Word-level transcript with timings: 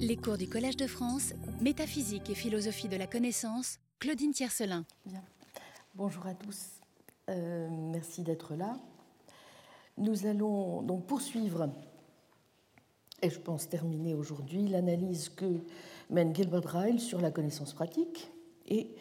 Les 0.00 0.16
cours 0.16 0.36
du 0.36 0.48
Collège 0.48 0.76
de 0.76 0.88
France, 0.88 1.34
Métaphysique 1.60 2.28
et 2.28 2.34
philosophie 2.34 2.88
de 2.88 2.96
la 2.96 3.06
connaissance, 3.06 3.78
Claudine 4.00 4.32
Tiercelin. 4.32 4.84
Bien. 5.06 5.22
Bonjour 5.94 6.26
à 6.26 6.34
tous. 6.34 6.80
Euh, 7.30 7.68
merci 7.70 8.22
d'être 8.22 8.56
là. 8.56 8.76
Nous 9.96 10.26
allons 10.26 10.82
donc 10.82 11.06
poursuivre, 11.06 11.70
et 13.22 13.30
je 13.30 13.38
pense 13.38 13.68
terminer 13.68 14.14
aujourd'hui, 14.14 14.66
l'analyse 14.66 15.28
que 15.28 15.60
mène 16.10 16.34
Gilbert 16.34 16.66
Ryle 16.66 16.98
sur 16.98 17.20
la 17.20 17.30
connaissance 17.30 17.72
pratique 17.72 18.32
et 18.66 18.96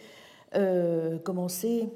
euh, 0.53 1.17
commencer, 1.17 1.89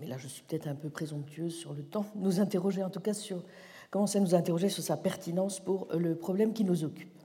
mais 0.00 0.08
là 0.08 0.18
je 0.18 0.26
suis 0.26 0.42
peut-être 0.42 0.66
un 0.66 0.74
peu 0.74 0.90
présomptueuse 0.90 1.54
sur 1.54 1.72
le 1.72 1.84
temps, 1.84 2.06
nous 2.16 2.40
interroger 2.40 2.82
en 2.82 2.90
tout 2.90 2.98
cas 2.98 3.14
sur, 3.14 3.44
commencer 3.92 4.18
à 4.18 4.22
nous 4.22 4.34
interroger 4.34 4.68
sur 4.68 4.82
sa 4.82 4.96
pertinence 4.96 5.60
pour 5.60 5.86
le 5.94 6.16
problème 6.16 6.52
qui 6.52 6.64
nous 6.64 6.82
occupe. 6.82 7.19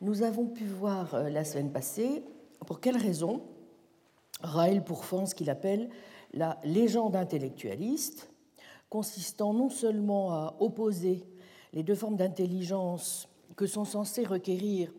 Nous 0.00 0.22
avons 0.22 0.46
pu 0.46 0.64
voir 0.64 1.14
euh, 1.14 1.28
la 1.28 1.44
semaine 1.44 1.72
passée 1.72 2.22
pour 2.66 2.80
quelles 2.80 2.96
raisons 2.96 3.42
Ryle 4.40 4.82
pourfend 4.84 5.26
ce 5.26 5.34
qu'il 5.34 5.50
appelle 5.50 5.90
la 6.32 6.60
légende 6.62 7.16
intellectualiste, 7.16 8.30
consistant 8.88 9.52
non 9.52 9.68
seulement 9.68 10.32
à 10.32 10.56
opposer 10.60 11.24
les 11.72 11.82
deux 11.82 11.96
formes 11.96 12.16
d'intelligence 12.16 13.28
que 13.56 13.66
sont 13.66 13.84
censées 13.84 14.24
requérir 14.24 14.92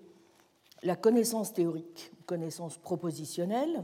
la 0.83 0.95
connaissance 0.95 1.53
théorique 1.53 2.11
connaissance 2.29 2.77
propositionnelle 2.77 3.83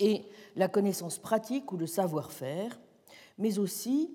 et 0.00 0.24
la 0.56 0.66
connaissance 0.66 1.18
pratique 1.18 1.70
ou 1.70 1.76
le 1.76 1.86
savoir-faire, 1.86 2.80
mais 3.38 3.60
aussi 3.60 4.10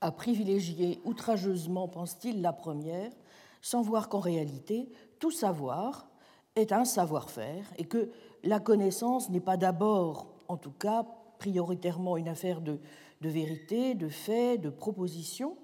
à 0.00 0.10
privilégier 0.10 1.00
outrageusement, 1.04 1.86
pense-t-il, 1.86 2.42
la 2.42 2.52
première, 2.52 3.12
sans 3.60 3.82
voir 3.82 4.08
qu'en 4.08 4.20
réalité, 4.20 4.88
tout 5.18 5.30
savoir 5.30 6.08
est 6.56 6.72
un 6.72 6.84
savoir-faire 6.84 7.72
et 7.76 7.84
que 7.84 8.10
la 8.44 8.60
connaissance 8.60 9.30
n'est 9.30 9.40
pas 9.40 9.56
d'abord, 9.56 10.28
en 10.48 10.56
tout 10.56 10.72
cas, 10.72 11.06
prioritairement 11.38 12.16
une 12.16 12.28
affaire 12.28 12.60
de, 12.60 12.78
vérité, 13.20 13.94
de 13.94 14.08
fait, 14.08 14.58
de 14.58 14.70
proposition, 14.70 15.56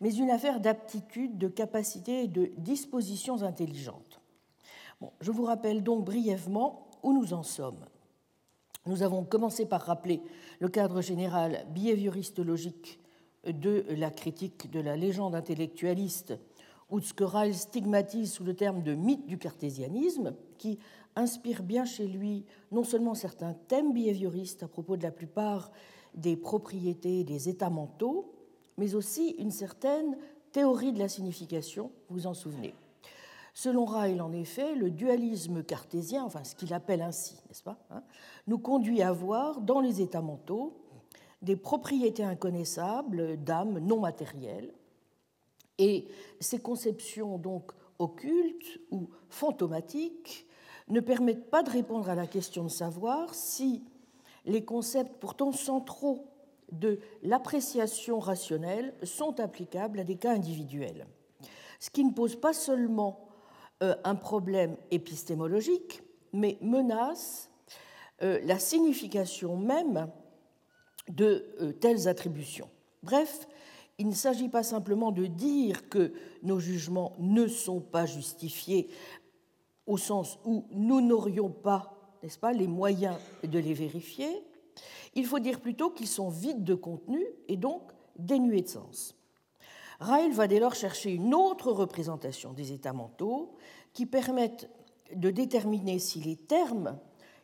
mais 0.00 0.14
une 0.14 0.30
affaire 0.30 0.60
d'aptitude, 0.60 1.38
de 1.38 1.48
capacité 1.48 2.24
et 2.24 2.28
de 2.28 2.50
dispositions 2.58 3.42
intelligentes. 3.42 4.20
Bon, 5.00 5.12
je 5.20 5.30
vous 5.30 5.44
rappelle 5.44 5.82
donc 5.82 6.04
brièvement 6.04 6.88
où 7.02 7.12
nous 7.12 7.32
en 7.32 7.42
sommes. 7.42 7.84
Nous 8.86 9.02
avons 9.02 9.24
commencé 9.24 9.66
par 9.66 9.82
rappeler 9.82 10.20
le 10.60 10.68
cadre 10.68 11.00
général 11.00 11.66
behavioriste-logique 11.70 13.00
de 13.46 13.84
la 13.90 14.10
critique 14.10 14.70
de 14.70 14.80
la 14.80 14.96
légende 14.96 15.34
intellectualiste, 15.34 16.34
ou 16.90 17.00
ce 17.00 17.14
que 17.14 17.24
Ryle 17.24 17.54
stigmatise 17.54 18.32
sous 18.32 18.44
le 18.44 18.54
terme 18.54 18.82
de 18.82 18.94
mythe 18.94 19.26
du 19.26 19.38
cartésianisme, 19.38 20.34
qui 20.58 20.78
inspire 21.16 21.62
bien 21.62 21.84
chez 21.84 22.06
lui 22.06 22.44
non 22.72 22.84
seulement 22.84 23.14
certains 23.14 23.54
thèmes 23.68 23.92
behavioristes 23.92 24.62
à 24.62 24.68
propos 24.68 24.96
de 24.96 25.02
la 25.02 25.10
plupart 25.10 25.70
des 26.14 26.36
propriétés 26.36 27.24
des 27.24 27.48
états 27.48 27.70
mentaux, 27.70 28.32
mais 28.76 28.94
aussi 28.94 29.30
une 29.38 29.50
certaine 29.50 30.16
théorie 30.52 30.92
de 30.92 30.98
la 30.98 31.08
signification, 31.08 31.90
vous 32.08 32.26
en 32.26 32.34
souvenez. 32.34 32.74
Selon 33.52 33.84
Ryle, 33.84 34.20
en 34.20 34.32
effet, 34.32 34.74
le 34.74 34.90
dualisme 34.90 35.62
cartésien, 35.62 36.24
enfin 36.24 36.42
ce 36.42 36.56
qu'il 36.56 36.74
appelle 36.74 37.02
ainsi, 37.02 37.36
n'est-ce 37.48 37.62
pas, 37.62 37.78
hein, 37.90 38.02
nous 38.48 38.58
conduit 38.58 39.00
à 39.02 39.12
voir 39.12 39.60
dans 39.60 39.80
les 39.80 40.00
états 40.00 40.20
mentaux 40.20 40.76
des 41.42 41.56
propriétés 41.56 42.24
inconnaissables 42.24 43.36
d'âme 43.44 43.78
non 43.78 44.00
matérielle, 44.00 44.72
et 45.78 46.06
ces 46.40 46.58
conceptions 46.58 47.38
donc 47.38 47.72
occultes 47.98 48.80
ou 48.90 49.08
fantomatiques 49.28 50.46
ne 50.88 51.00
permettent 51.00 51.50
pas 51.50 51.62
de 51.62 51.70
répondre 51.70 52.08
à 52.08 52.14
la 52.14 52.26
question 52.26 52.64
de 52.64 52.68
savoir 52.68 53.34
si 53.34 53.84
les 54.44 54.64
concepts 54.64 55.18
pourtant 55.20 55.52
centraux 55.52 56.26
de 56.72 56.98
l'appréciation 57.22 58.18
rationnelle 58.18 58.94
sont 59.02 59.40
applicables 59.40 60.00
à 60.00 60.04
des 60.04 60.16
cas 60.16 60.32
individuels. 60.32 61.06
Ce 61.80 61.90
qui 61.90 62.04
ne 62.04 62.12
pose 62.12 62.36
pas 62.36 62.52
seulement 62.52 63.28
euh, 63.82 63.94
un 64.04 64.14
problème 64.14 64.76
épistémologique, 64.90 66.02
mais 66.32 66.58
menace 66.60 67.50
euh, 68.22 68.40
la 68.44 68.58
signification 68.58 69.56
même 69.56 70.10
de 71.08 71.46
euh, 71.60 71.72
telles 71.72 72.08
attributions. 72.08 72.68
Bref, 73.02 73.46
il 73.98 74.08
ne 74.08 74.14
s'agit 74.14 74.48
pas 74.48 74.62
simplement 74.62 75.12
de 75.12 75.26
dire 75.26 75.88
que 75.88 76.12
nos 76.42 76.58
jugements 76.58 77.12
ne 77.18 77.46
sont 77.46 77.80
pas 77.80 78.06
justifiés 78.06 78.88
au 79.86 79.96
sens 79.96 80.38
où 80.44 80.64
nous 80.70 81.00
n'aurions 81.00 81.50
pas, 81.50 81.94
n'est-ce 82.22 82.38
pas, 82.38 82.52
les 82.52 82.66
moyens 82.66 83.16
de 83.42 83.58
les 83.58 83.74
vérifier. 83.74 84.28
Il 85.14 85.26
faut 85.26 85.38
dire 85.38 85.60
plutôt 85.60 85.90
qu'ils 85.90 86.08
sont 86.08 86.28
vides 86.28 86.64
de 86.64 86.74
contenu 86.74 87.24
et 87.48 87.56
donc 87.56 87.82
dénués 88.16 88.62
de 88.62 88.68
sens. 88.68 89.14
Ryle 90.00 90.32
va 90.32 90.48
dès 90.48 90.58
lors 90.58 90.74
chercher 90.74 91.12
une 91.12 91.34
autre 91.34 91.70
représentation 91.70 92.52
des 92.52 92.72
états 92.72 92.92
mentaux 92.92 93.54
qui 93.92 94.06
permettent 94.06 94.68
de 95.14 95.30
déterminer 95.30 95.98
si 95.98 96.20
les 96.20 96.36
termes 96.36 96.98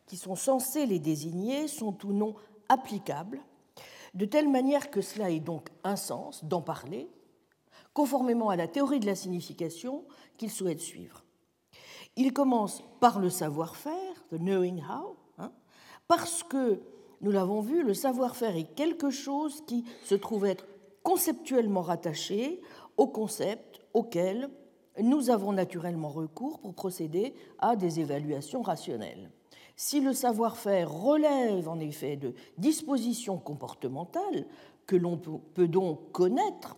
qui 0.07 0.17
sont 0.17 0.35
censés 0.35 0.87
les 0.87 0.99
désigner 0.99 1.69
sont 1.69 1.97
ou 2.05 2.13
non 2.13 2.35
applicables 2.69 3.41
de 4.15 4.25
telle 4.25 4.49
manière 4.49 4.91
que 4.91 5.01
cela 5.01 5.31
ait 5.31 5.41
donc 5.41 5.69
un 5.85 5.97
sens 5.97 6.45
d'en 6.45 6.63
parler, 6.63 7.09
conformément 7.95 8.51
à 8.51 8.57
la 8.57 8.69
théorie 8.69 9.01
de 9.01 9.07
la 9.07 9.15
signification 9.15 10.05
qu'il 10.37 10.51
souhaite 10.51 10.81
suivre. 10.81 11.25
Il 12.17 12.33
commence 12.33 12.83
par 13.01 13.19
le 13.19 13.31
savoir-faire, 13.31 14.25
the 14.31 14.39
knowing 14.39 14.83
how, 14.83 15.17
hein, 15.39 15.53
parce 16.09 16.43
que, 16.43 16.81
nous 17.21 17.31
l'avons 17.31 17.61
vu, 17.61 17.83
le 17.83 17.95
savoir-faire 17.95 18.57
est 18.57 18.75
quelque 18.75 19.11
chose 19.11 19.63
qui 19.67 19.85
se 20.05 20.15
trouve 20.15 20.47
être 20.47 20.67
conceptuellement 21.03 21.83
rattaché 21.83 22.61
au 22.97 23.07
concept 23.07 23.81
auquel 23.93 24.51
nous 25.01 25.31
avons 25.31 25.53
naturellement 25.53 26.09
recours 26.09 26.61
pour 26.61 26.75
procéder 26.75 27.35
à 27.59 27.77
des 27.77 28.01
évaluations 28.01 28.63
rationnelles. 28.63 29.31
Si 29.83 30.03
le 30.03 30.13
savoir-faire 30.13 30.93
relève 30.93 31.67
en 31.67 31.81
effet 31.81 32.15
de 32.15 32.35
dispositions 32.59 33.39
comportementales 33.39 34.45
que 34.87 34.95
l'on 34.95 35.17
peut 35.17 35.69
donc 35.69 36.13
connaître 36.13 36.77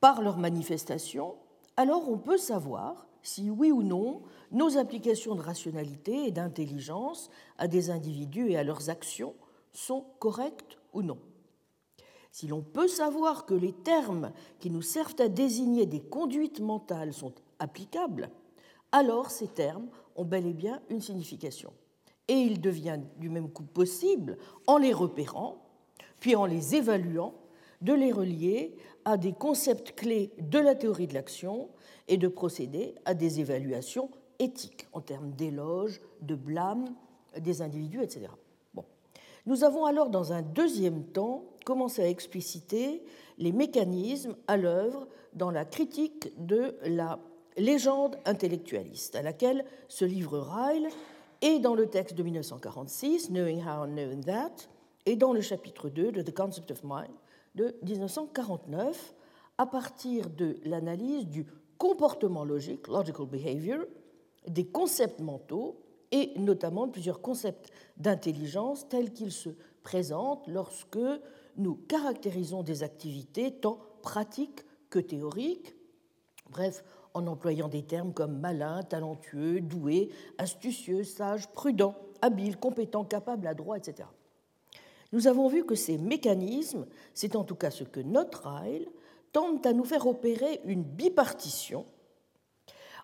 par 0.00 0.22
leur 0.22 0.38
manifestation, 0.38 1.34
alors 1.76 2.08
on 2.08 2.16
peut 2.16 2.38
savoir 2.38 3.06
si 3.20 3.50
oui 3.50 3.70
ou 3.70 3.82
non 3.82 4.22
nos 4.52 4.78
applications 4.78 5.34
de 5.34 5.42
rationalité 5.42 6.28
et 6.28 6.30
d'intelligence 6.30 7.28
à 7.58 7.68
des 7.68 7.90
individus 7.90 8.52
et 8.52 8.56
à 8.56 8.64
leurs 8.64 8.88
actions 8.88 9.34
sont 9.74 10.06
correctes 10.20 10.78
ou 10.94 11.02
non. 11.02 11.18
Si 12.32 12.46
l'on 12.46 12.62
peut 12.62 12.88
savoir 12.88 13.44
que 13.44 13.52
les 13.52 13.74
termes 13.74 14.32
qui 14.60 14.70
nous 14.70 14.80
servent 14.80 15.20
à 15.20 15.28
désigner 15.28 15.84
des 15.84 16.00
conduites 16.00 16.60
mentales 16.60 17.12
sont 17.12 17.34
applicables, 17.58 18.30
alors 18.92 19.30
ces 19.30 19.48
termes 19.48 19.90
ont 20.16 20.24
bel 20.24 20.46
et 20.46 20.52
bien 20.52 20.80
une 20.88 21.00
signification. 21.00 21.72
Et 22.28 22.34
il 22.34 22.60
devient 22.60 23.00
du 23.18 23.28
même 23.28 23.50
coup 23.50 23.64
possible, 23.64 24.38
en 24.66 24.78
les 24.78 24.92
repérant, 24.92 25.62
puis 26.20 26.36
en 26.36 26.46
les 26.46 26.74
évaluant, 26.74 27.34
de 27.82 27.92
les 27.92 28.12
relier 28.12 28.76
à 29.04 29.16
des 29.16 29.32
concepts 29.32 29.94
clés 29.94 30.32
de 30.38 30.58
la 30.58 30.74
théorie 30.74 31.06
de 31.06 31.14
l'action 31.14 31.68
et 32.08 32.16
de 32.16 32.28
procéder 32.28 32.94
à 33.04 33.14
des 33.14 33.40
évaluations 33.40 34.10
éthiques 34.38 34.86
en 34.92 35.00
termes 35.00 35.32
d'éloge, 35.32 36.00
de 36.22 36.34
blâme 36.34 36.94
des 37.38 37.62
individus, 37.62 38.02
etc. 38.02 38.28
Bon. 38.72 38.84
Nous 39.46 39.64
avons 39.64 39.84
alors, 39.84 40.08
dans 40.08 40.32
un 40.32 40.42
deuxième 40.42 41.04
temps, 41.04 41.44
commencé 41.64 42.02
à 42.02 42.08
expliciter 42.08 43.02
les 43.38 43.52
mécanismes 43.52 44.36
à 44.46 44.56
l'œuvre 44.56 45.06
dans 45.34 45.50
la 45.50 45.64
critique 45.64 46.32
de 46.38 46.76
la 46.84 47.18
légende 47.56 48.18
intellectualiste, 48.24 49.16
à 49.16 49.22
laquelle 49.22 49.64
se 49.88 50.04
livre 50.04 50.38
Ryle, 50.38 50.88
et 51.42 51.58
dans 51.58 51.74
le 51.74 51.86
texte 51.86 52.14
de 52.14 52.22
1946, 52.22 53.28
Knowing 53.28 53.62
How, 53.62 53.86
Knowing 53.86 54.24
That, 54.24 54.52
et 55.06 55.16
dans 55.16 55.32
le 55.32 55.40
chapitre 55.40 55.88
2 55.88 56.12
de 56.12 56.22
The 56.22 56.34
Concept 56.34 56.70
of 56.70 56.82
Mind 56.84 57.14
de 57.54 57.76
1949, 57.82 59.14
à 59.58 59.66
partir 59.66 60.30
de 60.30 60.56
l'analyse 60.64 61.26
du 61.26 61.46
comportement 61.78 62.44
logique, 62.44 62.88
logical 62.88 63.26
behavior, 63.26 63.84
des 64.48 64.66
concepts 64.66 65.20
mentaux, 65.20 65.80
et 66.10 66.32
notamment 66.38 66.86
de 66.86 66.92
plusieurs 66.92 67.20
concepts 67.20 67.70
d'intelligence 67.96 68.88
tels 68.88 69.12
qu'ils 69.12 69.32
se 69.32 69.50
présentent 69.82 70.46
lorsque 70.46 70.98
nous 71.56 71.74
caractérisons 71.74 72.62
des 72.62 72.82
activités 72.82 73.52
tant 73.52 73.78
pratiques 74.02 74.60
que 74.90 74.98
théoriques. 74.98 75.74
Bref, 76.50 76.84
en 77.14 77.26
employant 77.28 77.68
des 77.68 77.82
termes 77.82 78.12
comme 78.12 78.38
malin, 78.38 78.82
talentueux, 78.82 79.60
doué, 79.60 80.10
astucieux, 80.36 81.04
sage, 81.04 81.48
prudent, 81.48 81.94
habile, 82.20 82.58
compétent, 82.58 83.04
capable, 83.04 83.46
adroit, 83.46 83.78
etc. 83.78 84.08
Nous 85.12 85.28
avons 85.28 85.48
vu 85.48 85.64
que 85.64 85.76
ces 85.76 85.96
mécanismes, 85.96 86.86
c'est 87.14 87.36
en 87.36 87.44
tout 87.44 87.54
cas 87.54 87.70
ce 87.70 87.84
que 87.84 88.00
notre 88.00 88.48
Ryle 88.48 88.88
tendent 89.32 89.64
à 89.64 89.72
nous 89.72 89.84
faire 89.84 90.06
opérer 90.06 90.60
une 90.64 90.82
bipartition 90.82 91.86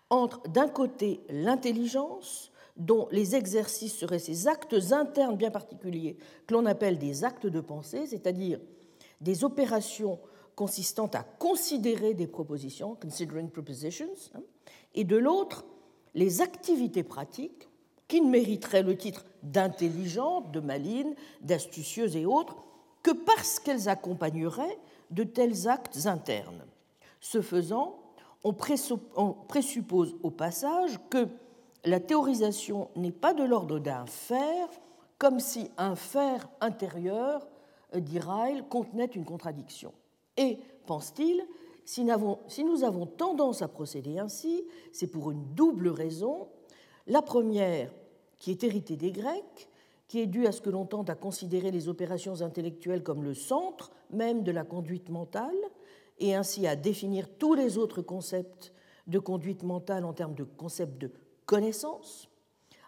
entre, 0.09 0.41
d'un 0.49 0.67
côté, 0.67 1.21
l'intelligence, 1.29 2.51
dont 2.75 3.07
les 3.11 3.35
exercices 3.35 3.97
seraient 3.97 4.19
ces 4.19 4.47
actes 4.47 4.75
internes 4.91 5.37
bien 5.37 5.51
particuliers 5.51 6.17
que 6.47 6.53
l'on 6.53 6.65
appelle 6.65 6.97
des 6.97 7.23
actes 7.23 7.47
de 7.47 7.61
pensée, 7.61 8.05
c'est-à-dire 8.07 8.59
des 9.21 9.43
opérations 9.43 10.19
consistant 10.61 11.07
à 11.15 11.23
considérer 11.23 12.13
des 12.13 12.27
propositions, 12.27 12.93
considering 12.93 13.49
propositions, 13.49 14.13
hein, 14.35 14.41
et 14.93 15.03
de 15.03 15.17
l'autre, 15.17 15.65
les 16.13 16.39
activités 16.39 17.01
pratiques 17.01 17.67
qui 18.07 18.21
ne 18.21 18.29
mériteraient 18.29 18.83
le 18.83 18.95
titre 18.95 19.25
d'intelligentes, 19.41 20.51
de 20.51 20.59
malines, 20.59 21.15
d'astucieuses 21.41 22.15
et 22.15 22.27
autres 22.27 22.57
que 23.01 23.09
parce 23.09 23.57
qu'elles 23.57 23.89
accompagneraient 23.89 24.77
de 25.09 25.23
tels 25.23 25.67
actes 25.67 26.05
internes. 26.05 26.63
Ce 27.19 27.41
faisant, 27.41 27.99
on 28.43 28.53
présuppose 28.53 30.15
au 30.21 30.29
passage 30.29 30.99
que 31.09 31.27
la 31.85 31.99
théorisation 31.99 32.91
n'est 32.95 33.11
pas 33.11 33.33
de 33.33 33.43
l'ordre 33.43 33.79
d'un 33.79 34.05
faire, 34.05 34.67
comme 35.17 35.39
si 35.39 35.71
un 35.79 35.95
faire 35.95 36.47
intérieur, 36.59 37.47
euh, 37.95 37.99
dit 37.99 38.19
Ryle, 38.19 38.63
contenait 38.69 39.05
une 39.05 39.25
contradiction. 39.25 39.91
Et, 40.41 40.57
pense-t-il, 40.87 41.45
si 41.85 42.03
nous 42.03 42.83
avons 42.83 43.05
tendance 43.05 43.61
à 43.61 43.67
procéder 43.67 44.17
ainsi, 44.17 44.63
c'est 44.91 45.07
pour 45.07 45.29
une 45.29 45.53
double 45.53 45.89
raison. 45.89 46.47
La 47.05 47.21
première, 47.21 47.93
qui 48.39 48.49
est 48.49 48.63
héritée 48.63 48.97
des 48.97 49.11
Grecs, 49.11 49.69
qui 50.07 50.19
est 50.19 50.27
due 50.27 50.47
à 50.47 50.51
ce 50.51 50.61
que 50.61 50.69
l'on 50.69 50.85
tente 50.85 51.09
à 51.09 51.15
considérer 51.15 51.69
les 51.69 51.87
opérations 51.87 52.41
intellectuelles 52.41 53.03
comme 53.03 53.23
le 53.23 53.33
centre 53.33 53.91
même 54.09 54.43
de 54.43 54.51
la 54.51 54.63
conduite 54.63 55.09
mentale, 55.09 55.55
et 56.19 56.35
ainsi 56.35 56.67
à 56.67 56.75
définir 56.75 57.29
tous 57.37 57.53
les 57.53 57.77
autres 57.77 58.01
concepts 58.01 58.73
de 59.07 59.19
conduite 59.19 59.63
mentale 59.63 60.05
en 60.05 60.13
termes 60.13 60.35
de 60.35 60.43
concepts 60.43 60.99
de 60.99 61.11
connaissance, 61.45 62.29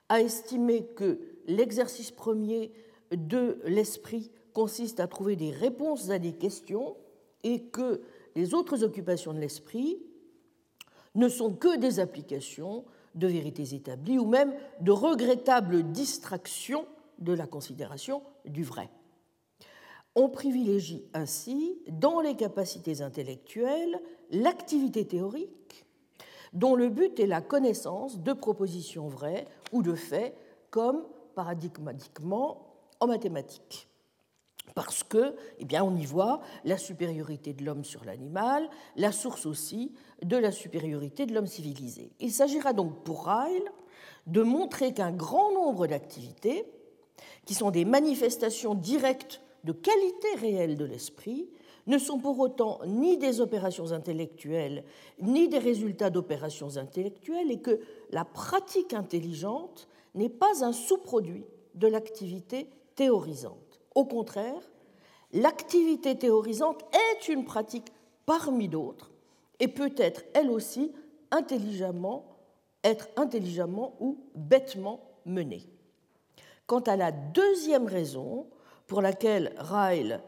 à 0.09 0.21
estimer 0.21 0.85
que 0.85 1.19
l'exercice 1.47 2.11
premier 2.11 2.71
de 3.11 3.59
l'esprit 3.65 4.31
consiste 4.53 4.99
à 4.99 5.07
trouver 5.07 5.35
des 5.35 5.51
réponses 5.51 6.09
à 6.09 6.19
des 6.19 6.33
questions 6.33 6.95
et 7.43 7.63
que 7.63 8.01
les 8.35 8.53
autres 8.53 8.83
occupations 8.83 9.33
de 9.33 9.39
l'esprit 9.39 9.99
ne 11.15 11.29
sont 11.29 11.53
que 11.53 11.77
des 11.77 11.99
applications 11.99 12.85
de 13.15 13.27
vérités 13.27 13.75
établies 13.75 14.17
ou 14.17 14.25
même 14.25 14.53
de 14.81 14.91
regrettables 14.91 15.83
distractions 15.91 16.85
de 17.19 17.33
la 17.33 17.45
considération 17.45 18.23
du 18.45 18.63
vrai. 18.63 18.89
On 20.15 20.29
privilégie 20.29 21.05
ainsi, 21.13 21.79
dans 21.87 22.21
les 22.21 22.35
capacités 22.35 23.01
intellectuelles, 23.01 23.99
l'activité 24.31 25.05
théorique, 25.05 25.85
dont 26.53 26.75
le 26.75 26.89
but 26.89 27.19
est 27.19 27.27
la 27.27 27.41
connaissance 27.41 28.19
de 28.19 28.33
propositions 28.33 29.07
vraies 29.07 29.47
ou 29.71 29.81
de 29.81 29.95
faits, 29.95 30.35
comme 30.69 31.03
paradigmatiquement 31.35 32.67
en 32.99 33.07
mathématiques. 33.07 33.87
Parce 34.75 35.03
que, 35.03 35.35
eh 35.59 35.79
on 35.81 35.95
y 35.95 36.05
voit 36.05 36.41
la 36.65 36.77
supériorité 36.77 37.53
de 37.53 37.63
l'homme 37.63 37.83
sur 37.83 38.03
l'animal, 38.05 38.67
la 38.95 39.11
source 39.11 39.45
aussi 39.45 39.93
de 40.23 40.37
la 40.37 40.51
supériorité 40.51 41.25
de 41.25 41.33
l'homme 41.33 41.47
civilisé. 41.47 42.11
Il 42.19 42.31
s'agira 42.31 42.73
donc 42.73 43.03
pour 43.03 43.27
Ryle 43.27 43.71
de 44.25 44.41
montrer 44.41 44.93
qu'un 44.93 45.11
grand 45.11 45.51
nombre 45.51 45.85
d'activités, 45.85 46.65
qui 47.45 47.53
sont 47.53 47.71
des 47.71 47.85
manifestations 47.85 48.73
directes 48.73 49.41
de 49.63 49.73
qualité 49.73 50.27
réelle 50.39 50.77
de 50.77 50.85
l'esprit 50.85 51.49
ne 51.87 51.97
sont 51.97 52.19
pour 52.19 52.39
autant 52.39 52.79
ni 52.85 53.17
des 53.17 53.41
opérations 53.41 53.91
intellectuelles, 53.91 54.85
ni 55.21 55.49
des 55.49 55.59
résultats 55.59 56.09
d'opérations 56.09 56.77
intellectuelles, 56.77 57.51
et 57.51 57.59
que 57.59 57.81
la 58.11 58.23
pratique 58.23 58.93
intelligente 58.93 59.87
n'est 60.15 60.29
pas 60.29 60.63
un 60.63 60.71
sous-produit 60.71 61.45
de 61.75 61.87
l'activité 61.87 62.69
théorisante. 62.95 63.57
Au 63.95 64.05
contraire, 64.05 64.61
l'activité 65.31 66.17
théorisante 66.17 66.83
est 66.93 67.27
une 67.27 67.45
pratique 67.45 67.91
parmi 68.25 68.67
d'autres 68.67 69.11
et 69.59 69.67
peut 69.67 69.93
être 69.97 70.23
elle 70.33 70.49
aussi 70.49 70.91
intelligemment, 71.31 72.37
être 72.83 73.07
intelligemment 73.15 73.95
ou 73.99 74.19
bêtement 74.35 75.01
menée. 75.25 75.69
Quant 76.65 76.81
à 76.81 76.95
la 76.95 77.11
deuxième 77.11 77.87
raison, 77.87 78.47
pour 78.87 79.01
laquelle 79.01 79.53
Ryle 79.57 80.21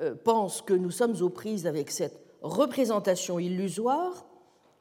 euh, 0.00 0.14
pense 0.14 0.62
que 0.62 0.74
nous 0.74 0.90
sommes 0.90 1.20
aux 1.22 1.30
prises 1.30 1.66
avec 1.66 1.90
cette 1.90 2.20
représentation 2.42 3.38
illusoire 3.38 4.26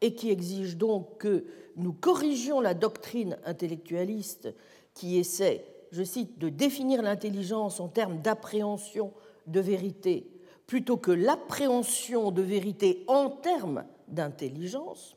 et 0.01 0.15
qui 0.15 0.29
exige 0.31 0.77
donc 0.77 1.17
que 1.17 1.45
nous 1.75 1.93
corrigions 1.93 2.59
la 2.59 2.73
doctrine 2.73 3.37
intellectualiste 3.45 4.53
qui 4.93 5.17
essaie, 5.17 5.65
je 5.93 6.03
cite, 6.03 6.39
de 6.39 6.49
définir 6.49 7.03
l'intelligence 7.03 7.79
en 7.79 7.87
termes 7.87 8.19
d'appréhension 8.19 9.13
de 9.45 9.59
vérité 9.59 10.27
plutôt 10.65 10.97
que 10.97 11.11
l'appréhension 11.11 12.31
de 12.31 12.41
vérité 12.41 13.03
en 13.07 13.29
termes 13.29 13.85
d'intelligence, 14.07 15.15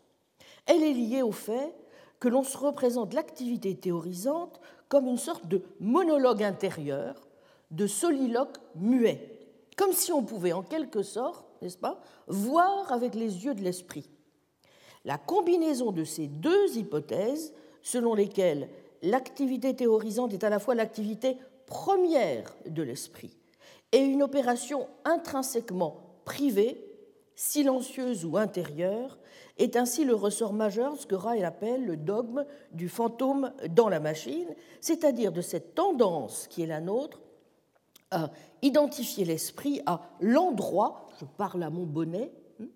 elle 0.67 0.83
est 0.83 0.93
liée 0.93 1.23
au 1.23 1.33
fait 1.33 1.75
que 2.21 2.29
l'on 2.29 2.43
se 2.43 2.59
représente 2.59 3.15
l'activité 3.15 3.75
théorisante 3.75 4.61
comme 4.89 5.07
une 5.07 5.17
sorte 5.17 5.47
de 5.49 5.63
monologue 5.81 6.43
intérieur 6.43 7.27
de 7.71 7.87
soliloque 7.87 8.59
muet, 8.75 9.41
comme 9.77 9.93
si 9.93 10.13
on 10.13 10.23
pouvait 10.23 10.53
en 10.53 10.63
quelque 10.63 11.03
sorte, 11.03 11.47
n'est-ce 11.63 11.79
pas, 11.79 12.01
voir 12.29 12.93
avec 12.93 13.15
les 13.15 13.45
yeux 13.45 13.55
de 13.55 13.63
l'esprit. 13.63 14.11
La 15.07 15.17
combinaison 15.17 15.91
de 15.91 16.05
ces 16.05 16.27
deux 16.27 16.77
hypothèses, 16.77 17.55
selon 17.83 18.15
lesquelles 18.15 18.69
l'activité 19.03 19.75
théorisante 19.75 20.33
est 20.33 20.45
à 20.45 20.51
la 20.51 20.59
fois 20.59 20.75
l'activité 20.75 21.37
première 21.67 22.55
de 22.67 22.83
l'esprit 22.83 23.37
et 23.93 23.99
une 23.99 24.23
opération 24.23 24.89
intrinsèquement 25.05 25.97
privée, 26.25 26.83
silencieuse 27.35 28.25
ou 28.25 28.37
intérieure, 28.37 29.19
est 29.59 29.77
ainsi 29.77 30.05
le 30.05 30.15
ressort 30.15 30.53
majeur 30.53 30.95
de 30.95 30.99
ce 30.99 31.07
que 31.07 31.15
Ryle 31.15 31.45
appelle 31.45 31.85
le 31.85 31.97
dogme 31.97 32.45
du 32.73 32.89
fantôme 32.89 33.53
dans 33.71 33.89
la 33.89 34.01
machine, 34.01 34.49
c'est-à-dire 34.81 35.33
de 35.33 35.41
cette 35.41 35.75
tendance 35.75 36.47
qui 36.49 36.63
est 36.63 36.67
la 36.67 36.81
nôtre 36.81 37.21
à 38.11 38.31
identifier 38.63 39.25
l'esprit 39.25 39.81
à 39.87 40.01
l'endroit, 40.21 41.09
je 41.21 41.25
parle 41.25 41.63
à 41.63 41.71
mon 41.71 41.85
bonnet, 41.85 42.31
hein, 42.61 42.67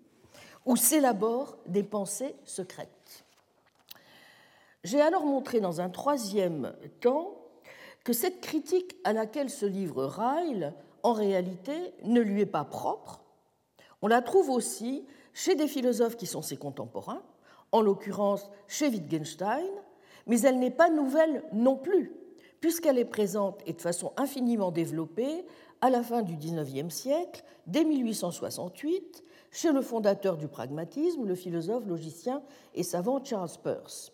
où 0.65 0.75
s'élaborent 0.75 1.57
des 1.67 1.83
pensées 1.83 2.35
secrètes. 2.45 3.00
J'ai 4.83 5.01
alors 5.01 5.25
montré 5.25 5.59
dans 5.59 5.81
un 5.81 5.89
troisième 5.89 6.73
temps 6.99 7.37
que 8.03 8.13
cette 8.13 8.41
critique 8.41 8.95
à 9.03 9.13
laquelle 9.13 9.49
se 9.49 9.65
livre 9.65 10.05
Ryle, 10.05 10.73
en 11.03 11.13
réalité, 11.13 11.93
ne 12.03 12.21
lui 12.21 12.41
est 12.41 12.45
pas 12.45 12.65
propre. 12.65 13.21
On 14.01 14.07
la 14.07 14.21
trouve 14.21 14.49
aussi 14.49 15.05
chez 15.33 15.55
des 15.55 15.67
philosophes 15.67 16.17
qui 16.17 16.25
sont 16.25 16.41
ses 16.41 16.57
contemporains, 16.57 17.21
en 17.71 17.81
l'occurrence 17.81 18.49
chez 18.67 18.89
Wittgenstein, 18.89 19.69
mais 20.25 20.41
elle 20.41 20.59
n'est 20.59 20.71
pas 20.71 20.89
nouvelle 20.89 21.43
non 21.53 21.77
plus 21.77 22.11
puisqu'elle 22.61 22.99
est 22.99 23.05
présente 23.05 23.61
et 23.65 23.73
de 23.73 23.81
façon 23.81 24.13
infiniment 24.15 24.71
développée 24.71 25.45
à 25.81 25.89
la 25.89 26.03
fin 26.03 26.21
du 26.21 26.37
XIXe 26.37 26.93
siècle, 26.93 27.43
dès 27.65 27.83
1868, 27.83 29.23
chez 29.49 29.71
le 29.71 29.81
fondateur 29.81 30.37
du 30.37 30.47
pragmatisme, 30.47 31.25
le 31.25 31.35
philosophe, 31.35 31.87
logicien 31.87 32.43
et 32.75 32.83
savant 32.83 33.21
Charles 33.23 33.49
Peirce. 33.63 34.13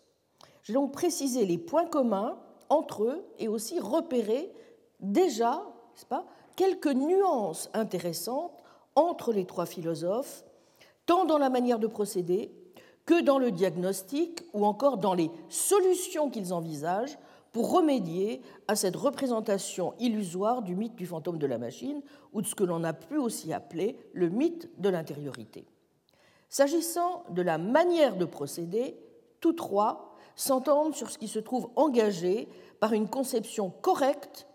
J'ai 0.68 0.74
donc 0.74 0.92
précisé 0.92 1.46
les 1.46 1.58
points 1.58 1.86
communs 1.86 2.38
entre 2.68 3.06
eux 3.06 3.26
et 3.40 3.48
aussi 3.48 3.80
repéré 3.80 4.52
déjà 5.00 5.64
pas, 6.10 6.26
quelques 6.58 6.94
nuances 6.94 7.70
intéressantes 7.74 8.52
entre 8.96 9.32
les 9.32 9.46
trois 9.46 9.66
philosophes, 9.66 10.44
tant 11.06 11.24
dans 11.24 11.38
la 11.38 11.50
manière 11.50 11.80
de 11.80 11.88
procéder 11.88 12.52
que 13.06 13.22
dans 13.22 13.40
le 13.40 13.52
diagnostic 13.52 14.44
ou 14.52 14.66
encore 14.66 14.98
dans 14.98 15.14
les 15.14 15.32
solutions 15.48 16.30
qu'ils 16.30 16.54
envisagent 16.54 17.18
pour 17.54 17.72
remédier 17.72 18.42
à 18.68 18.76
cette 18.76 18.98
représentation 18.98 19.94
illusoire 20.00 20.64
du 20.64 20.76
mythe 20.76 20.96
du 20.96 21.06
fantôme 21.06 21.38
de 21.38 21.48
la 21.48 21.58
machine 21.58 22.02
ou 22.34 22.42
de 22.42 22.46
ce 22.46 22.56
que 22.56 22.66
l'on 22.66 22.84
a 22.84 22.92
pu 22.92 23.16
aussi 23.16 23.54
appeler 23.54 23.98
le 24.12 24.28
mythe 24.28 24.70
de 24.82 24.90
l'intériorité. 24.90 25.66
S'agissant 26.50 27.24
de 27.30 27.42
la 27.42 27.58
manière 27.58 28.18
de 28.18 28.26
procéder, 28.26 28.98
tous 29.40 29.54
trois 29.54 30.07
s'entendent 30.38 30.96
sur 30.96 31.10
ce 31.10 31.18
qui 31.18 31.28
se 31.28 31.40
trouve 31.40 31.70
engagé 31.76 32.48
par 32.80 32.94
une 32.94 33.10
conception 33.10 33.70
correcte 33.82 34.48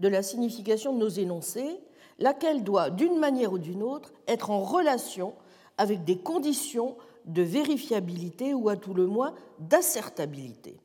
de 0.00 0.08
la 0.08 0.22
signification 0.22 0.92
de 0.92 0.98
nos 0.98 1.08
énoncés, 1.08 1.80
laquelle 2.18 2.64
doit, 2.64 2.90
d'une 2.90 3.18
manière 3.18 3.52
ou 3.52 3.58
d'une 3.58 3.82
autre, 3.82 4.12
être 4.26 4.50
en 4.50 4.60
relation 4.60 5.32
avec 5.78 6.04
des 6.04 6.18
conditions 6.18 6.96
de 7.24 7.42
vérifiabilité 7.42 8.52
ou 8.52 8.68
à 8.68 8.76
tout 8.76 8.94
le 8.94 9.06
moins 9.06 9.34
d'assertabilité. 9.60 10.76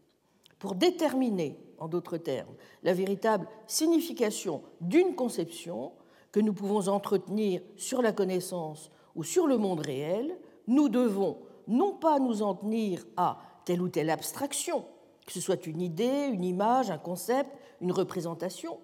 Pour 0.60 0.76
déterminer 0.76 1.58
en 1.80 1.88
d'autres 1.88 2.18
termes, 2.18 2.54
la 2.84 2.94
véritable 2.94 3.48
signification 3.68 4.62
d'une 4.80 5.16
conception 5.16 5.92
que 6.32 6.40
nous 6.40 6.54
pouvons 6.54 6.88
entretenir 6.88 7.62
sur 7.76 8.02
la 8.02 8.12
connaissance 8.12 8.92
ou 9.16 9.24
sur 9.24 9.48
le 9.48 9.58
monde 9.58 9.80
réel, 9.80 10.38
nous 10.68 10.90
devons 10.90 11.38
non 11.68 11.94
pas 11.94 12.20
nous 12.20 12.42
en 12.42 12.56
tenir 12.56 13.06
à 13.18 13.40
telle 13.66 13.82
ou 13.82 13.90
telle 13.90 14.10
abstraction, 14.10 14.86
que 15.26 15.32
ce 15.34 15.42
soit 15.42 15.66
une 15.66 15.82
idée, 15.82 16.30
une 16.32 16.44
image, 16.44 16.92
un 16.92 16.98
concept, 16.98 17.50
une 17.82 17.92
représentation, 17.92 18.80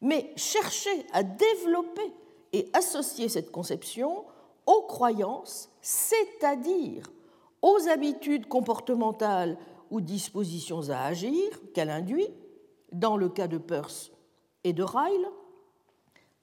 mais 0.00 0.32
chercher 0.36 1.06
à 1.12 1.22
développer 1.22 2.12
et 2.52 2.68
associer 2.72 3.28
cette 3.28 3.50
conception 3.50 4.24
aux 4.66 4.82
croyances, 4.82 5.70
c'est-à-dire 5.80 7.10
aux 7.62 7.88
habitudes 7.88 8.46
comportementales 8.48 9.58
ou 9.90 10.00
dispositions 10.00 10.88
à 10.90 11.04
agir 11.04 11.50
qu'elle 11.74 11.90
induit, 11.90 12.28
dans 12.92 13.16
le 13.16 13.28
cas 13.28 13.46
de 13.46 13.58
Peirce 13.58 14.10
et 14.64 14.72
de 14.72 14.82
Ryle, 14.82 15.28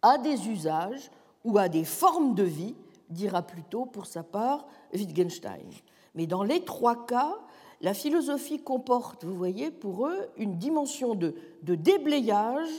à 0.01 0.17
des 0.17 0.47
usages 0.47 1.11
ou 1.43 1.57
à 1.57 1.69
des 1.69 1.83
formes 1.83 2.35
de 2.35 2.43
vie, 2.43 2.75
dira 3.09 3.41
plutôt 3.41 3.85
pour 3.85 4.05
sa 4.05 4.23
part 4.23 4.67
Wittgenstein. 4.93 5.69
Mais 6.15 6.27
dans 6.27 6.43
les 6.43 6.63
trois 6.63 7.05
cas, 7.05 7.37
la 7.81 7.93
philosophie 7.93 8.59
comporte, 8.59 9.23
vous 9.23 9.35
voyez, 9.35 9.71
pour 9.71 10.07
eux, 10.07 10.27
une 10.37 10.57
dimension 10.57 11.15
de, 11.15 11.35
déblayage 11.63 12.69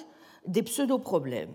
des 0.46 0.62
pseudo-problèmes. 0.62 1.54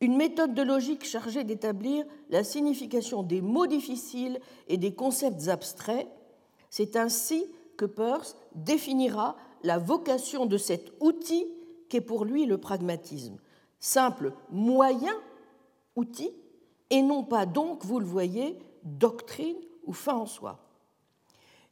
Une 0.00 0.16
méthode 0.16 0.54
de 0.54 0.62
logique 0.62 1.04
chargée 1.04 1.44
d'établir 1.44 2.04
la 2.28 2.44
signification 2.44 3.22
des 3.22 3.40
mots 3.40 3.66
difficiles 3.66 4.40
et 4.68 4.76
des 4.76 4.94
concepts 4.94 5.48
abstraits. 5.48 6.08
C'est 6.68 6.96
ainsi 6.96 7.46
que 7.76 7.84
Peirce 7.84 8.36
définira 8.54 9.36
la 9.62 9.78
vocation 9.78 10.44
de 10.44 10.58
cet 10.58 10.92
outil 11.00 11.46
qu'est 11.88 12.00
pour 12.00 12.24
lui 12.24 12.46
le 12.46 12.58
pragmatisme. 12.58 13.38
Simple 13.78 14.32
moyen, 14.50 15.14
outil, 15.94 16.32
et 16.90 17.02
non 17.02 17.24
pas 17.24 17.46
donc, 17.46 17.84
vous 17.84 18.00
le 18.00 18.06
voyez, 18.06 18.58
doctrine 18.82 19.56
ou 19.84 19.92
fin 19.92 20.14
en 20.14 20.26
soi. 20.26 20.65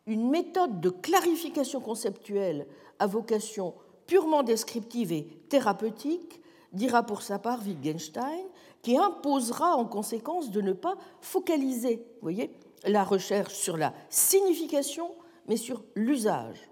Une 0.06 0.28
méthode 0.28 0.80
de 0.80 0.90
clarification 0.90 1.80
conceptuelle 1.80 2.66
à 2.98 3.06
vocation 3.06 3.74
purement 4.06 4.42
descriptive 4.42 5.12
et 5.12 5.24
thérapeutique, 5.48 6.42
dira 6.72 7.04
pour 7.04 7.22
sa 7.22 7.38
part 7.38 7.60
Wittgenstein, 7.64 8.44
qui 8.82 8.98
imposera 8.98 9.76
en 9.76 9.86
conséquence 9.86 10.50
de 10.50 10.60
ne 10.60 10.72
pas 10.72 10.96
focaliser 11.20 12.04
voyez, 12.20 12.52
la 12.84 13.04
recherche 13.04 13.54
sur 13.54 13.76
la 13.76 13.94
signification, 14.10 15.10
mais 15.48 15.56
sur 15.56 15.82
l'usage. 15.94 16.68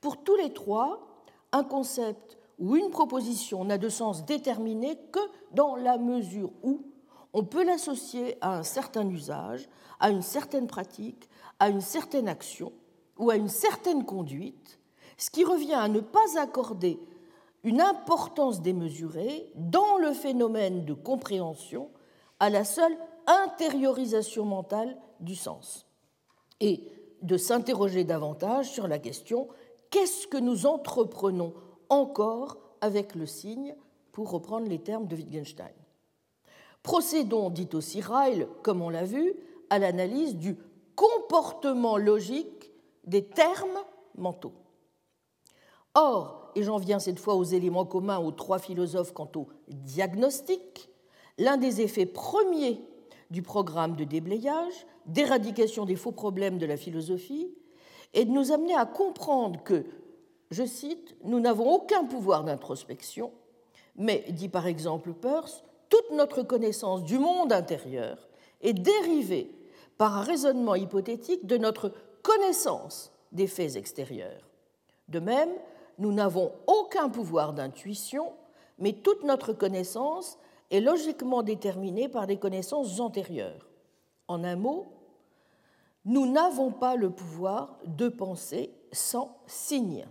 Pour 0.00 0.22
tous 0.22 0.36
les 0.36 0.52
trois, 0.52 1.24
un 1.52 1.64
concept 1.64 2.38
ou 2.58 2.76
une 2.76 2.90
proposition 2.90 3.64
n'a 3.64 3.78
de 3.78 3.88
sens 3.88 4.24
déterminé 4.24 4.96
que 5.10 5.20
dans 5.52 5.74
la 5.76 5.98
mesure 5.98 6.52
où 6.62 6.82
on 7.32 7.44
peut 7.44 7.64
l'associer 7.64 8.38
à 8.40 8.56
un 8.56 8.62
certain 8.62 9.08
usage, 9.08 9.68
à 10.00 10.10
une 10.10 10.22
certaine 10.22 10.66
pratique, 10.66 11.28
à 11.58 11.68
une 11.68 11.80
certaine 11.80 12.28
action 12.28 12.72
ou 13.18 13.30
à 13.30 13.36
une 13.36 13.48
certaine 13.48 14.04
conduite, 14.04 14.78
ce 15.16 15.30
qui 15.30 15.44
revient 15.44 15.74
à 15.74 15.88
ne 15.88 16.00
pas 16.00 16.38
accorder 16.38 16.98
une 17.64 17.80
importance 17.80 18.60
démesurée 18.60 19.50
dans 19.56 19.98
le 19.98 20.12
phénomène 20.12 20.84
de 20.84 20.94
compréhension 20.94 21.90
à 22.38 22.50
la 22.50 22.64
seule 22.64 22.96
intériorisation 23.26 24.44
mentale 24.44 24.96
du 25.20 25.34
sens, 25.34 25.86
et 26.60 26.84
de 27.22 27.36
s'interroger 27.36 28.04
davantage 28.04 28.70
sur 28.70 28.86
la 28.86 28.98
question 28.98 29.48
qu'est-ce 29.90 30.26
que 30.26 30.36
nous 30.36 30.66
entreprenons 30.66 31.54
encore 31.88 32.58
avec 32.80 33.14
le 33.14 33.26
signe, 33.26 33.74
pour 34.12 34.30
reprendre 34.30 34.68
les 34.68 34.78
termes 34.78 35.06
de 35.06 35.16
Wittgenstein? 35.16 35.74
Procédons, 36.82 37.50
dit 37.50 37.68
aussi 37.74 38.00
Ryle, 38.00 38.46
comme 38.62 38.80
on 38.80 38.90
l'a 38.90 39.04
vu, 39.04 39.34
à 39.70 39.78
l'analyse 39.78 40.36
du 40.36 40.56
comportement 40.96 41.96
logique 41.96 42.72
des 43.04 43.24
termes 43.24 43.78
mentaux. 44.16 44.54
Or, 45.94 46.50
et 46.56 46.62
j'en 46.62 46.78
viens 46.78 46.98
cette 46.98 47.20
fois 47.20 47.36
aux 47.36 47.44
éléments 47.44 47.86
communs 47.86 48.18
aux 48.18 48.32
trois 48.32 48.58
philosophes 48.58 49.12
quant 49.12 49.30
au 49.36 49.46
diagnostic, 49.68 50.88
l'un 51.38 51.56
des 51.56 51.80
effets 51.80 52.06
premiers 52.06 52.82
du 53.30 53.42
programme 53.42 53.96
de 53.96 54.04
déblayage, 54.04 54.86
d'éradication 55.06 55.84
des 55.84 55.96
faux 55.96 56.12
problèmes 56.12 56.58
de 56.58 56.66
la 56.66 56.76
philosophie, 56.76 57.54
est 58.14 58.24
de 58.24 58.30
nous 58.30 58.52
amener 58.52 58.74
à 58.74 58.86
comprendre 58.86 59.62
que, 59.62 59.84
je 60.50 60.64
cite, 60.64 61.16
nous 61.24 61.40
n'avons 61.40 61.70
aucun 61.72 62.04
pouvoir 62.04 62.44
d'introspection, 62.44 63.32
mais, 63.96 64.24
dit 64.30 64.48
par 64.48 64.66
exemple 64.66 65.12
Peirce, 65.12 65.64
toute 65.88 66.10
notre 66.12 66.42
connaissance 66.42 67.04
du 67.04 67.18
monde 67.18 67.52
intérieur 67.52 68.28
est 68.60 68.74
dérivée 68.74 69.55
par 69.98 70.16
un 70.18 70.22
raisonnement 70.22 70.74
hypothétique 70.74 71.46
de 71.46 71.56
notre 71.56 71.92
connaissance 72.22 73.12
des 73.32 73.46
faits 73.46 73.76
extérieurs. 73.76 74.48
De 75.08 75.20
même, 75.20 75.50
nous 75.98 76.12
n'avons 76.12 76.52
aucun 76.66 77.08
pouvoir 77.08 77.52
d'intuition, 77.52 78.32
mais 78.78 78.92
toute 78.92 79.24
notre 79.24 79.52
connaissance 79.52 80.38
est 80.70 80.80
logiquement 80.80 81.42
déterminée 81.42 82.08
par 82.08 82.26
des 82.26 82.36
connaissances 82.36 83.00
antérieures. 83.00 83.68
En 84.28 84.42
un 84.44 84.56
mot, 84.56 84.86
nous 86.04 86.30
n'avons 86.30 86.70
pas 86.70 86.96
le 86.96 87.10
pouvoir 87.10 87.78
de 87.86 88.08
penser 88.08 88.72
sans 88.92 89.38
signe. 89.46 90.06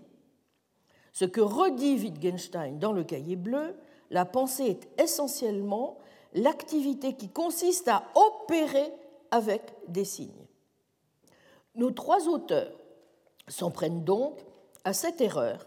Ce 1.14 1.26
que 1.26 1.42
redit 1.42 1.96
Wittgenstein 1.96 2.80
dans 2.80 2.92
le 2.92 3.04
cahier 3.04 3.36
bleu, 3.36 3.76
la 4.10 4.26
pensée 4.26 4.66
est 4.66 5.02
essentiellement 5.02 5.98
l'activité 6.34 7.14
qui 7.14 7.30
consiste 7.30 7.88
à 7.88 8.04
opérer 8.16 8.92
avec 9.32 9.62
des 9.88 10.06
signes. 10.06 10.48
Nos 11.76 11.92
trois 11.92 12.28
auteurs 12.28 12.76
s'en 13.48 13.72
prennent 13.72 14.04
donc 14.04 14.40
à 14.84 14.94
cette 14.94 15.22
erreur 15.22 15.66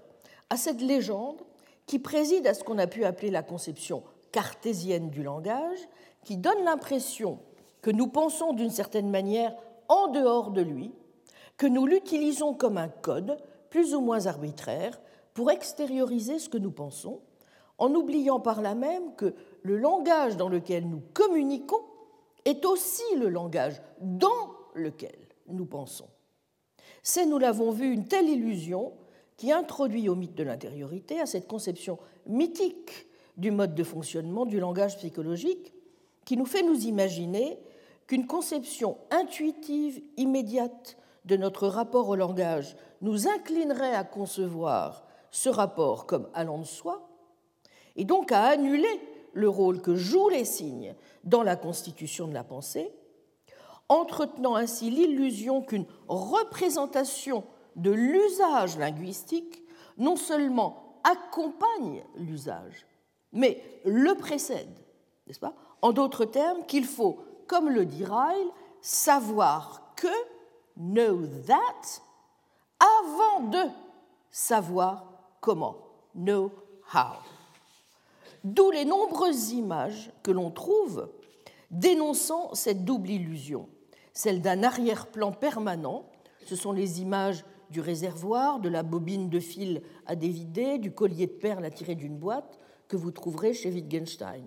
à 0.51 0.57
cette 0.57 0.81
légende 0.81 1.43
qui 1.87 1.99
préside 1.99 2.47
à 2.47 2.55
ce 2.55 2.65
qu'on 2.65 2.79
a 2.79 2.87
pu 2.87 3.05
appeler 3.05 3.31
la 3.31 3.43
conception 3.43 4.03
cartésienne 4.33 5.11
du 5.11 5.23
langage, 5.23 5.79
qui 6.25 6.37
donne 6.37 6.65
l'impression 6.65 7.39
que 7.81 7.91
nous 7.91 8.09
pensons 8.09 8.53
d'une 8.53 8.71
certaine 8.71 9.11
manière 9.11 9.57
en 9.89 10.09
dehors 10.09 10.51
de 10.51 10.61
lui, 10.61 10.93
que 11.57 11.67
nous 11.67 11.87
l'utilisons 11.87 12.55
comme 12.55 12.77
un 12.77 12.89
code 12.89 13.39
plus 13.71 13.95
ou 13.95 14.01
moins 14.01 14.27
arbitraire 14.27 15.01
pour 15.33 15.51
extérioriser 15.51 16.39
ce 16.39 16.49
que 16.49 16.59
nous 16.59 16.71
pensons, 16.71 17.21
en 17.79 17.95
oubliant 17.95 18.41
par 18.41 18.61
là 18.61 18.75
même 18.75 19.15
que 19.15 19.35
le 19.63 19.77
langage 19.77 20.37
dans 20.37 20.49
lequel 20.49 20.89
nous 20.89 21.03
communiquons 21.15 21.85
est 22.45 22.65
aussi 22.65 23.03
le 23.17 23.29
langage 23.29 23.81
dans 24.01 24.51
lequel 24.75 25.17
nous 25.49 25.67
pensons. 25.67 26.09
C'est, 27.03 27.27
nous 27.27 27.39
l'avons 27.39 27.71
vu, 27.71 27.93
une 27.93 28.07
telle 28.07 28.29
illusion 28.29 28.93
qui 29.37 29.53
introduit 29.53 30.09
au 30.09 30.15
mythe 30.15 30.35
de 30.35 30.43
l'intériorité, 30.43 31.21
à 31.21 31.27
cette 31.27 31.47
conception 31.47 31.99
mythique 32.27 33.07
du 33.37 33.51
mode 33.51 33.75
de 33.75 33.85
fonctionnement 33.85 34.47
du 34.47 34.59
langage 34.59 34.97
psychologique, 34.97 35.73
qui 36.25 36.37
nous 36.37 36.45
fait 36.45 36.63
nous 36.63 36.87
imaginer 36.87 37.59
qu'une 38.07 38.27
conception 38.27 38.99
intuitive, 39.11 40.03
immédiate 40.17 40.97
de 41.25 41.37
notre 41.37 41.69
rapport 41.69 42.09
au 42.09 42.17
langage 42.17 42.77
nous 43.01 43.29
inclinerait 43.29 43.95
à 43.95 44.03
concevoir 44.03 45.07
ce 45.31 45.49
rapport 45.49 46.07
comme 46.07 46.29
allant 46.35 46.59
de 46.59 46.65
soi, 46.65 47.09
et 47.97 48.05
donc 48.05 48.33
à 48.33 48.45
annuler 48.45 49.01
le 49.39 49.49
rôle 49.49 49.81
que 49.81 49.95
jouent 49.95 50.29
les 50.29 50.45
signes 50.45 50.95
dans 51.23 51.43
la 51.43 51.55
constitution 51.55 52.27
de 52.27 52.35
la 52.35 52.43
pensée, 52.43 52.93
entretenant 53.89 54.57
ainsi 54.57 54.91
l'illusion 54.91 55.63
qu'une 55.63 55.87
représentation 56.09 57.45
de 57.77 57.93
l'usage 57.93 58.77
linguistique 58.77 59.63
non 59.97 60.17
seulement 60.17 61.01
accompagne 61.05 62.05
l'usage, 62.17 62.87
mais 63.33 63.63
le 63.85 64.15
précède, 64.17 64.77
n'est-ce 65.27 65.41
pas? 65.41 65.55
En 65.83 65.93
d'autres 65.93 66.25
termes, 66.25 66.67
qu'il 66.67 66.85
faut, 66.85 67.19
comme 67.47 67.71
le 67.71 67.87
dit 67.87 68.05
Ryle, 68.05 68.51
savoir 68.81 69.95
que, 69.95 70.09
know 70.77 71.27
that, 71.47 72.03
avant 72.81 73.47
de 73.47 73.63
savoir 74.31 75.05
comment, 75.41 75.77
know 76.15 76.51
how. 76.93 77.19
D'où 78.45 78.71
les 78.71 78.85
nombreuses 78.85 79.53
images 79.53 80.13
que 80.23 80.31
l'on 80.31 80.51
trouve 80.51 81.11
dénonçant 81.71 82.55
cette 82.55 82.85
double 82.85 83.11
illusion, 83.11 83.69
celle 84.13 84.41
d'un 84.41 84.63
arrière-plan 84.63 85.33
permanent, 85.33 86.11
ce 86.47 86.57
sont 86.57 86.73
les 86.73 87.01
images 87.01 87.45
du 87.71 87.81
réservoir, 87.81 88.61
de 88.61 88.69
la 88.69 88.83
bobine 88.83 89.29
de 89.29 89.41
fil 89.41 89.83
à 90.07 90.17
dévider, 90.17 90.79
du 90.79 90.93
collier 90.93 91.27
de 91.27 91.33
perles 91.33 91.65
à 91.65 91.71
tirer 91.71 91.95
d'une 91.95 92.17
boîte 92.17 92.59
que 92.89 92.97
vous 92.97 93.11
trouverez 93.11 93.53
chez 93.53 93.71
Wittgenstein, 93.71 94.47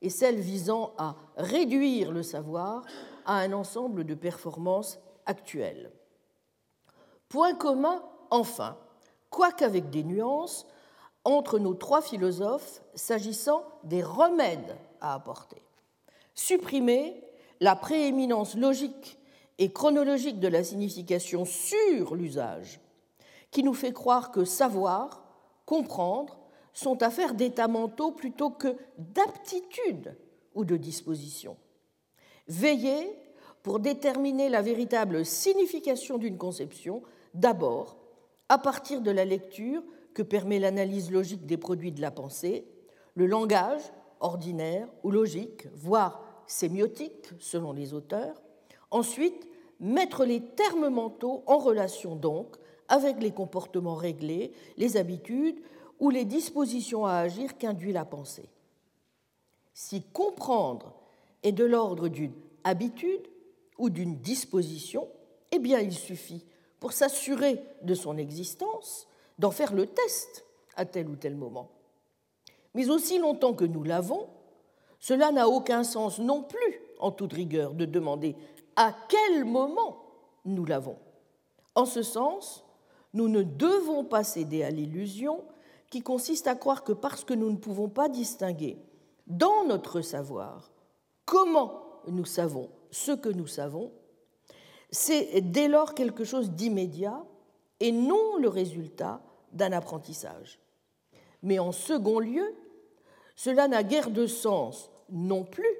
et 0.00 0.10
celle 0.10 0.38
visant 0.38 0.92
à 0.98 1.16
réduire 1.36 2.12
le 2.12 2.22
savoir 2.22 2.84
à 3.24 3.38
un 3.38 3.52
ensemble 3.52 4.04
de 4.04 4.14
performances 4.14 5.00
actuelles. 5.26 5.90
Point 7.28 7.54
commun, 7.54 8.02
enfin, 8.30 8.76
quoiqu'avec 9.30 9.90
des 9.90 10.04
nuances, 10.04 10.66
entre 11.24 11.58
nos 11.58 11.74
trois 11.74 12.02
philosophes 12.02 12.82
s'agissant 12.94 13.64
des 13.84 14.02
remèdes 14.02 14.76
à 15.00 15.14
apporter. 15.14 15.62
Supprimer 16.34 17.22
la 17.60 17.76
prééminence 17.76 18.56
logique 18.56 19.18
et 19.58 19.72
chronologique 19.72 20.40
de 20.40 20.48
la 20.48 20.64
signification 20.64 21.44
sur 21.44 22.14
l'usage, 22.16 22.80
qui 23.50 23.62
nous 23.62 23.74
fait 23.74 23.92
croire 23.92 24.32
que 24.32 24.44
savoir, 24.44 25.22
comprendre, 25.66 26.38
sont 26.72 27.02
affaires 27.02 27.34
d'états 27.34 27.68
mentaux 27.68 28.12
plutôt 28.12 28.50
que 28.50 28.76
d'aptitude 28.98 30.16
ou 30.54 30.64
de 30.64 30.76
disposition. 30.76 31.56
Veiller 32.48 33.16
pour 33.62 33.78
déterminer 33.78 34.48
la 34.48 34.62
véritable 34.62 35.24
signification 35.24 36.18
d'une 36.18 36.38
conception, 36.38 37.02
d'abord 37.34 37.96
à 38.48 38.58
partir 38.58 39.00
de 39.00 39.10
la 39.10 39.24
lecture 39.24 39.82
que 40.14 40.22
permet 40.22 40.58
l'analyse 40.58 41.10
logique 41.10 41.46
des 41.46 41.56
produits 41.56 41.92
de 41.92 42.00
la 42.00 42.10
pensée, 42.10 42.66
le 43.14 43.26
langage 43.26 43.82
ordinaire 44.20 44.88
ou 45.02 45.10
logique, 45.10 45.66
voire 45.74 46.22
sémiotique 46.46 47.28
selon 47.38 47.72
les 47.72 47.94
auteurs, 47.94 48.42
ensuite 48.90 49.46
mettre 49.80 50.24
les 50.24 50.40
termes 50.40 50.88
mentaux 50.88 51.42
en 51.46 51.58
relation 51.58 52.14
donc 52.14 52.56
avec 52.88 53.20
les 53.20 53.32
comportements 53.32 53.94
réglés, 53.94 54.52
les 54.76 54.96
habitudes 54.96 55.60
ou 55.98 56.10
les 56.10 56.24
dispositions 56.24 57.06
à 57.06 57.14
agir 57.14 57.56
qu'induit 57.58 57.92
la 57.92 58.04
pensée. 58.04 58.48
Si 59.74 60.02
comprendre 60.02 60.94
est 61.42 61.52
de 61.52 61.64
l'ordre 61.64 62.08
d'une 62.08 62.34
habitude 62.64 63.26
ou 63.78 63.90
d'une 63.90 64.16
disposition, 64.16 65.08
eh 65.50 65.58
bien 65.58 65.80
il 65.80 65.92
suffit, 65.92 66.44
pour 66.78 66.92
s'assurer 66.92 67.60
de 67.82 67.94
son 67.94 68.16
existence, 68.18 69.06
d'en 69.42 69.50
faire 69.50 69.74
le 69.74 69.86
test 69.88 70.46
à 70.76 70.86
tel 70.86 71.08
ou 71.08 71.16
tel 71.16 71.34
moment. 71.34 71.72
Mais 72.74 72.88
aussi 72.88 73.18
longtemps 73.18 73.54
que 73.54 73.64
nous 73.64 73.82
l'avons, 73.82 74.28
cela 75.00 75.32
n'a 75.32 75.48
aucun 75.48 75.82
sens 75.82 76.20
non 76.20 76.44
plus, 76.44 76.80
en 77.00 77.10
toute 77.10 77.32
rigueur, 77.32 77.74
de 77.74 77.84
demander 77.84 78.36
à 78.76 78.94
quel 79.08 79.44
moment 79.44 80.00
nous 80.44 80.64
l'avons. 80.64 80.96
En 81.74 81.86
ce 81.86 82.02
sens, 82.02 82.64
nous 83.14 83.26
ne 83.26 83.42
devons 83.42 84.04
pas 84.04 84.22
céder 84.22 84.62
à 84.62 84.70
l'illusion 84.70 85.42
qui 85.90 86.02
consiste 86.02 86.46
à 86.46 86.54
croire 86.54 86.84
que 86.84 86.92
parce 86.92 87.24
que 87.24 87.34
nous 87.34 87.50
ne 87.50 87.56
pouvons 87.56 87.88
pas 87.88 88.08
distinguer 88.08 88.78
dans 89.26 89.64
notre 89.66 90.02
savoir 90.02 90.70
comment 91.24 92.00
nous 92.06 92.24
savons 92.24 92.70
ce 92.92 93.10
que 93.10 93.28
nous 93.28 93.48
savons, 93.48 93.90
c'est 94.92 95.40
dès 95.40 95.66
lors 95.66 95.94
quelque 95.94 96.22
chose 96.22 96.50
d'immédiat 96.50 97.24
et 97.80 97.90
non 97.90 98.36
le 98.36 98.48
résultat 98.48 99.20
d'un 99.52 99.72
apprentissage. 99.72 100.58
Mais 101.42 101.58
en 101.58 101.72
second 101.72 102.18
lieu, 102.18 102.54
cela 103.36 103.68
n'a 103.68 103.82
guère 103.82 104.10
de 104.10 104.26
sens 104.26 104.90
non 105.10 105.44
plus 105.44 105.76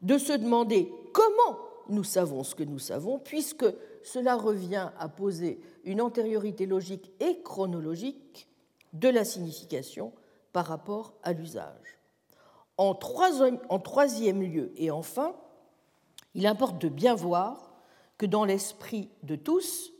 de 0.00 0.18
se 0.18 0.32
demander 0.32 0.92
comment 1.12 1.58
nous 1.88 2.04
savons 2.04 2.44
ce 2.44 2.54
que 2.54 2.62
nous 2.62 2.78
savons, 2.78 3.18
puisque 3.18 3.66
cela 4.02 4.36
revient 4.36 4.90
à 4.98 5.08
poser 5.08 5.60
une 5.84 6.00
antériorité 6.00 6.66
logique 6.66 7.12
et 7.20 7.42
chronologique 7.42 8.48
de 8.92 9.08
la 9.08 9.24
signification 9.24 10.12
par 10.52 10.66
rapport 10.66 11.14
à 11.22 11.32
l'usage. 11.32 11.98
En 12.76 12.94
troisième, 12.94 14.42
lieu 14.42 14.72
et 14.76 14.90
enfin, 14.90 15.36
il 16.34 16.46
importe 16.46 16.80
de 16.80 16.88
bien 16.88 17.14
voir 17.14 17.74
que 18.18 18.26
dans 18.26 18.44
l'esprit 18.44 19.10
de 19.22 19.36
tous, 19.36 19.92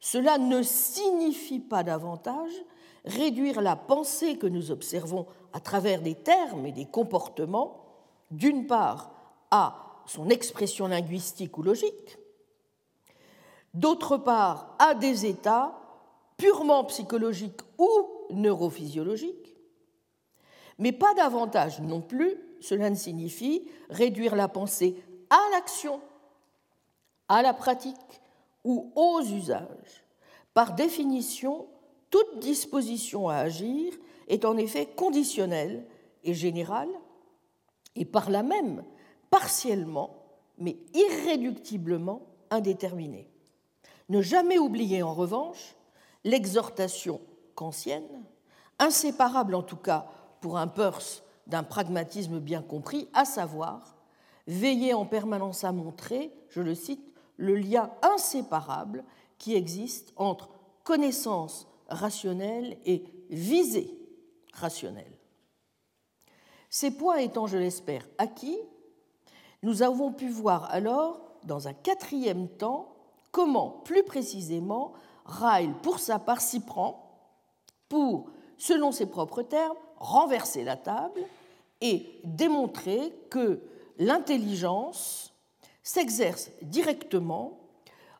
cela 0.00 0.38
ne 0.38 0.62
signifie 0.62 1.60
pas 1.60 1.82
davantage 1.82 2.52
réduire 3.04 3.60
la 3.60 3.76
pensée 3.76 4.36
que 4.36 4.46
nous 4.46 4.70
observons 4.70 5.26
à 5.52 5.60
travers 5.60 6.02
des 6.02 6.14
termes 6.14 6.66
et 6.66 6.72
des 6.72 6.86
comportements, 6.86 7.84
d'une 8.30 8.66
part 8.66 9.10
à 9.50 10.02
son 10.06 10.28
expression 10.28 10.88
linguistique 10.88 11.56
ou 11.58 11.62
logique, 11.62 12.18
d'autre 13.74 14.16
part 14.16 14.76
à 14.78 14.94
des 14.94 15.26
états 15.26 15.78
purement 16.36 16.84
psychologiques 16.84 17.60
ou 17.78 17.88
neurophysiologiques, 18.30 19.56
mais 20.78 20.92
pas 20.92 21.14
davantage 21.14 21.80
non 21.80 22.00
plus, 22.00 22.36
cela 22.60 22.90
ne 22.90 22.94
signifie 22.94 23.68
réduire 23.90 24.36
la 24.36 24.48
pensée 24.48 25.02
à 25.30 25.40
l'action, 25.52 26.00
à 27.28 27.42
la 27.42 27.52
pratique 27.52 28.20
ou 28.64 28.92
aux 28.94 29.20
usages. 29.22 30.04
Par 30.54 30.74
définition, 30.74 31.66
toute 32.10 32.40
disposition 32.40 33.28
à 33.28 33.36
agir 33.36 33.92
est 34.28 34.44
en 34.44 34.56
effet 34.56 34.86
conditionnelle 34.86 35.86
et 36.24 36.34
générale, 36.34 36.88
et 37.94 38.04
par 38.04 38.30
là 38.30 38.42
même 38.42 38.84
partiellement, 39.30 40.16
mais 40.58 40.76
irréductiblement 40.94 42.22
indéterminée. 42.50 43.30
Ne 44.08 44.22
jamais 44.22 44.58
oublier 44.58 45.02
en 45.02 45.14
revanche 45.14 45.76
l'exhortation 46.24 47.20
kantienne, 47.54 48.24
inséparable 48.78 49.54
en 49.54 49.62
tout 49.62 49.76
cas 49.76 50.06
pour 50.40 50.56
un 50.56 50.66
Peirce 50.68 51.22
d'un 51.46 51.62
pragmatisme 51.62 52.38
bien 52.38 52.62
compris, 52.62 53.08
à 53.12 53.24
savoir 53.24 53.96
veiller 54.46 54.94
en 54.94 55.04
permanence 55.04 55.62
à 55.62 55.72
montrer, 55.72 56.32
je 56.48 56.62
le 56.62 56.74
cite, 56.74 57.07
le 57.38 57.56
lien 57.56 57.90
inséparable 58.02 59.04
qui 59.38 59.54
existe 59.54 60.12
entre 60.16 60.50
connaissance 60.84 61.66
rationnelle 61.88 62.76
et 62.84 63.04
visée 63.30 63.94
rationnelle. 64.52 65.18
Ces 66.68 66.90
points 66.90 67.18
étant, 67.18 67.46
je 67.46 67.56
l'espère, 67.56 68.06
acquis, 68.18 68.58
nous 69.62 69.82
avons 69.82 70.12
pu 70.12 70.28
voir 70.28 70.68
alors, 70.70 71.20
dans 71.44 71.68
un 71.68 71.72
quatrième 71.72 72.48
temps, 72.48 72.94
comment, 73.32 73.70
plus 73.70 74.02
précisément, 74.02 74.92
Ryle, 75.24 75.74
pour 75.82 75.98
sa 75.98 76.18
part, 76.18 76.40
s'y 76.40 76.60
prend 76.60 77.04
pour, 77.88 78.30
selon 78.56 78.92
ses 78.92 79.06
propres 79.06 79.42
termes, 79.42 79.76
renverser 79.96 80.64
la 80.64 80.76
table 80.76 81.20
et 81.80 82.20
démontrer 82.24 83.14
que 83.30 83.60
l'intelligence 83.98 85.27
s'exerce 85.88 86.50
directement 86.60 87.60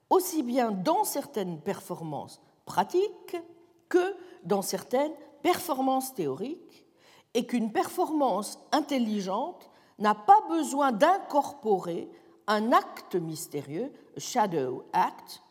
aussi 0.08 0.42
bien 0.42 0.70
dans 0.70 1.04
certaines 1.04 1.60
performances 1.60 2.40
pratiques 2.64 3.36
que 3.90 4.16
dans 4.42 4.62
certaines 4.62 5.12
performances 5.42 6.14
théoriques 6.14 6.86
et 7.34 7.44
qu'une 7.44 7.70
performance 7.70 8.58
intelligente 8.72 9.68
n'a 9.98 10.14
pas 10.14 10.40
besoin 10.48 10.92
d'incorporer 10.92 12.10
un 12.46 12.72
acte 12.72 13.16
mystérieux, 13.16 13.92
shadow 14.16 14.84
act, 14.94 15.42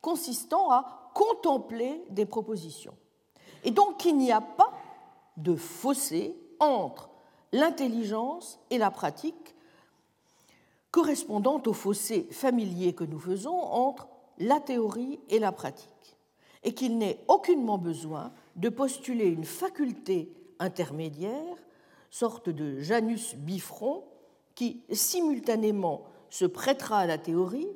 consistant 0.00 0.70
à 0.70 1.10
contempler 1.12 2.02
des 2.08 2.24
propositions. 2.24 2.96
Et 3.64 3.70
donc 3.70 4.02
il 4.06 4.16
n'y 4.16 4.32
a 4.32 4.40
pas 4.40 4.72
de 5.36 5.54
fossé 5.54 6.34
entre 6.58 7.10
l'intelligence 7.52 8.58
et 8.70 8.78
la 8.78 8.90
pratique 8.90 9.55
correspondant 10.90 11.62
au 11.66 11.72
fossé 11.72 12.28
familier 12.30 12.94
que 12.94 13.04
nous 13.04 13.18
faisons 13.18 13.56
entre 13.56 14.08
la 14.38 14.60
théorie 14.60 15.20
et 15.28 15.38
la 15.38 15.52
pratique, 15.52 16.16
et 16.62 16.74
qu'il 16.74 16.98
n'est 16.98 17.24
aucunement 17.28 17.78
besoin 17.78 18.32
de 18.56 18.68
postuler 18.68 19.26
une 19.26 19.44
faculté 19.44 20.32
intermédiaire 20.58 21.56
sorte 22.10 22.48
de 22.48 22.80
Janus 22.80 23.34
bifront 23.34 24.04
qui 24.54 24.82
simultanément 24.90 26.04
se 26.30 26.46
prêtera 26.46 27.00
à 27.00 27.06
la 27.06 27.18
théorie 27.18 27.68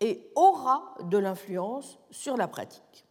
et 0.00 0.30
aura 0.36 0.94
de 1.02 1.18
l'influence 1.18 1.98
sur 2.10 2.36
la 2.36 2.46
pratique. 2.46 3.06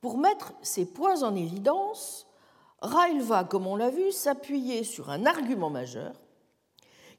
Pour 0.00 0.18
mettre 0.18 0.52
ces 0.62 0.86
points 0.86 1.22
en 1.22 1.34
évidence, 1.34 2.26
Ryle 2.82 3.22
va, 3.22 3.44
comme 3.44 3.66
on 3.66 3.76
l'a 3.76 3.90
vu, 3.90 4.12
s'appuyer 4.12 4.84
sur 4.84 5.10
un 5.10 5.24
argument 5.24 5.70
majeur 5.70 6.14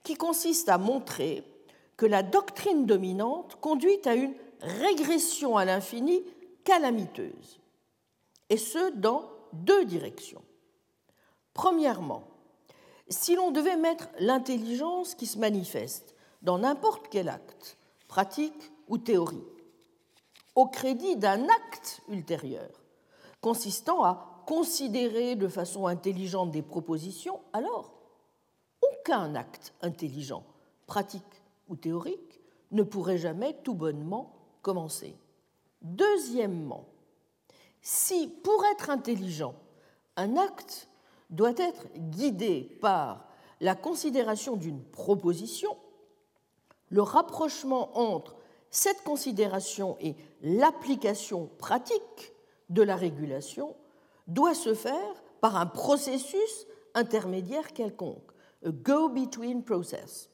qui 0.08 0.16
consiste 0.16 0.70
à 0.70 0.78
montrer 0.78 1.44
que 1.98 2.06
la 2.06 2.24
doctrine 2.24 2.86
dominante 2.86 3.58
conduit 3.60 4.00
à 4.06 4.16
une 4.16 4.34
régression 4.62 5.58
à 5.58 5.66
l'infini 5.66 6.24
calamiteuse, 6.64 7.60
et 8.50 8.56
ce 8.56 8.94
dans 8.94 9.30
deux 9.52 9.84
directions. 9.84 10.42
Premièrement, 11.54 12.24
si 13.10 13.36
l'on 13.36 13.52
devait 13.52 13.76
mettre 13.76 14.08
l'intelligence 14.20 15.14
qui 15.14 15.26
se 15.26 15.40
manifeste 15.40 16.16
dans 16.42 16.60
n'importe 16.60 17.10
quel 17.12 17.28
acte, 17.28 17.78
pratique 18.08 18.72
ou 18.88 18.98
théorie, 18.98 19.44
au 20.56 20.68
crédit 20.68 21.18
d'un 21.18 21.50
acte 21.50 22.00
ultérieur, 22.08 22.70
consistant 23.42 24.06
à 24.06 24.42
considérer 24.48 25.36
de 25.36 25.50
façon 25.50 25.86
intelligente 25.86 26.52
des 26.52 26.62
propositions, 26.62 27.42
alors 27.52 27.97
aucun 28.82 29.36
acte 29.36 29.74
intelligent, 29.82 30.44
pratique 30.86 31.24
ou 31.68 31.76
théorique, 31.76 32.42
ne 32.72 32.84
pourrait 32.84 33.18
jamais 33.18 33.56
tout 33.64 33.74
bonnement 33.74 34.34
commencer. 34.62 35.16
Deuxièmement, 35.82 36.86
si 37.82 38.28
pour 38.28 38.66
être 38.74 38.90
intelligent, 38.90 39.56
un 40.16 40.36
acte 40.36 40.88
doit 41.30 41.54
être 41.58 41.88
guidé 41.96 42.78
par 42.82 43.28
la 43.62 43.76
considération 43.76 44.56
d'une 44.56 44.84
proposition, 44.84 45.78
le 46.90 47.02
rapprochement 47.02 47.98
entre 47.98 48.36
cette 48.70 49.04
considération 49.04 49.98
et 50.00 50.16
l'application 50.42 51.50
pratique 51.58 52.34
de 52.70 52.82
la 52.82 52.96
régulation 52.96 53.76
doit 54.28 54.54
se 54.54 54.74
faire 54.74 55.24
par 55.42 55.56
un 55.56 55.66
processus 55.66 56.68
intermédiaire 56.94 57.74
quelconque, 57.74 58.27
go-between 58.72 59.64
process, 59.64 60.30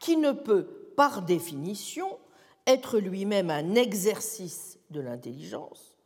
qui 0.00 0.16
ne 0.16 0.32
peut, 0.32 0.92
par 0.96 1.22
définition, 1.22 2.18
être 2.66 2.98
lui-même 2.98 3.50
un 3.50 3.74
exercice 3.74 4.78
de 4.90 5.00
l'intelligence 5.00 5.96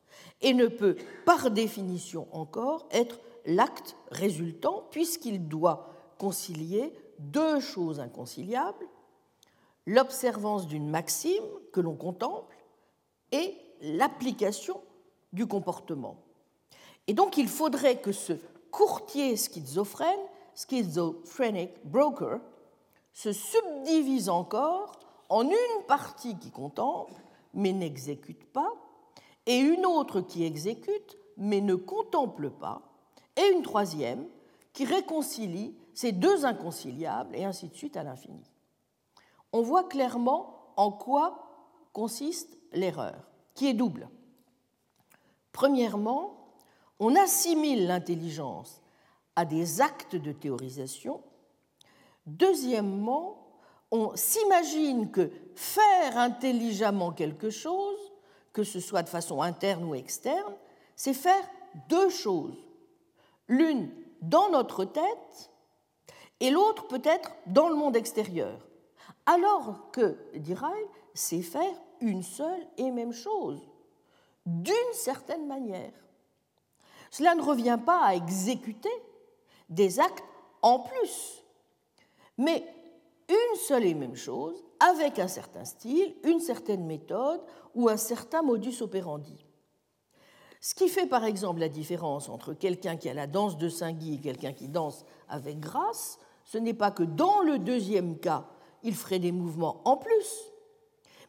et 0.42 0.54
ne 0.54 0.66
peut, 0.66 0.96
par 1.24 1.50
définition 1.50 2.28
encore, 2.32 2.86
être 2.90 3.18
l'acte 3.46 3.96
résultant, 4.10 4.86
puisqu'il 4.90 5.48
doit 5.48 5.88
concilier 6.18 6.92
deux 7.18 7.60
choses 7.60 8.00
inconciliables, 8.00 8.86
l'observance 9.86 10.66
d'une 10.66 10.88
maxime 10.88 11.44
que 11.72 11.80
l'on 11.80 11.94
contemple 11.94 12.56
et 13.32 13.54
l'application 13.80 14.80
du 15.32 15.46
comportement. 15.46 16.22
Et 17.06 17.14
donc 17.14 17.36
il 17.36 17.48
faudrait 17.48 18.00
que 18.00 18.12
ce 18.12 18.32
courtier 18.70 19.36
schizophrène, 19.36 20.18
schizophrenic 20.56 21.70
broker, 21.84 22.40
se 23.12 23.32
subdivise 23.32 24.28
encore 24.28 24.98
en 25.28 25.44
une 25.44 25.86
partie 25.86 26.36
qui 26.36 26.50
contemple 26.50 27.14
mais 27.54 27.72
n'exécute 27.72 28.44
pas, 28.52 28.72
et 29.46 29.58
une 29.58 29.86
autre 29.86 30.20
qui 30.20 30.44
exécute 30.44 31.16
mais 31.38 31.60
ne 31.60 31.74
contemple 31.74 32.50
pas, 32.50 32.82
et 33.36 33.52
une 33.52 33.62
troisième 33.62 34.26
qui 34.72 34.84
réconcilie 34.84 35.74
ces 35.94 36.12
deux 36.12 36.44
inconciliables, 36.44 37.34
et 37.34 37.44
ainsi 37.44 37.68
de 37.68 37.74
suite 37.74 37.96
à 37.96 38.02
l'infini. 38.02 38.44
On 39.52 39.62
voit 39.62 39.84
clairement 39.84 40.72
en 40.76 40.92
quoi 40.92 41.46
consiste 41.92 42.58
l'erreur, 42.72 43.16
qui 43.54 43.68
est 43.68 43.74
double. 43.74 44.08
Premièrement, 45.52 46.50
on 46.98 47.16
assimile 47.16 47.86
l'intelligence 47.86 48.82
à 49.36 49.44
des 49.44 49.80
actes 49.80 50.16
de 50.16 50.32
théorisation. 50.32 51.22
Deuxièmement, 52.26 53.46
on 53.90 54.16
s'imagine 54.16 55.10
que 55.10 55.30
faire 55.54 56.18
intelligemment 56.18 57.12
quelque 57.12 57.50
chose, 57.50 58.12
que 58.52 58.64
ce 58.64 58.80
soit 58.80 59.02
de 59.02 59.08
façon 59.08 59.42
interne 59.42 59.84
ou 59.84 59.94
externe, 59.94 60.54
c'est 60.96 61.14
faire 61.14 61.48
deux 61.88 62.08
choses. 62.08 62.56
L'une 63.48 63.90
dans 64.22 64.48
notre 64.50 64.84
tête 64.84 65.50
et 66.40 66.50
l'autre 66.50 66.88
peut-être 66.88 67.32
dans 67.46 67.68
le 67.68 67.76
monde 67.76 67.96
extérieur. 67.96 68.66
Alors 69.26 69.90
que, 69.92 70.16
dit 70.34 70.54
Ryle, 70.54 70.88
c'est 71.14 71.42
faire 71.42 71.74
une 72.00 72.22
seule 72.22 72.66
et 72.76 72.90
même 72.90 73.12
chose, 73.12 73.60
d'une 74.44 74.74
certaine 74.92 75.46
manière. 75.46 75.92
Cela 77.10 77.34
ne 77.34 77.42
revient 77.42 77.78
pas 77.84 78.04
à 78.04 78.14
exécuter 78.14 78.90
des 79.68 80.00
actes 80.00 80.24
en 80.62 80.80
plus, 80.80 81.42
mais 82.38 82.64
une 83.28 83.58
seule 83.58 83.86
et 83.86 83.94
même 83.94 84.16
chose, 84.16 84.62
avec 84.78 85.18
un 85.18 85.28
certain 85.28 85.64
style, 85.64 86.14
une 86.24 86.40
certaine 86.40 86.84
méthode 86.86 87.40
ou 87.74 87.88
un 87.88 87.96
certain 87.96 88.42
modus 88.42 88.82
operandi. 88.82 89.44
Ce 90.60 90.74
qui 90.74 90.88
fait 90.88 91.06
par 91.06 91.24
exemple 91.24 91.60
la 91.60 91.68
différence 91.68 92.28
entre 92.28 92.52
quelqu'un 92.52 92.96
qui 92.96 93.08
a 93.08 93.14
la 93.14 93.26
danse 93.26 93.56
de 93.56 93.68
Saint-Guy 93.68 94.14
et 94.14 94.20
quelqu'un 94.20 94.52
qui 94.52 94.68
danse 94.68 95.04
avec 95.28 95.60
grâce, 95.60 96.18
ce 96.44 96.58
n'est 96.58 96.74
pas 96.74 96.90
que 96.90 97.02
dans 97.02 97.40
le 97.40 97.58
deuxième 97.58 98.18
cas, 98.18 98.46
il 98.82 98.94
ferait 98.94 99.18
des 99.18 99.32
mouvements 99.32 99.80
en 99.84 99.96
plus, 99.96 100.52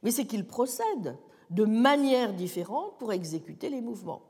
mais 0.03 0.11
c'est 0.11 0.25
qu'il 0.25 0.45
procède 0.45 1.17
de 1.49 1.65
manière 1.65 2.33
différente 2.33 2.97
pour 2.97 3.13
exécuter 3.13 3.69
les 3.69 3.81
mouvements. 3.81 4.23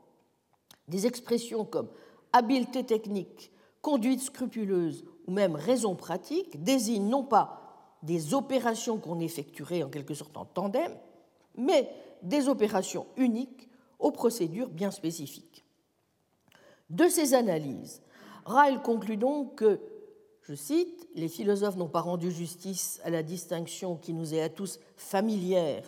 Des 0.88 1.06
expressions 1.06 1.64
comme 1.64 1.90
habileté 2.32 2.84
technique, 2.84 3.52
conduite 3.82 4.20
scrupuleuse 4.20 5.04
ou 5.26 5.32
même 5.32 5.54
raison 5.54 5.94
pratique 5.94 6.62
désignent 6.62 7.08
non 7.08 7.24
pas 7.24 7.98
des 8.02 8.34
opérations 8.34 8.98
qu'on 8.98 9.20
effectuerait 9.20 9.82
en 9.82 9.88
quelque 9.88 10.14
sorte 10.14 10.36
en 10.36 10.44
tandem, 10.44 10.92
mais 11.56 11.90
des 12.22 12.48
opérations 12.48 13.06
uniques 13.16 13.68
aux 13.98 14.12
procédures 14.12 14.68
bien 14.68 14.90
spécifiques. 14.90 15.64
De 16.90 17.08
ces 17.08 17.34
analyses, 17.34 18.02
Ryle 18.46 18.80
conclut 18.80 19.16
donc 19.16 19.56
que, 19.56 19.80
je 20.42 20.54
cite, 20.54 21.08
les 21.14 21.28
philosophes 21.28 21.76
n'ont 21.76 21.88
pas 21.88 22.00
rendu 22.00 22.30
justice 22.30 23.00
à 23.04 23.10
la 23.10 23.22
distinction 23.22 23.96
qui 23.96 24.14
nous 24.14 24.32
est 24.32 24.40
à 24.40 24.48
tous 24.48 24.80
familière 24.96 25.84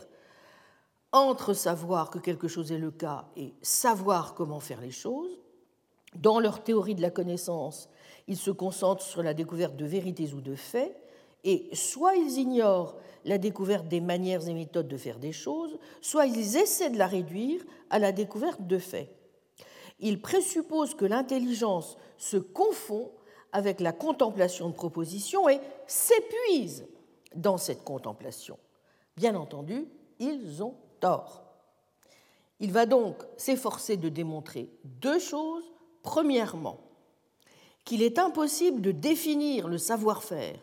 entre 1.13 1.55
savoir 1.55 2.11
que 2.11 2.19
quelque 2.19 2.49
chose 2.49 2.71
est 2.71 2.79
le 2.79 2.91
cas 2.91 3.29
et 3.37 3.55
savoir 3.63 4.35
comment 4.35 4.61
faire 4.61 4.81
les 4.81 4.91
choses. 4.91 5.41
Dans 6.17 6.41
leur 6.41 6.63
théorie 6.63 6.95
de 6.95 7.03
la 7.03 7.11
connaissance, 7.11 7.89
ils 8.27 8.37
se 8.37 8.51
concentrent 8.51 9.05
sur 9.05 9.23
la 9.23 9.35
découverte 9.35 9.77
de 9.77 9.87
vérités 9.87 10.33
ou 10.33 10.41
de 10.41 10.55
faits, 10.55 10.97
et 11.45 11.69
soit 11.75 12.17
ils 12.17 12.39
ignorent 12.39 12.97
la 13.25 13.39
découverte 13.39 13.89
des 13.89 14.01
manières 14.01 14.47
et 14.49 14.55
méthodes 14.55 14.89
de 14.89 14.97
faire 14.97 15.19
des 15.19 15.33
choses, 15.33 15.79
soit 16.01 16.27
ils 16.27 16.57
essaient 16.57 16.91
de 16.91 16.99
la 16.99 17.07
réduire 17.07 17.65
à 17.89 17.99
la 17.99 18.13
découverte 18.13 18.67
de 18.67 18.79
faits. 18.79 19.11
Ils 20.01 20.21
présupposent 20.21 20.95
que 20.95 21.05
l'intelligence 21.05 21.97
se 22.19 22.37
confond 22.37 23.11
avec 23.53 23.81
la 23.81 23.93
contemplation 23.93 24.69
de 24.69 24.75
propositions 24.75 25.49
et 25.49 25.61
s'épuise 25.87 26.87
dans 27.35 27.59
cette 27.59 27.85
contemplation. 27.85 28.59
Bien 29.17 29.35
entendu, 29.35 29.87
ils 30.19 30.63
ont 30.63 30.75
tort. 31.01 31.43
Il 32.61 32.73
va 32.73 32.87
donc 32.87 33.17
s'efforcer 33.37 33.97
de 33.97 34.09
démontrer 34.09 34.71
deux 34.85 35.19
choses. 35.19 35.65
Premièrement, 36.03 36.79
qu'il 37.85 38.03
est 38.03 38.19
impossible 38.19 38.81
de 38.81 38.93
définir 38.93 39.69
le 39.69 39.79
savoir-faire 39.79 40.59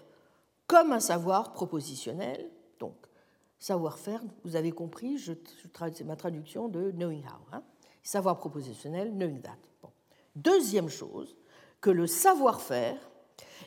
comme 0.68 0.92
un 0.92 1.00
savoir 1.00 1.54
propositionnel. 1.54 2.50
Donc, 2.80 2.96
savoir-faire, 3.60 4.22
vous 4.44 4.56
avez 4.56 4.72
compris, 4.72 5.18
c'est 5.20 6.04
ma 6.04 6.16
traduction 6.16 6.68
de 6.68 6.92
knowing 6.92 7.24
how. 7.24 7.56
Hein. 7.56 7.64
savoir 8.04 8.38
propositionnel, 8.38 9.12
knowing 9.12 9.42
that. 9.42 9.58
Deuxième 10.36 10.90
chose, 10.90 11.36
que 11.82 11.90
le 11.90 12.06
savoir-faire 12.06 12.98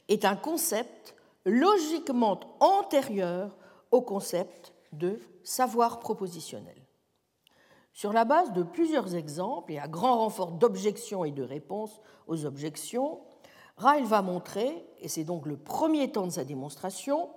est 0.09 0.25
un 0.25 0.37
concept 0.37 1.15
logiquement 1.45 2.41
antérieur 2.61 3.57
au 3.91 4.03
concept 4.03 4.73
de 4.93 5.21
savoir 5.43 5.99
propositionnel. 5.99 6.80
Sur 8.01 8.15
la 8.15 8.25
base 8.25 8.55
de 8.55 8.63
plusieurs 8.63 9.15
exemples 9.15 9.73
et 9.73 9.79
à 9.79 9.87
grand 9.87 10.21
renfort 10.21 10.53
d'objections 10.53 11.23
et 11.23 11.33
de 11.33 11.43
réponses 11.43 12.01
aux 12.29 12.47
objections, 12.47 13.21
Ryle 13.77 14.07
va 14.07 14.23
montrer, 14.23 14.87
et 15.01 15.09
c'est 15.09 15.25
donc 15.25 15.45
le 15.45 15.59
premier 15.59 16.11
temps 16.11 16.25
de 16.25 16.33
sa 16.33 16.45
démonstration, 16.45 17.29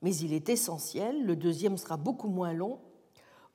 mais 0.00 0.16
il 0.16 0.32
est 0.32 0.48
essentiel, 0.48 1.26
le 1.26 1.36
deuxième 1.36 1.76
sera 1.76 1.98
beaucoup 1.98 2.30
moins 2.30 2.54
long, 2.54 2.78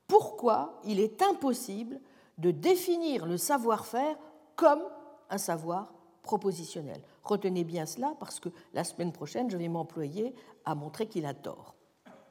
pourquoi 0.06 0.80
il 0.84 1.00
est 1.00 1.24
impossible 1.24 2.00
de 2.38 2.52
définir 2.52 3.26
le 3.26 3.38
savoir-faire 3.38 4.16
comme 4.56 4.84
un 5.32 5.40
savoir 5.40 5.96
propositionnel. 6.22 7.02
Retenez 7.24 7.64
bien 7.64 7.88
cela 7.88 8.14
parce 8.20 8.40
que 8.40 8.50
la 8.74 8.84
semaine 8.84 9.14
prochaine, 9.14 9.50
je 9.50 9.58
vais 9.58 9.68
m'employer 9.68 10.36
à 10.64 10.76
montrer 10.76 11.08
qu'il 11.08 11.26
a 11.26 11.34
tort. 11.34 11.74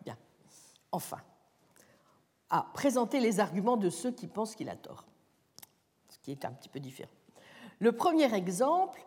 Bien. 0.04 0.16
Enfin, 0.92 1.18
à 2.50 2.66
présenter 2.74 3.20
les 3.20 3.40
arguments 3.40 3.76
de 3.76 3.90
ceux 3.90 4.10
qui 4.10 4.26
pensent 4.26 4.54
qu'il 4.54 4.68
a 4.68 4.76
tort, 4.76 5.04
ce 6.08 6.18
qui 6.18 6.30
est 6.30 6.44
un 6.44 6.52
petit 6.52 6.68
peu 6.68 6.80
différent. 6.80 7.10
Le 7.78 7.92
premier 7.92 8.32
exemple 8.34 9.04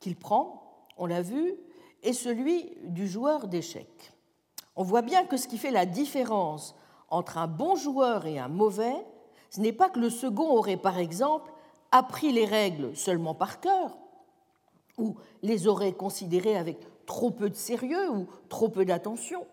qu'il 0.00 0.16
prend, 0.16 0.88
on 0.96 1.06
l'a 1.06 1.22
vu, 1.22 1.54
est 2.02 2.12
celui 2.12 2.76
du 2.84 3.08
joueur 3.08 3.48
d'échecs. 3.48 4.12
On 4.76 4.82
voit 4.82 5.02
bien 5.02 5.24
que 5.24 5.36
ce 5.36 5.48
qui 5.48 5.58
fait 5.58 5.70
la 5.70 5.86
différence 5.86 6.74
entre 7.08 7.38
un 7.38 7.46
bon 7.46 7.76
joueur 7.76 8.26
et 8.26 8.38
un 8.38 8.48
mauvais, 8.48 8.94
ce 9.50 9.60
n'est 9.60 9.72
pas 9.72 9.88
que 9.88 10.00
le 10.00 10.10
second 10.10 10.50
aurait, 10.50 10.76
par 10.76 10.98
exemple, 10.98 11.52
appris 11.90 12.32
les 12.32 12.44
règles 12.44 12.96
seulement 12.96 13.34
par 13.34 13.60
cœur, 13.60 13.96
ou 14.98 15.16
les 15.42 15.68
aurait 15.68 15.92
considérées 15.92 16.56
avec 16.56 16.78
trop 17.06 17.30
peu 17.30 17.50
de 17.50 17.54
sérieux 17.54 18.10
ou 18.10 18.26
trop 18.48 18.68
peu 18.68 18.84
d'attention. 18.84 19.46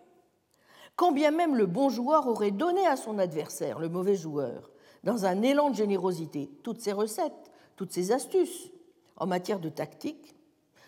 Quand 0.96 1.12
bien 1.12 1.30
même 1.30 1.56
le 1.56 1.66
bon 1.66 1.88
joueur 1.88 2.26
aurait 2.26 2.50
donné 2.50 2.86
à 2.86 2.96
son 2.96 3.18
adversaire, 3.18 3.78
le 3.78 3.88
mauvais 3.88 4.14
joueur, 4.14 4.70
dans 5.04 5.24
un 5.24 5.42
élan 5.42 5.70
de 5.70 5.76
générosité, 5.76 6.50
toutes 6.62 6.80
ses 6.80 6.92
recettes, 6.92 7.50
toutes 7.76 7.92
ses 7.92 8.12
astuces 8.12 8.70
en 9.16 9.26
matière 9.26 9.58
de 9.58 9.68
tactique, 9.68 10.34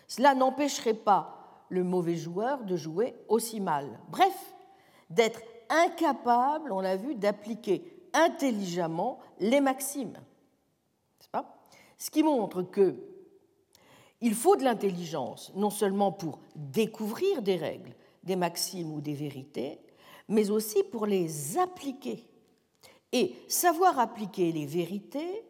cela 0.06 0.34
n'empêcherait 0.34 0.94
pas 0.94 1.64
le 1.68 1.82
mauvais 1.82 2.16
joueur 2.16 2.64
de 2.64 2.76
jouer 2.76 3.14
aussi 3.28 3.60
mal. 3.60 3.98
Bref, 4.08 4.54
d'être 5.10 5.40
incapable, 5.70 6.72
on 6.72 6.80
l'a 6.80 6.96
vu, 6.96 7.14
d'appliquer 7.14 8.08
intelligemment 8.12 9.18
les 9.40 9.60
maximes. 9.60 10.18
Pas? 11.32 11.56
Ce 11.98 12.10
qui 12.10 12.22
montre 12.22 12.62
que 12.62 12.96
il 14.20 14.34
faut 14.34 14.56
de 14.56 14.62
l'intelligence, 14.62 15.52
non 15.54 15.70
seulement 15.70 16.12
pour 16.12 16.38
découvrir 16.54 17.42
des 17.42 17.56
règles, 17.56 17.94
des 18.22 18.36
maximes 18.36 18.92
ou 18.92 19.00
des 19.00 19.12
vérités, 19.12 19.80
mais 20.28 20.50
aussi 20.50 20.82
pour 20.84 21.06
les 21.06 21.58
appliquer. 21.58 22.26
Et 23.12 23.34
savoir 23.48 23.98
appliquer 23.98 24.50
les 24.52 24.66
vérités 24.66 25.44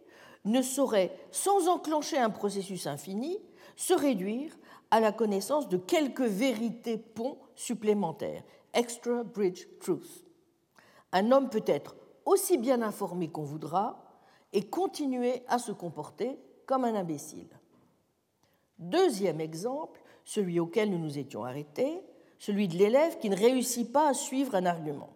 ne 0.44 0.60
saurait, 0.60 1.16
sans 1.30 1.68
enclencher 1.68 2.18
un 2.18 2.30
processus 2.30 2.86
infini, 2.86 3.38
se 3.76 3.94
réduire 3.94 4.56
à 4.90 5.00
la 5.00 5.12
connaissance 5.12 5.68
de 5.68 5.76
quelques 5.76 6.20
vérités 6.20 6.98
ponts 6.98 7.38
supplémentaires, 7.54 8.42
extra 8.74 9.24
bridge 9.24 9.66
truth. 9.80 10.24
Un 11.12 11.32
homme 11.32 11.48
peut 11.48 11.64
être 11.66 11.96
aussi 12.26 12.58
bien 12.58 12.82
informé 12.82 13.28
qu'on 13.28 13.42
voudra 13.42 14.04
et 14.52 14.68
continuer 14.68 15.42
à 15.48 15.58
se 15.58 15.72
comporter 15.72 16.38
comme 16.66 16.84
un 16.84 16.94
imbécile. 16.94 17.48
Deuxième 18.78 19.40
exemple, 19.40 20.00
celui 20.24 20.60
auquel 20.60 20.90
nous 20.90 20.98
nous 20.98 21.18
étions 21.18 21.44
arrêtés, 21.44 22.02
celui 22.44 22.68
de 22.68 22.76
l'élève 22.76 23.18
qui 23.20 23.30
ne 23.30 23.36
réussit 23.36 23.90
pas 23.90 24.10
à 24.10 24.12
suivre 24.12 24.54
un 24.54 24.66
argument. 24.66 25.08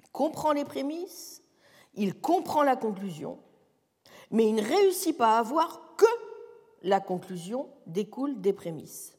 Il 0.00 0.10
comprend 0.10 0.50
les 0.50 0.64
prémices, 0.64 1.44
il 1.94 2.20
comprend 2.20 2.64
la 2.64 2.74
conclusion, 2.74 3.38
mais 4.32 4.48
il 4.48 4.56
ne 4.56 4.62
réussit 4.62 5.16
pas 5.16 5.38
à 5.38 5.42
voir 5.42 5.94
que 5.96 6.04
la 6.82 6.98
conclusion 6.98 7.68
découle 7.86 8.40
des 8.40 8.52
prémices. 8.52 9.16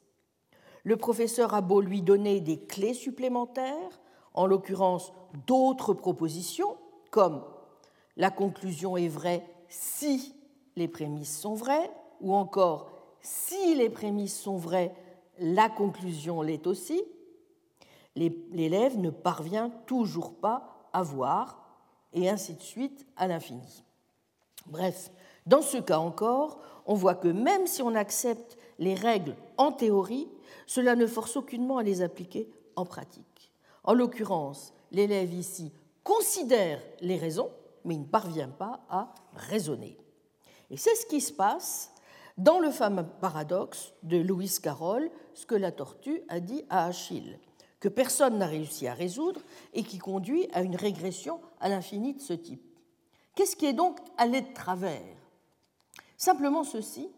Le 0.83 0.97
professeur 0.97 1.53
a 1.53 1.61
beau 1.61 1.79
lui 1.79 2.01
donner 2.01 2.41
des 2.41 2.59
clés 2.59 2.93
supplémentaires, 2.93 4.01
en 4.33 4.47
l'occurrence 4.47 5.13
d'autres 5.47 5.93
propositions, 5.93 6.75
comme 7.09 7.41
la 8.17 8.31
conclusion 8.31 8.97
est 8.97 9.07
vraie 9.07 9.47
si 9.69 10.35
les 10.75 10.89
prémices 10.89 11.39
sont 11.39 11.55
vraies, 11.55 11.89
ou 12.19 12.35
encore 12.35 12.91
si 13.21 13.75
les 13.75 13.89
prémices 13.89 14.37
sont 14.37 14.57
vraies, 14.57 14.93
la 15.39 15.69
conclusion 15.69 16.41
l'est 16.41 16.67
aussi, 16.67 17.01
l'élève 18.15 18.97
ne 18.97 19.09
parvient 19.09 19.69
toujours 19.85 20.35
pas 20.35 20.87
à 20.93 21.03
voir, 21.03 21.61
et 22.13 22.29
ainsi 22.29 22.53
de 22.53 22.61
suite 22.61 23.05
à 23.17 23.27
l'infini. 23.27 23.83
Bref, 24.67 25.11
dans 25.45 25.61
ce 25.61 25.77
cas 25.77 25.99
encore, 25.99 26.59
on 26.85 26.93
voit 26.93 27.15
que 27.15 27.27
même 27.27 27.67
si 27.67 27.81
on 27.81 27.93
accepte 27.93 28.57
les 28.79 28.95
règles 28.95 29.35
en 29.57 29.71
théorie, 29.71 30.27
cela 30.65 30.95
ne 30.95 31.07
force 31.07 31.35
aucunement 31.35 31.77
à 31.77 31.83
les 31.83 32.01
appliquer 32.01 32.49
en 32.75 32.85
pratique. 32.85 33.51
En 33.83 33.93
l'occurrence, 33.93 34.73
l'élève 34.91 35.33
ici 35.33 35.71
considère 36.03 36.81
les 37.01 37.17
raisons, 37.17 37.51
mais 37.83 37.95
il 37.95 38.01
ne 38.01 38.05
parvient 38.05 38.49
pas 38.49 38.85
à 38.89 39.13
raisonner. 39.35 39.97
Et 40.69 40.77
c'est 40.77 40.95
ce 40.95 41.05
qui 41.05 41.21
se 41.21 41.33
passe 41.33 41.91
dans 42.37 42.59
le 42.59 42.71
fameux 42.71 43.05
paradoxe 43.21 43.93
de 44.03 44.17
Louis 44.17 44.51
Carroll, 44.61 45.09
ce 45.33 45.45
que 45.45 45.55
la 45.55 45.71
tortue 45.71 46.21
a 46.27 46.39
dit 46.39 46.65
à 46.69 46.85
Achille, 46.85 47.39
que 47.79 47.89
personne 47.89 48.37
n'a 48.37 48.47
réussi 48.47 48.87
à 48.87 48.93
résoudre 48.93 49.41
et 49.73 49.83
qui 49.83 49.97
conduit 49.97 50.47
à 50.53 50.61
une 50.61 50.75
régression 50.75 51.39
à 51.59 51.69
l'infini 51.69 52.13
de 52.13 52.21
ce 52.21 52.33
type. 52.33 52.63
Qu'est-ce 53.35 53.55
qui 53.55 53.65
est 53.65 53.73
donc 53.73 53.99
allé 54.17 54.41
de 54.41 54.53
travers? 54.53 55.01
Simplement 56.17 56.63
ceci, 56.63 57.09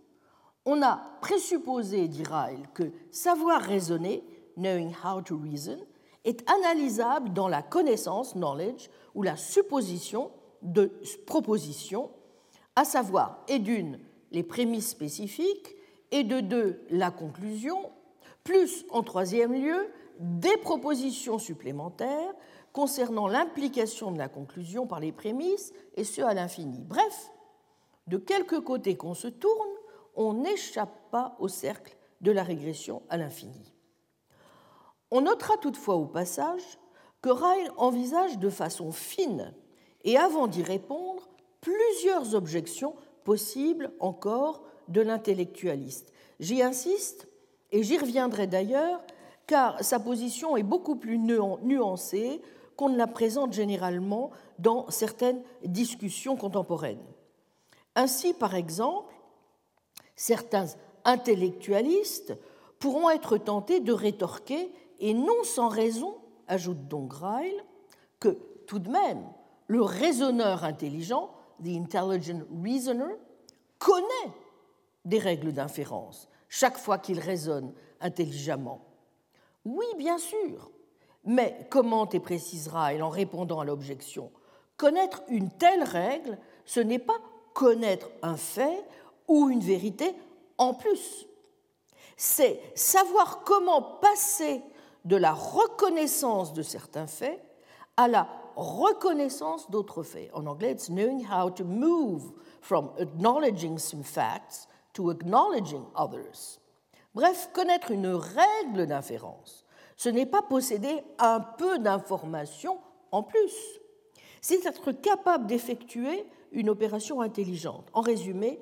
on 0.66 0.82
a 0.82 1.02
présupposé, 1.22 2.08
dit 2.08 2.24
Ryle, 2.24 2.68
que 2.74 2.92
savoir 3.12 3.62
raisonner, 3.62 4.24
knowing 4.58 4.92
how 5.04 5.22
to 5.22 5.38
reason, 5.38 5.78
est 6.26 6.44
analysable 6.50 7.32
dans 7.32 7.48
la 7.48 7.62
connaissance, 7.62 8.34
knowledge, 8.34 8.90
ou 9.16 9.24
la 9.24 9.38
supposition 9.38 10.32
de 10.62 10.92
proposition, 11.26 12.10
à 12.76 12.84
savoir, 12.84 13.44
et 13.48 13.60
d'une, 13.60 14.00
les 14.32 14.44
prémices 14.44 14.90
spécifiques, 14.90 15.76
et 16.12 16.24
de 16.24 16.42
deux, 16.42 16.82
la 16.90 17.12
conclusion, 17.12 17.92
plus, 18.44 18.86
en 18.92 19.04
troisième 19.04 19.54
lieu, 19.54 19.88
des 20.20 20.58
propositions 20.58 21.40
supplémentaires 21.40 22.34
concernant 22.74 23.28
l'implication 23.28 24.12
de 24.12 24.18
la 24.18 24.30
conclusion 24.30 24.86
par 24.86 25.00
les 25.00 25.12
prémices, 25.12 25.74
et 25.96 26.04
ce 26.04 26.22
à 26.22 26.34
l'infini. 26.34 26.84
Bref, 26.84 27.32
de 28.08 28.18
quelque 28.18 28.56
côté 28.56 28.96
qu'on 28.96 29.14
se 29.14 29.28
tourne, 29.28 29.70
on 30.16 30.34
n'échappe 30.34 31.10
pas 31.12 31.36
au 31.40 31.48
cercle 31.48 31.98
de 32.22 32.32
la 32.32 32.44
régression 32.44 33.02
à 33.10 33.18
l'infini. 33.18 33.74
On 35.12 35.22
notera 35.22 35.58
toutefois 35.58 35.96
au 35.96 36.06
passage 36.06 36.80
que 37.22 37.30
Ryle 37.30 37.72
envisage 37.78 38.38
de 38.38 38.50
façon 38.50 38.92
fine 38.92 39.54
et 40.04 40.18
avant 40.18 40.48
d'y 40.48 40.64
répondre 40.64 41.28
plusieurs 41.62 42.36
objections 42.36 42.96
possibles 43.24 43.92
encore 44.00 44.64
de 44.88 45.02
l'intellectualiste. 45.02 46.14
J'y 46.40 46.62
insiste 46.62 47.28
et 47.72 47.84
j'y 47.84 47.98
reviendrai 47.98 48.48
d'ailleurs 48.48 49.02
car 49.48 49.84
sa 49.84 50.00
position 50.00 50.58
est 50.58 50.64
beaucoup 50.64 50.98
plus 50.98 51.18
nuancée 51.18 52.42
qu'on 52.76 52.90
ne 52.90 52.98
la 52.98 53.08
présente 53.08 53.54
généralement 53.54 54.30
dans 54.60 54.90
certaines 54.92 55.42
discussions 55.64 56.36
contemporaines. 56.36 57.04
Ainsi, 57.96 58.34
par 58.34 58.54
exemple, 58.54 59.14
certains 60.16 60.68
intellectualistes 61.06 62.38
pourront 62.80 63.10
être 63.10 63.38
tentés 63.38 63.80
de 63.80 63.94
rétorquer, 63.94 64.72
et 65.00 65.14
non 65.14 65.44
sans 65.44 65.70
raison, 65.70 66.18
ajoute 66.48 66.88
donc 66.88 67.14
Ryle, 67.14 67.64
que 68.20 68.38
tout 68.68 68.80
de 68.80 68.90
même, 68.90 69.24
le 69.68 69.82
raisonneur 69.82 70.64
intelligent, 70.64 71.32
the 71.64 71.70
intelligent 71.70 72.42
reasoner, 72.64 73.16
connaît 73.80 74.34
des 75.06 75.20
règles 75.20 75.54
d'inférence 75.54 76.30
chaque 76.50 76.78
fois 76.78 76.98
qu'il 76.98 77.20
raisonne 77.20 77.74
intelligemment. 78.00 78.87
Oui, 79.68 79.86
bien 79.98 80.18
sûr, 80.18 80.72
mais 81.26 81.68
comment 81.70 82.08
et 82.08 82.22
précise 82.22 82.70
Ryle 82.70 83.04
en 83.04 83.10
répondant 83.10 83.60
à 83.60 83.66
l'objection? 83.66 84.32
Connaître 84.78 85.24
une 85.28 85.50
telle 85.50 85.84
règle, 85.84 86.38
ce 86.64 86.80
n'est 86.80 87.00
pas 87.00 87.18
connaître 87.54 88.08
un 88.22 88.38
fait 88.38 88.86
ou 89.28 89.50
une 89.50 89.60
vérité 89.60 90.16
en 90.58 90.74
plus. 90.74 91.28
C'est 92.16 92.62
savoir 92.76 93.44
comment 93.44 93.82
passer 93.82 94.62
de 95.04 95.18
la 95.18 95.34
reconnaissance 95.34 96.54
de 96.54 96.62
certains 96.62 97.08
faits 97.08 97.44
à 97.98 98.08
la 98.08 98.30
reconnaissance 98.56 99.70
d'autres 99.70 100.04
faits. 100.04 100.30
En 100.34 100.46
anglais, 100.46 100.72
it's 100.72 100.88
knowing 100.88 101.28
how 101.30 101.50
to 101.50 101.66
move 101.66 102.32
from 102.62 102.92
acknowledging 103.00 103.78
some 103.78 104.04
facts 104.04 104.70
to 104.94 105.10
acknowledging 105.10 105.84
others. 105.94 106.62
Bref, 107.18 107.50
connaître 107.52 107.90
une 107.90 108.10
règle 108.10 108.86
d'inférence, 108.86 109.66
ce 109.96 110.08
n'est 110.08 110.28
pas 110.28 110.44
posséder 110.44 111.02
un 111.18 111.40
peu 111.40 111.80
d'information 111.80 112.78
en 113.12 113.24
plus, 113.24 113.56
c'est 114.40 114.64
être 114.68 114.92
capable 114.92 115.48
d'effectuer 115.48 116.28
une 116.52 116.70
opération 116.70 117.22
intelligente. 117.22 117.90
En 117.94 118.02
résumé, 118.02 118.60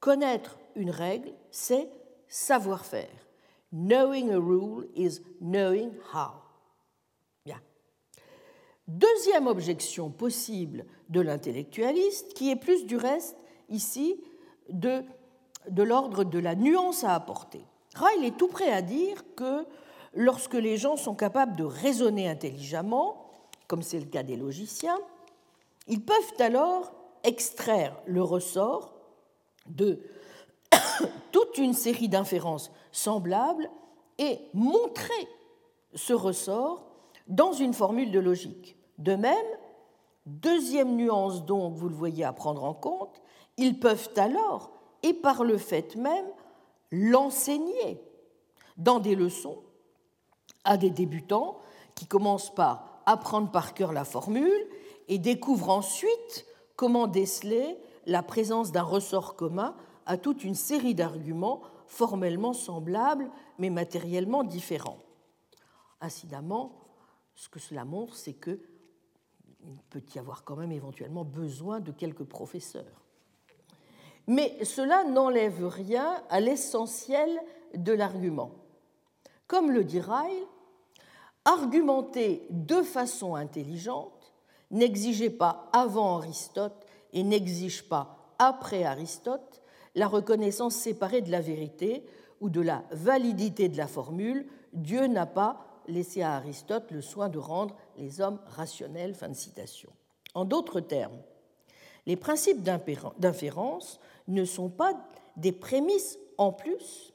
connaître 0.00 0.58
une 0.74 0.90
règle, 0.90 1.32
c'est 1.52 1.88
savoir 2.26 2.84
faire. 2.84 3.28
Knowing 3.72 4.32
a 4.32 4.36
rule 4.36 4.88
is 4.96 5.20
knowing 5.40 5.92
how. 6.12 6.32
Bien. 7.44 7.60
Deuxième 8.88 9.46
objection 9.46 10.10
possible 10.10 10.86
de 11.08 11.20
l'intellectualiste, 11.20 12.34
qui 12.34 12.50
est 12.50 12.56
plus 12.56 12.84
du 12.84 12.96
reste 12.96 13.36
ici 13.68 14.20
de, 14.70 15.04
de 15.70 15.84
l'ordre 15.84 16.24
de 16.24 16.40
la 16.40 16.56
nuance 16.56 17.04
à 17.04 17.14
apporter. 17.14 17.64
Ryle 17.94 18.24
est 18.24 18.36
tout 18.36 18.48
prêt 18.48 18.70
à 18.70 18.82
dire 18.82 19.22
que 19.36 19.66
lorsque 20.14 20.54
les 20.54 20.76
gens 20.76 20.96
sont 20.96 21.14
capables 21.14 21.56
de 21.56 21.64
raisonner 21.64 22.28
intelligemment, 22.28 23.30
comme 23.66 23.82
c'est 23.82 24.00
le 24.00 24.06
cas 24.06 24.22
des 24.22 24.36
logiciens, 24.36 24.98
ils 25.88 26.04
peuvent 26.04 26.34
alors 26.38 26.92
extraire 27.24 27.96
le 28.06 28.22
ressort 28.22 28.94
de 29.66 30.00
toute 31.32 31.58
une 31.58 31.74
série 31.74 32.08
d'inférences 32.08 32.70
semblables 32.90 33.70
et 34.18 34.38
montrer 34.54 35.28
ce 35.94 36.12
ressort 36.12 36.86
dans 37.28 37.52
une 37.52 37.74
formule 37.74 38.10
de 38.10 38.18
logique. 38.18 38.76
De 38.98 39.14
même, 39.14 39.36
deuxième 40.26 40.96
nuance 40.96 41.44
donc, 41.44 41.74
vous 41.74 41.88
le 41.88 41.94
voyez 41.94 42.24
à 42.24 42.32
prendre 42.32 42.64
en 42.64 42.74
compte, 42.74 43.20
ils 43.56 43.78
peuvent 43.78 44.10
alors, 44.16 44.72
et 45.02 45.14
par 45.14 45.44
le 45.44 45.58
fait 45.58 45.96
même, 45.96 46.26
l'enseigner 46.92 48.00
dans 48.76 49.00
des 49.00 49.16
leçons 49.16 49.58
à 50.64 50.76
des 50.76 50.90
débutants 50.90 51.58
qui 51.94 52.06
commencent 52.06 52.54
par 52.54 53.02
apprendre 53.06 53.50
par 53.50 53.74
cœur 53.74 53.92
la 53.92 54.04
formule 54.04 54.68
et 55.08 55.18
découvrent 55.18 55.70
ensuite 55.70 56.46
comment 56.76 57.08
déceler 57.08 57.76
la 58.06 58.22
présence 58.22 58.70
d'un 58.70 58.82
ressort 58.82 59.34
commun 59.34 59.74
à 60.06 60.16
toute 60.16 60.44
une 60.44 60.54
série 60.54 60.94
d'arguments 60.94 61.62
formellement 61.86 62.52
semblables 62.52 63.30
mais 63.58 63.70
matériellement 63.70 64.44
différents. 64.44 65.02
Incidemment, 66.00 66.72
ce 67.34 67.48
que 67.48 67.58
cela 67.58 67.84
montre, 67.84 68.16
c'est 68.16 68.34
qu'il 68.34 68.58
peut 69.90 70.02
y 70.14 70.18
avoir 70.18 70.44
quand 70.44 70.56
même 70.56 70.72
éventuellement 70.72 71.24
besoin 71.24 71.80
de 71.80 71.92
quelques 71.92 72.24
professeurs. 72.24 73.01
Mais 74.26 74.64
cela 74.64 75.04
n'enlève 75.04 75.66
rien 75.66 76.22
à 76.30 76.40
l'essentiel 76.40 77.40
de 77.74 77.92
l'argument. 77.92 78.52
Comme 79.46 79.70
le 79.70 79.84
dit 79.84 80.00
Ryle, 80.00 80.46
Argumenter 81.44 82.46
de 82.50 82.82
façon 82.82 83.34
intelligente 83.34 84.32
n'exigeait 84.70 85.28
pas 85.28 85.68
avant 85.72 86.18
Aristote 86.18 86.86
et 87.12 87.24
n'exige 87.24 87.88
pas 87.88 88.34
après 88.38 88.84
Aristote 88.84 89.60
la 89.96 90.06
reconnaissance 90.06 90.76
séparée 90.76 91.20
de 91.20 91.32
la 91.32 91.40
vérité 91.40 92.06
ou 92.40 92.48
de 92.48 92.60
la 92.60 92.84
validité 92.92 93.68
de 93.68 93.76
la 93.76 93.88
formule. 93.88 94.46
Dieu 94.72 95.08
n'a 95.08 95.26
pas 95.26 95.66
laissé 95.88 96.22
à 96.22 96.36
Aristote 96.36 96.92
le 96.92 97.02
soin 97.02 97.28
de 97.28 97.38
rendre 97.38 97.76
les 97.98 98.20
hommes 98.20 98.38
rationnels. 98.46 99.14
Fin 99.14 99.28
de 99.28 99.34
citation. 99.34 99.90
En 100.34 100.44
d'autres 100.44 100.80
termes, 100.80 101.20
les 102.06 102.16
principes 102.16 102.62
d'inférence 102.62 104.00
ne 104.28 104.44
sont 104.44 104.68
pas 104.68 104.94
des 105.36 105.52
prémices 105.52 106.18
en 106.38 106.52
plus, 106.52 107.12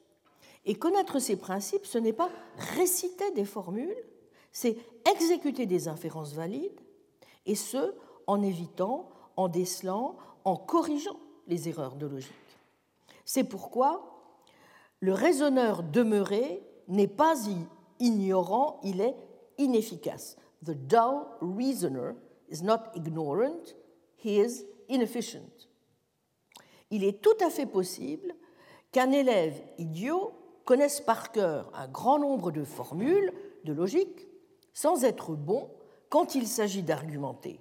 et 0.66 0.76
connaître 0.76 1.20
ces 1.20 1.38
principes, 1.38 1.86
ce 1.86 1.98
n'est 1.98 2.14
pas 2.14 2.30
réciter 2.76 3.32
des 3.32 3.46
formules, 3.46 3.96
c'est 4.52 4.78
exécuter 5.10 5.66
des 5.66 5.88
inférences 5.88 6.34
valides, 6.34 6.82
et 7.46 7.56
ce, 7.56 7.94
en 8.28 8.42
évitant, 8.42 9.10
en 9.38 9.48
décelant, 9.48 10.18
en 10.44 10.58
corrigeant 10.58 11.20
les 11.48 11.70
erreurs 11.70 11.96
de 11.96 12.06
logique. 12.06 12.34
C'est 13.24 13.46
pourquoi 13.46 14.18
le 15.00 15.14
raisonneur 15.14 15.84
demeuré 15.84 16.62
n'est 16.88 17.08
pas 17.08 17.36
ignorant, 18.00 18.80
il 18.84 19.02
est 19.02 19.16
inefficace. 19.58 20.38
The 20.66 20.72
dull 20.72 21.28
reasoner 21.42 22.14
is 22.50 22.64
not 22.64 22.92
ignorant, 22.96 23.74
he 24.18 24.40
is 24.40 24.66
inefficient. 24.90 25.67
Il 26.92 27.04
est 27.04 27.22
tout 27.22 27.38
à 27.42 27.50
fait 27.50 27.66
possible 27.66 28.34
qu'un 28.92 29.12
élève 29.12 29.62
idiot 29.78 30.34
connaisse 30.66 31.02
par 31.02 31.32
cœur 31.32 31.72
un 31.74 31.88
grand 31.88 32.20
nombre 32.20 32.52
de 32.52 32.64
formules 32.64 33.34
de 33.64 33.74
logique 33.74 34.28
sans 34.74 35.04
être 35.04 35.34
bon 35.34 35.70
quand 36.10 36.36
il 36.36 36.48
s'agit 36.48 36.84
d'argumenter. 36.84 37.60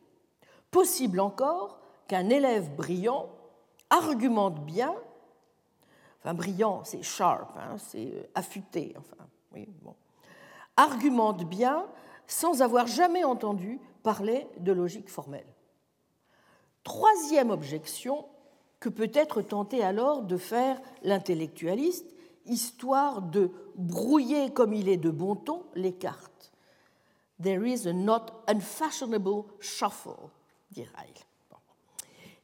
Possible 0.70 1.20
encore 1.20 1.80
qu'un 2.08 2.28
élève 2.28 2.74
brillant 2.74 3.30
argumente 3.90 4.64
bien, 4.64 4.94
enfin 6.20 6.34
brillant 6.34 6.84
c'est 6.84 7.02
sharp, 7.02 7.56
hein, 7.56 7.76
c'est 7.78 8.28
affûté, 8.34 8.94
enfin, 8.98 9.16
oui, 9.52 9.68
bon, 9.82 9.94
argumente 10.76 11.44
bien 11.44 11.86
sans 12.26 12.62
avoir 12.62 12.86
jamais 12.86 13.24
entendu 13.24 13.80
parler 14.02 14.46
de 14.58 14.72
logique 14.72 15.08
formelle. 15.08 15.46
Troisième 16.82 17.50
objection 17.50 18.26
que 18.80 18.88
peut 18.88 19.10
être 19.14 19.42
tenté 19.42 19.82
alors 19.82 20.22
de 20.22 20.36
faire 20.36 20.80
l'intellectualiste, 21.02 22.14
histoire 22.44 23.22
de 23.22 23.50
brouiller 23.74 24.50
comme 24.52 24.72
il 24.72 24.88
est 24.88 24.96
de 24.96 25.10
bon 25.10 25.34
ton 25.34 25.64
les 25.74 25.92
cartes. 25.92 26.52
There 27.42 27.66
is 27.68 27.86
a 27.86 27.92
not 27.92 28.26
unfashionable 28.46 29.44
shuffle, 29.60 30.30
Ryle. 30.74 30.86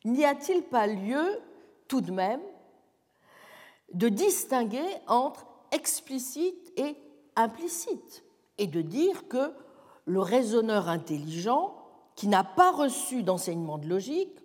N'y 0.04 0.24
a-t-il 0.24 0.62
pas 0.62 0.86
lieu, 0.86 1.38
tout 1.86 2.00
de 2.00 2.10
même, 2.10 2.40
de 3.94 4.08
distinguer 4.08 4.84
entre 5.06 5.46
explicite 5.70 6.72
et 6.76 6.96
implicite 7.36 8.24
et 8.58 8.66
de 8.66 8.82
dire 8.82 9.28
que 9.28 9.52
le 10.04 10.20
raisonneur 10.20 10.88
intelligent, 10.88 11.76
qui 12.16 12.26
n'a 12.26 12.44
pas 12.44 12.72
reçu 12.72 13.22
d'enseignement 13.22 13.78
de 13.78 13.88
logique, 13.88 14.36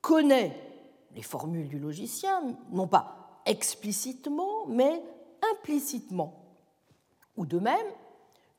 connaît 0.00 0.71
les 1.14 1.22
formules 1.22 1.68
du 1.68 1.78
logicien, 1.78 2.56
non 2.70 2.86
pas 2.86 3.40
explicitement, 3.46 4.66
mais 4.66 5.02
implicitement. 5.54 6.42
Ou 7.36 7.46
de 7.46 7.58
même 7.58 7.86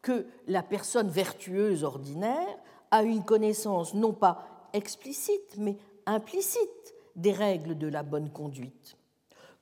que 0.02 0.28
la 0.48 0.63
personne 0.63 1.10
vertueuse 1.10 1.84
ordinaire 1.84 2.58
a 2.92 3.04
une 3.04 3.24
connaissance 3.24 3.94
non 3.94 4.13
pas 4.13 4.70
explicite, 4.74 5.58
mais 5.58 5.78
implicite 6.06 6.94
des 7.16 7.32
règles 7.32 7.78
de 7.78 7.88
la 7.88 8.04
bonne 8.04 8.30
conduite. 8.30 8.98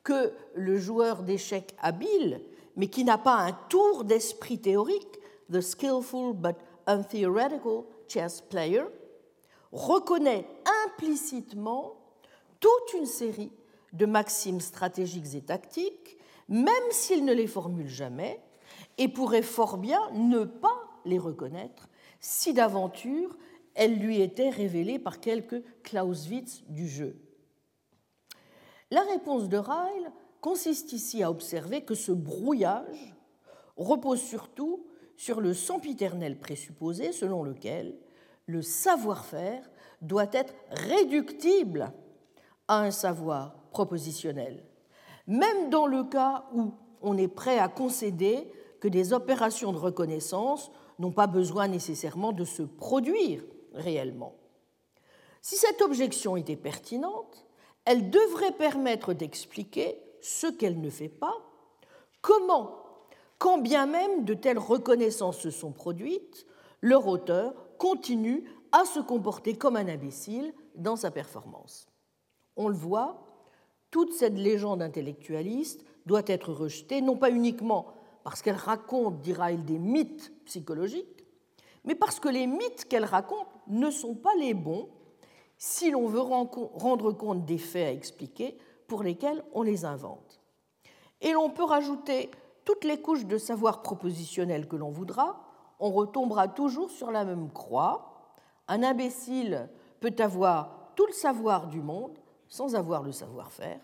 Que 0.02 0.32
le 0.54 0.78
joueur 0.78 1.22
d'échecs 1.22 1.76
habile, 1.80 2.42
mais 2.76 2.88
qui 2.88 3.04
n'a 3.04 3.18
pas 3.18 3.36
un 3.36 3.52
tour 3.68 4.04
d'esprit 4.04 4.58
théorique, 4.58 5.18
the 5.50 5.60
skillful 5.60 6.34
but 6.34 6.56
untheoretical 6.86 7.84
chess 8.08 8.40
player, 8.40 8.84
reconnaît 9.70 10.46
implicitement 10.86 12.01
toute 12.62 12.94
une 12.94 13.06
série 13.06 13.52
de 13.92 14.06
maximes 14.06 14.60
stratégiques 14.60 15.34
et 15.34 15.42
tactiques, 15.42 16.16
même 16.48 16.90
s'il 16.90 17.26
ne 17.26 17.34
les 17.34 17.46
formule 17.46 17.88
jamais, 17.88 18.40
et 18.96 19.08
pourrait 19.08 19.42
fort 19.42 19.76
bien 19.76 20.00
ne 20.12 20.44
pas 20.44 20.88
les 21.04 21.18
reconnaître 21.18 21.88
si 22.20 22.54
d'aventure 22.54 23.36
elles 23.74 23.98
lui 23.98 24.20
étaient 24.20 24.50
révélées 24.50 24.98
par 24.98 25.20
quelque 25.20 25.62
Clausewitz 25.82 26.62
du 26.68 26.88
jeu. 26.88 27.16
La 28.90 29.02
réponse 29.02 29.48
de 29.48 29.56
Ryle 29.56 30.12
consiste 30.40 30.92
ici 30.92 31.22
à 31.22 31.30
observer 31.30 31.82
que 31.82 31.94
ce 31.94 32.12
brouillage 32.12 33.14
repose 33.76 34.20
surtout 34.20 34.86
sur 35.16 35.40
le 35.40 35.54
sempiternel 35.54 36.38
présupposé 36.38 37.12
selon 37.12 37.42
lequel 37.42 37.96
le 38.46 38.60
savoir-faire 38.60 39.68
doit 40.02 40.28
être 40.32 40.54
réductible 40.70 41.92
à 42.68 42.80
un 42.80 42.90
savoir 42.90 43.54
propositionnel, 43.70 44.64
même 45.26 45.70
dans 45.70 45.86
le 45.86 46.04
cas 46.04 46.44
où 46.54 46.74
on 47.00 47.16
est 47.16 47.28
prêt 47.28 47.58
à 47.58 47.68
concéder 47.68 48.50
que 48.80 48.88
des 48.88 49.12
opérations 49.12 49.72
de 49.72 49.78
reconnaissance 49.78 50.70
n'ont 50.98 51.12
pas 51.12 51.26
besoin 51.26 51.68
nécessairement 51.68 52.32
de 52.32 52.44
se 52.44 52.62
produire 52.62 53.42
réellement. 53.74 54.34
Si 55.40 55.56
cette 55.56 55.82
objection 55.82 56.36
était 56.36 56.56
pertinente, 56.56 57.46
elle 57.84 58.10
devrait 58.10 58.52
permettre 58.52 59.12
d'expliquer 59.12 60.00
ce 60.20 60.46
qu'elle 60.46 60.80
ne 60.80 60.90
fait 60.90 61.08
pas, 61.08 61.34
comment, 62.20 63.06
quand 63.38 63.58
bien 63.58 63.86
même 63.86 64.24
de 64.24 64.34
telles 64.34 64.58
reconnaissances 64.58 65.38
se 65.38 65.50
sont 65.50 65.72
produites, 65.72 66.46
leur 66.80 67.08
auteur 67.08 67.54
continue 67.78 68.44
à 68.70 68.84
se 68.84 69.00
comporter 69.00 69.56
comme 69.56 69.76
un 69.76 69.88
imbécile 69.88 70.54
dans 70.76 70.96
sa 70.96 71.10
performance. 71.10 71.91
On 72.56 72.68
le 72.68 72.74
voit, 72.74 73.26
toute 73.90 74.12
cette 74.12 74.36
légende 74.36 74.82
intellectualiste 74.82 75.84
doit 76.06 76.22
être 76.26 76.52
rejetée, 76.52 77.00
non 77.00 77.16
pas 77.16 77.30
uniquement 77.30 77.94
parce 78.24 78.42
qu'elle 78.42 78.56
raconte, 78.56 79.20
dira-il, 79.20 79.64
des 79.64 79.78
mythes 79.78 80.32
psychologiques, 80.44 81.24
mais 81.84 81.94
parce 81.94 82.20
que 82.20 82.28
les 82.28 82.46
mythes 82.46 82.86
qu'elle 82.88 83.04
raconte 83.04 83.48
ne 83.66 83.90
sont 83.90 84.14
pas 84.14 84.34
les 84.38 84.54
bons 84.54 84.88
si 85.58 85.90
l'on 85.90 86.06
veut 86.06 86.20
rendre 86.20 87.12
compte 87.12 87.44
des 87.44 87.58
faits 87.58 87.86
à 87.86 87.92
expliquer 87.92 88.58
pour 88.86 89.02
lesquels 89.02 89.44
on 89.52 89.62
les 89.62 89.84
invente. 89.84 90.40
Et 91.20 91.32
l'on 91.32 91.50
peut 91.50 91.64
rajouter 91.64 92.30
toutes 92.64 92.84
les 92.84 93.00
couches 93.00 93.26
de 93.26 93.38
savoir 93.38 93.82
propositionnel 93.82 94.68
que 94.68 94.76
l'on 94.76 94.90
voudra, 94.90 95.40
on 95.78 95.90
retombera 95.90 96.48
toujours 96.48 96.90
sur 96.90 97.10
la 97.10 97.24
même 97.24 97.50
croix. 97.50 98.34
Un 98.68 98.82
imbécile 98.82 99.68
peut 100.00 100.14
avoir 100.18 100.92
tout 100.94 101.06
le 101.06 101.12
savoir 101.12 101.66
du 101.66 101.80
monde, 101.80 102.18
sans 102.52 102.74
avoir 102.74 103.02
le 103.02 103.12
savoir-faire. 103.12 103.80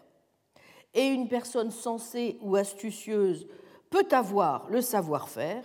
Et 0.93 1.07
une 1.07 1.27
personne 1.27 1.71
sensée 1.71 2.37
ou 2.43 2.55
astucieuse 2.55 3.49
peut 3.89 4.07
avoir 4.11 4.69
le 4.69 4.83
savoir-faire 4.83 5.65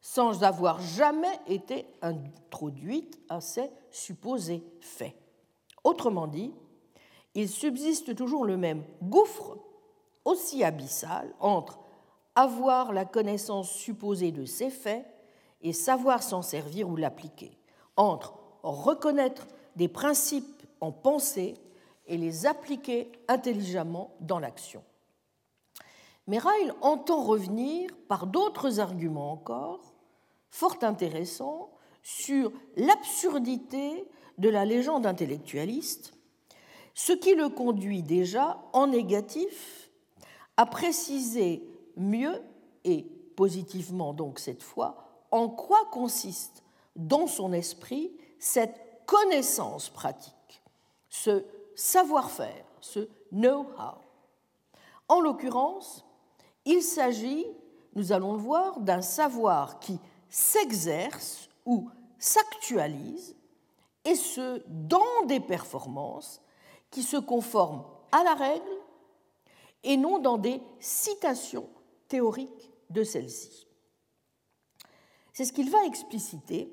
sans 0.00 0.42
avoir 0.42 0.80
jamais 0.80 1.38
été 1.46 1.86
introduite 2.02 3.20
à 3.28 3.40
ces 3.40 3.70
supposés 3.92 4.64
faits. 4.80 5.14
Autrement 5.84 6.26
dit, 6.26 6.52
il 7.34 7.48
subsiste 7.48 8.16
toujours 8.16 8.44
le 8.44 8.56
même 8.56 8.82
gouffre 9.02 9.58
aussi 10.24 10.64
abyssal 10.64 11.32
entre 11.38 11.78
avoir 12.34 12.92
la 12.92 13.04
connaissance 13.04 13.70
supposée 13.70 14.32
de 14.32 14.46
ces 14.46 14.70
faits 14.70 15.06
et 15.62 15.72
savoir 15.72 16.24
s'en 16.24 16.42
servir 16.42 16.88
ou 16.88 16.96
l'appliquer, 16.96 17.56
entre 17.96 18.34
reconnaître 18.64 19.46
des 19.76 19.86
principes 19.86 20.64
en 20.80 20.90
pensée 20.90 21.54
et 22.06 22.16
les 22.16 22.46
appliquer 22.46 23.10
intelligemment 23.28 24.14
dans 24.20 24.38
l'action. 24.38 24.82
Mais 26.26 26.38
Ryle 26.38 26.74
entend 26.80 27.22
revenir 27.22 27.90
par 28.08 28.26
d'autres 28.26 28.80
arguments 28.80 29.32
encore, 29.32 29.94
fort 30.50 30.78
intéressants, 30.82 31.70
sur 32.02 32.52
l'absurdité 32.76 34.08
de 34.38 34.48
la 34.48 34.64
légende 34.64 35.06
intellectualiste, 35.06 36.14
ce 36.94 37.12
qui 37.12 37.34
le 37.34 37.48
conduit 37.48 38.02
déjà 38.02 38.58
en 38.72 38.88
négatif 38.88 39.90
à 40.56 40.66
préciser 40.66 41.68
mieux 41.96 42.40
et 42.84 43.02
positivement 43.36 44.14
donc 44.14 44.38
cette 44.38 44.62
fois 44.62 45.06
en 45.30 45.48
quoi 45.48 45.84
consiste 45.90 46.62
dans 46.94 47.26
son 47.26 47.52
esprit 47.52 48.12
cette 48.38 48.80
connaissance 49.06 49.90
pratique, 49.90 50.62
ce 51.08 51.44
savoir-faire, 51.76 52.64
ce 52.80 53.08
know-how. 53.30 53.98
En 55.08 55.20
l'occurrence, 55.20 56.04
il 56.64 56.82
s'agit, 56.82 57.46
nous 57.94 58.10
allons 58.10 58.32
le 58.32 58.40
voir, 58.40 58.80
d'un 58.80 59.02
savoir 59.02 59.78
qui 59.78 60.00
s'exerce 60.28 61.48
ou 61.64 61.88
s'actualise, 62.18 63.36
et 64.04 64.14
ce, 64.14 64.62
dans 64.68 65.26
des 65.26 65.40
performances 65.40 66.40
qui 66.90 67.02
se 67.02 67.16
conforment 67.16 67.84
à 68.12 68.24
la 68.24 68.34
règle 68.34 68.62
et 69.82 69.96
non 69.96 70.18
dans 70.18 70.38
des 70.38 70.60
citations 70.80 71.68
théoriques 72.08 72.72
de 72.90 73.02
celle-ci. 73.02 73.66
C'est 75.32 75.44
ce 75.44 75.52
qu'il 75.52 75.70
va 75.70 75.84
expliciter, 75.84 76.72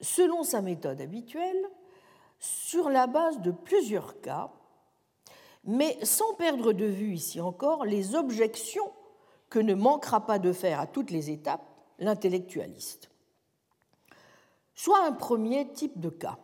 selon 0.00 0.42
sa 0.42 0.60
méthode 0.60 1.00
habituelle, 1.00 1.68
sur 2.38 2.88
la 2.88 3.06
base 3.06 3.40
de 3.40 3.50
plusieurs 3.50 4.20
cas, 4.20 4.50
mais 5.64 5.98
sans 6.04 6.34
perdre 6.34 6.72
de 6.72 6.86
vue 6.86 7.14
ici 7.14 7.40
encore 7.40 7.84
les 7.84 8.14
objections 8.14 8.92
que 9.50 9.58
ne 9.58 9.74
manquera 9.74 10.24
pas 10.26 10.38
de 10.38 10.52
faire 10.52 10.80
à 10.80 10.86
toutes 10.86 11.10
les 11.10 11.30
étapes 11.30 11.64
l'intellectualiste. 11.98 13.10
Soit 14.74 15.04
un 15.04 15.12
premier 15.12 15.72
type 15.72 15.98
de 15.98 16.10
cas, 16.10 16.38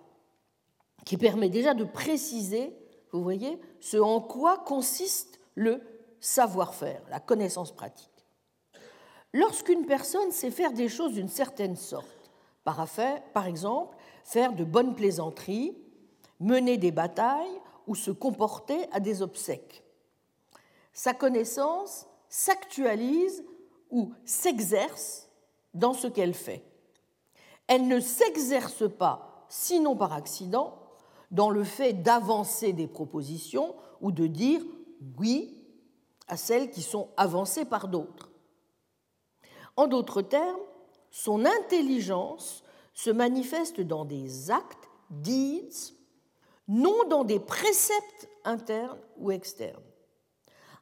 qui 1.05 1.17
permet 1.17 1.49
déjà 1.49 1.75
de 1.75 1.85
préciser, 1.85 2.75
vous 3.13 3.23
voyez, 3.23 3.61
ce 3.81 3.97
en 3.97 4.21
quoi 4.21 4.59
consiste 4.59 5.39
le 5.55 5.81
savoir-faire, 6.19 7.03
la 7.11 7.21
connaissance 7.21 7.73
pratique. 7.73 8.11
Lorsqu'une 9.33 9.87
personne 9.87 10.33
sait 10.33 10.51
faire 10.51 10.73
des 10.73 10.89
choses 10.89 11.13
d'une 11.13 11.29
certaine 11.29 11.77
sorte, 11.77 12.31
par, 12.65 12.87
par 13.35 13.47
exemple 13.47 13.97
faire 14.25 14.55
de 14.55 14.65
bonnes 14.65 14.95
plaisanteries, 14.95 15.77
mener 16.41 16.77
des 16.77 16.91
batailles 16.91 17.61
ou 17.87 17.95
se 17.95 18.11
comporter 18.11 18.87
à 18.93 19.01
des 19.01 19.23
obsèques, 19.23 19.85
sa 20.93 21.13
connaissance 21.13 22.07
s'actualise 22.29 23.45
ou 23.91 24.13
s'exerce 24.25 25.29
dans 25.75 25.93
ce 25.93 26.07
qu'elle 26.07 26.35
fait. 26.35 26.65
Elle 27.67 27.89
ne 27.89 28.01
s'exerce 28.01 28.89
pas, 28.89 29.47
sinon 29.49 29.97
par 29.97 30.13
accident, 30.13 30.79
dans 31.31 31.51
le 31.51 31.65
fait 31.65 31.93
d'avancer 31.93 32.73
des 32.73 32.87
propositions 32.87 33.75
ou 34.01 34.13
de 34.13 34.27
dire 34.27 34.63
oui 35.19 35.61
à 36.29 36.37
celles 36.37 36.71
qui 36.71 36.83
sont 36.83 37.09
avancées 37.17 37.65
par 37.65 37.89
d'autres. 37.89 38.31
En 39.77 39.87
d'autres 39.87 40.23
termes, 40.23 40.61
son 41.11 41.45
intelligence 41.45 42.63
se 42.93 43.11
manifeste 43.11 43.81
dans 43.81 44.05
des 44.05 44.51
actes, 44.51 44.89
deeds, 45.11 45.95
non 46.69 47.05
dans 47.09 47.25
des 47.25 47.41
préceptes 47.41 48.29
internes 48.45 48.99
ou 49.19 49.31
externes. 49.31 49.83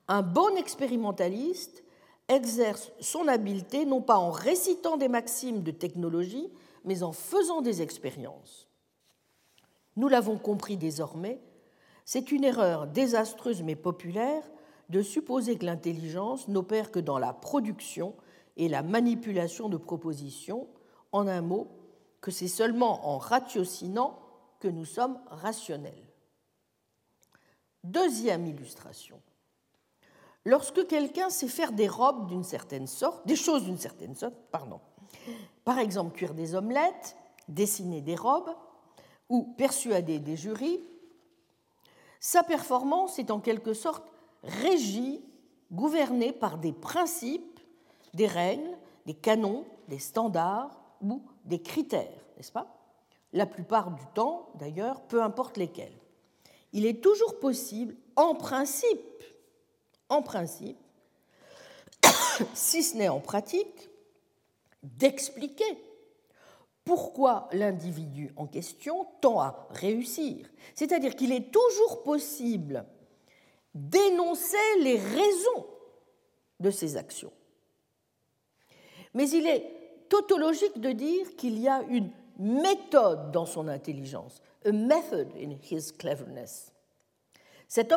Un 0.08 0.22
bon 0.22 0.56
expérimentaliste 0.56 1.84
exerce 2.28 2.92
son 3.00 3.28
habileté 3.28 3.84
non 3.84 4.00
pas 4.00 4.16
en 4.16 4.30
récitant 4.30 4.96
des 4.96 5.08
maximes 5.08 5.62
de 5.62 5.70
technologie, 5.70 6.50
mais 6.84 7.02
en 7.02 7.12
faisant 7.12 7.60
des 7.62 7.82
expériences. 7.82 8.68
Nous 9.96 10.08
l'avons 10.08 10.38
compris 10.38 10.76
désormais, 10.76 11.40
c'est 12.04 12.32
une 12.32 12.44
erreur 12.44 12.86
désastreuse 12.86 13.62
mais 13.62 13.76
populaire 13.76 14.42
de 14.88 15.02
supposer 15.02 15.56
que 15.56 15.66
l'intelligence 15.66 16.48
n'opère 16.48 16.90
que 16.90 16.98
dans 16.98 17.18
la 17.18 17.32
production 17.32 18.14
et 18.56 18.68
la 18.68 18.82
manipulation 18.82 19.68
de 19.68 19.76
propositions, 19.76 20.68
en 21.12 21.26
un 21.26 21.40
mot, 21.40 21.68
que 22.20 22.30
c'est 22.30 22.48
seulement 22.48 23.08
en 23.08 23.18
ratiocinant 23.18 24.18
que 24.62 24.68
nous 24.68 24.84
sommes 24.84 25.18
rationnels. 25.26 26.06
Deuxième 27.82 28.46
illustration. 28.46 29.20
Lorsque 30.44 30.86
quelqu'un 30.86 31.30
sait 31.30 31.48
faire 31.48 31.72
des 31.72 31.88
robes 31.88 32.28
d'une 32.28 32.44
certaine 32.44 32.86
sorte, 32.86 33.26
des 33.26 33.34
choses 33.34 33.64
d'une 33.64 33.76
certaine 33.76 34.14
sorte, 34.14 34.36
pardon, 34.52 34.80
par 35.64 35.80
exemple 35.80 36.16
cuire 36.16 36.32
des 36.32 36.54
omelettes, 36.54 37.16
dessiner 37.48 38.02
des 38.02 38.14
robes, 38.14 38.54
ou 39.28 39.52
persuader 39.58 40.20
des 40.20 40.36
jurys, 40.36 40.80
sa 42.20 42.44
performance 42.44 43.18
est 43.18 43.32
en 43.32 43.40
quelque 43.40 43.74
sorte 43.74 44.12
régie, 44.44 45.24
gouvernée 45.72 46.32
par 46.32 46.58
des 46.58 46.72
principes, 46.72 47.58
des 48.14 48.28
règles, 48.28 48.78
des 49.06 49.14
canons, 49.14 49.64
des 49.88 49.98
standards 49.98 50.80
ou 51.00 51.20
des 51.44 51.60
critères, 51.60 52.24
n'est-ce 52.36 52.52
pas? 52.52 52.81
La 53.32 53.46
plupart 53.46 53.90
du 53.92 54.04
temps, 54.14 54.50
d'ailleurs, 54.56 55.02
peu 55.02 55.22
importe 55.22 55.56
lesquels. 55.56 55.96
Il 56.72 56.86
est 56.86 57.02
toujours 57.02 57.38
possible, 57.38 57.96
en 58.16 58.34
principe, 58.34 59.22
en 60.08 60.22
principe, 60.22 60.78
si 62.54 62.82
ce 62.82 62.96
n'est 62.96 63.08
en 63.08 63.20
pratique, 63.20 63.90
d'expliquer 64.82 65.78
pourquoi 66.84 67.48
l'individu 67.52 68.32
en 68.36 68.46
question 68.46 69.06
tend 69.20 69.40
à 69.40 69.68
réussir. 69.70 70.50
C'est-à-dire 70.74 71.14
qu'il 71.14 71.32
est 71.32 71.52
toujours 71.52 72.02
possible 72.02 72.84
d'énoncer 73.74 74.56
les 74.80 74.98
raisons 74.98 75.66
de 76.60 76.70
ses 76.70 76.96
actions. 76.96 77.32
Mais 79.14 79.28
il 79.30 79.46
est 79.46 80.08
tautologique 80.08 80.80
de 80.80 80.92
dire 80.92 81.36
qu'il 81.36 81.58
y 81.58 81.68
a 81.68 81.82
une 81.82 82.10
méthode 82.42 83.30
dans 83.30 83.46
son 83.46 83.68
intelligence, 83.68 84.42
a 84.64 84.72
method 84.72 85.28
in 85.36 85.56
his 85.70 85.92
cleverness. 85.92 86.72
Cette, 87.68 87.94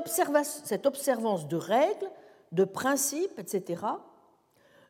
cette 0.63 0.85
observance 0.85 1.47
de 1.47 1.57
règles, 1.57 2.09
de 2.51 2.63
principes, 2.63 3.37
etc., 3.37 3.83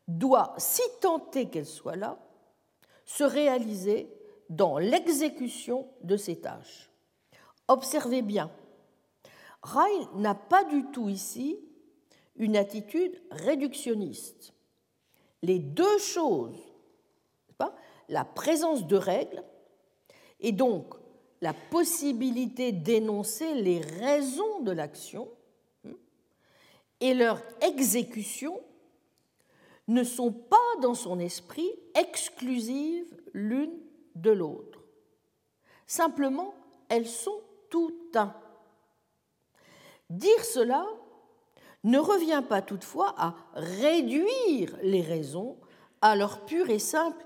doit, 0.06 0.54
si 0.58 0.82
tenter 1.00 1.48
qu'elle 1.48 1.66
soit 1.66 1.96
là, 1.96 2.18
se 3.04 3.24
réaliser 3.24 4.12
dans 4.48 4.78
l'exécution 4.78 5.88
de 6.02 6.16
ces 6.16 6.36
tâches. 6.36 6.90
Observez 7.66 8.22
bien, 8.22 8.50
Ryle 9.62 10.06
n'a 10.14 10.34
pas 10.34 10.64
du 10.64 10.84
tout 10.92 11.08
ici 11.08 11.58
une 12.36 12.56
attitude 12.56 13.20
réductionniste. 13.30 14.52
Les 15.42 15.58
deux 15.58 15.98
choses, 15.98 16.58
la 18.08 18.24
présence 18.24 18.86
de 18.86 18.96
règles 18.96 19.42
et 20.40 20.52
donc 20.52 20.94
la 21.40 21.52
possibilité 21.52 22.72
d'énoncer 22.72 23.54
les 23.54 23.80
raisons 23.80 24.60
de 24.60 24.72
l'action 24.72 25.28
hmm, 25.84 25.92
et 27.00 27.14
leur 27.14 27.40
exécution 27.60 28.60
ne 29.88 30.02
sont 30.02 30.32
pas 30.32 30.56
dans 30.80 30.94
son 30.94 31.18
esprit 31.18 31.70
exclusives 31.94 33.14
l'une 33.32 33.78
de 34.14 34.30
l'autre. 34.30 34.80
Simplement, 35.86 36.54
elles 36.88 37.06
sont 37.06 37.40
tout 37.70 37.94
un. 38.14 38.34
Dire 40.10 40.44
cela 40.44 40.86
ne 41.84 41.98
revient 41.98 42.42
pas 42.48 42.62
toutefois 42.62 43.14
à 43.16 43.34
réduire 43.54 44.76
les 44.82 45.02
raisons 45.02 45.56
à 46.00 46.16
leur 46.16 46.44
pure 46.44 46.70
et 46.70 46.78
simple 46.78 47.24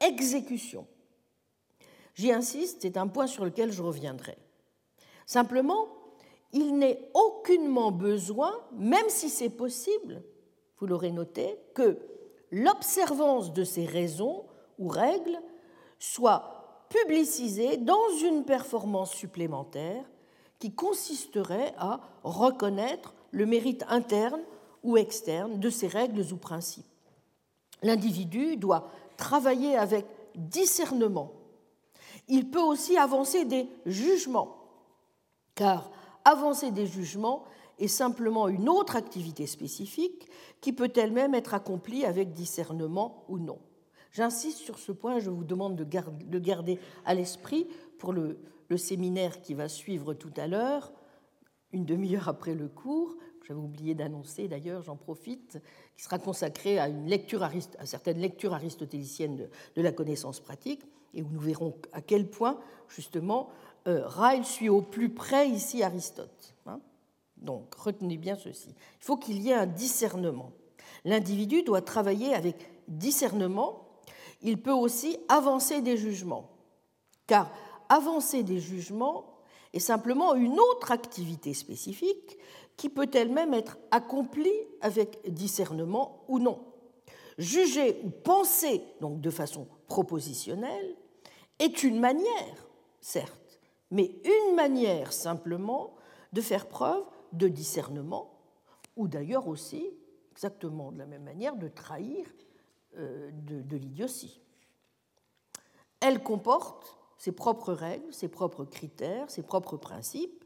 exécution. 0.00 0.86
J'y 2.14 2.32
insiste, 2.32 2.78
c'est 2.82 2.96
un 2.96 3.06
point 3.06 3.26
sur 3.26 3.44
lequel 3.44 3.72
je 3.72 3.82
reviendrai. 3.82 4.36
Simplement, 5.26 5.88
il 6.52 6.76
n'est 6.76 7.10
aucunement 7.14 7.92
besoin, 7.92 8.52
même 8.72 9.08
si 9.08 9.28
c'est 9.28 9.50
possible, 9.50 10.22
vous 10.78 10.86
l'aurez 10.86 11.12
noté, 11.12 11.58
que 11.74 11.98
l'observance 12.50 13.52
de 13.52 13.64
ces 13.64 13.86
raisons 13.86 14.44
ou 14.78 14.88
règles 14.88 15.40
soit 15.98 16.86
publicisée 16.88 17.76
dans 17.76 18.10
une 18.24 18.44
performance 18.44 19.12
supplémentaire 19.12 20.04
qui 20.58 20.74
consisterait 20.74 21.72
à 21.78 22.00
reconnaître 22.24 23.14
le 23.30 23.46
mérite 23.46 23.84
interne 23.88 24.42
ou 24.82 24.96
externe 24.96 25.60
de 25.60 25.70
ces 25.70 25.86
règles 25.86 26.32
ou 26.32 26.36
principes. 26.36 26.86
L'individu 27.82 28.56
doit 28.56 28.90
travailler 29.20 29.76
avec 29.76 30.06
discernement. 30.34 31.32
Il 32.26 32.50
peut 32.50 32.60
aussi 32.60 32.96
avancer 32.96 33.44
des 33.44 33.68
jugements, 33.86 34.56
car 35.54 35.90
avancer 36.24 36.70
des 36.72 36.86
jugements 36.86 37.44
est 37.78 37.88
simplement 37.88 38.48
une 38.48 38.68
autre 38.68 38.96
activité 38.96 39.46
spécifique 39.46 40.28
qui 40.60 40.72
peut 40.72 40.92
elle-même 40.96 41.34
être 41.34 41.54
accomplie 41.54 42.04
avec 42.04 42.32
discernement 42.32 43.24
ou 43.28 43.38
non. 43.38 43.58
J'insiste 44.12 44.58
sur 44.58 44.78
ce 44.78 44.92
point, 44.92 45.20
je 45.20 45.30
vous 45.30 45.44
demande 45.44 45.76
de 45.76 46.38
garder 46.38 46.78
à 47.04 47.14
l'esprit 47.14 47.68
pour 47.98 48.12
le, 48.12 48.38
séminaire 48.76 49.42
qui 49.42 49.54
va 49.54 49.68
suivre 49.68 50.14
tout 50.14 50.32
à 50.36 50.46
l'heure, 50.46 50.92
une 51.72 51.84
demi-heure 51.84 52.28
après 52.28 52.54
le 52.54 52.68
cours, 52.68 53.16
j'avais 53.50 53.60
oublié 53.60 53.96
d'annoncer 53.96 54.46
d'ailleurs, 54.46 54.84
j'en 54.84 54.94
profite, 54.94 55.58
qui 55.96 56.04
sera 56.04 56.20
consacré 56.20 56.78
à, 56.78 56.86
une 56.86 57.08
lecture 57.08 57.42
à 57.42 57.50
certaines 57.84 58.20
lectures 58.20 58.54
aristotéliciennes 58.54 59.48
de, 59.74 59.82
la 59.82 59.90
connaissance 59.90 60.38
pratique, 60.38 60.82
et 61.14 61.22
où 61.22 61.28
nous 61.32 61.40
verrons 61.40 61.74
à 61.92 62.00
quel 62.00 62.30
point, 62.30 62.60
justement, 62.86 63.48
euh, 63.88 64.06
Ryle 64.06 64.44
suit 64.44 64.68
au 64.68 64.82
plus 64.82 65.08
près 65.08 65.48
ici 65.48 65.82
Aristote. 65.82 66.54
Hein. 66.66 66.78
Donc, 67.38 67.74
retenez 67.74 68.18
bien 68.18 68.36
ceci. 68.36 68.68
Il 68.68 69.04
faut 69.04 69.16
qu'il 69.16 69.42
y 69.42 69.50
ait 69.50 69.54
un 69.54 69.66
discernement. 69.66 70.52
L'individu 71.04 71.64
doit 71.64 71.82
travailler 71.82 72.32
avec 72.34 72.70
discernement. 72.86 73.88
il 74.42 74.62
peut 74.62 74.70
aussi 74.70 75.18
avancer 75.28 75.82
des 75.82 75.96
jugements. 75.96 76.50
Car 77.26 77.50
avancer 77.88 78.44
des 78.44 78.60
jugements 78.60 79.29
est 79.72 79.78
simplement 79.78 80.34
une 80.34 80.58
autre 80.58 80.90
activité 80.90 81.54
spécifique 81.54 82.38
qui 82.76 82.88
peut 82.88 83.10
elle-même 83.12 83.54
être 83.54 83.78
accomplie 83.90 84.48
avec 84.80 85.20
discernement 85.32 86.24
ou 86.28 86.38
non. 86.38 86.64
Juger 87.38 88.00
ou 88.04 88.10
penser, 88.10 88.82
donc 89.00 89.20
de 89.20 89.30
façon 89.30 89.68
propositionnelle, 89.86 90.96
est 91.58 91.82
une 91.82 92.00
manière, 92.00 92.68
certes, 93.00 93.60
mais 93.90 94.14
une 94.24 94.54
manière 94.54 95.12
simplement 95.12 95.94
de 96.32 96.40
faire 96.40 96.68
preuve 96.68 97.04
de 97.32 97.48
discernement, 97.48 98.38
ou 98.96 99.08
d'ailleurs 99.08 99.46
aussi, 99.46 99.90
exactement 100.32 100.90
de 100.90 100.98
la 100.98 101.06
même 101.06 101.24
manière, 101.24 101.56
de 101.56 101.68
trahir 101.68 102.26
euh, 102.96 103.30
de, 103.32 103.62
de 103.62 103.76
l'idiotie. 103.76 104.40
Elle 106.00 106.22
comporte 106.22 106.96
ses 107.20 107.32
propres 107.32 107.74
règles, 107.74 108.14
ses 108.14 108.28
propres 108.28 108.64
critères, 108.64 109.30
ses 109.30 109.42
propres 109.42 109.76
principes, 109.76 110.42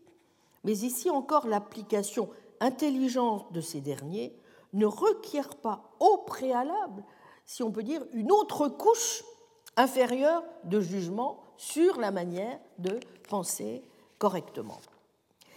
mais 0.64 0.72
ici 0.78 1.08
encore 1.08 1.46
l'application 1.46 2.28
intelligente 2.58 3.52
de 3.52 3.60
ces 3.60 3.80
derniers 3.80 4.36
ne 4.72 4.84
requiert 4.84 5.54
pas 5.54 5.92
au 6.00 6.18
préalable, 6.26 7.04
si 7.44 7.62
on 7.62 7.70
peut 7.70 7.84
dire, 7.84 8.04
une 8.12 8.32
autre 8.32 8.66
couche 8.66 9.22
inférieure 9.76 10.42
de 10.64 10.80
jugement 10.80 11.44
sur 11.56 12.00
la 12.00 12.10
manière 12.10 12.58
de 12.78 12.98
penser 13.28 13.82
correctement. 14.18 14.80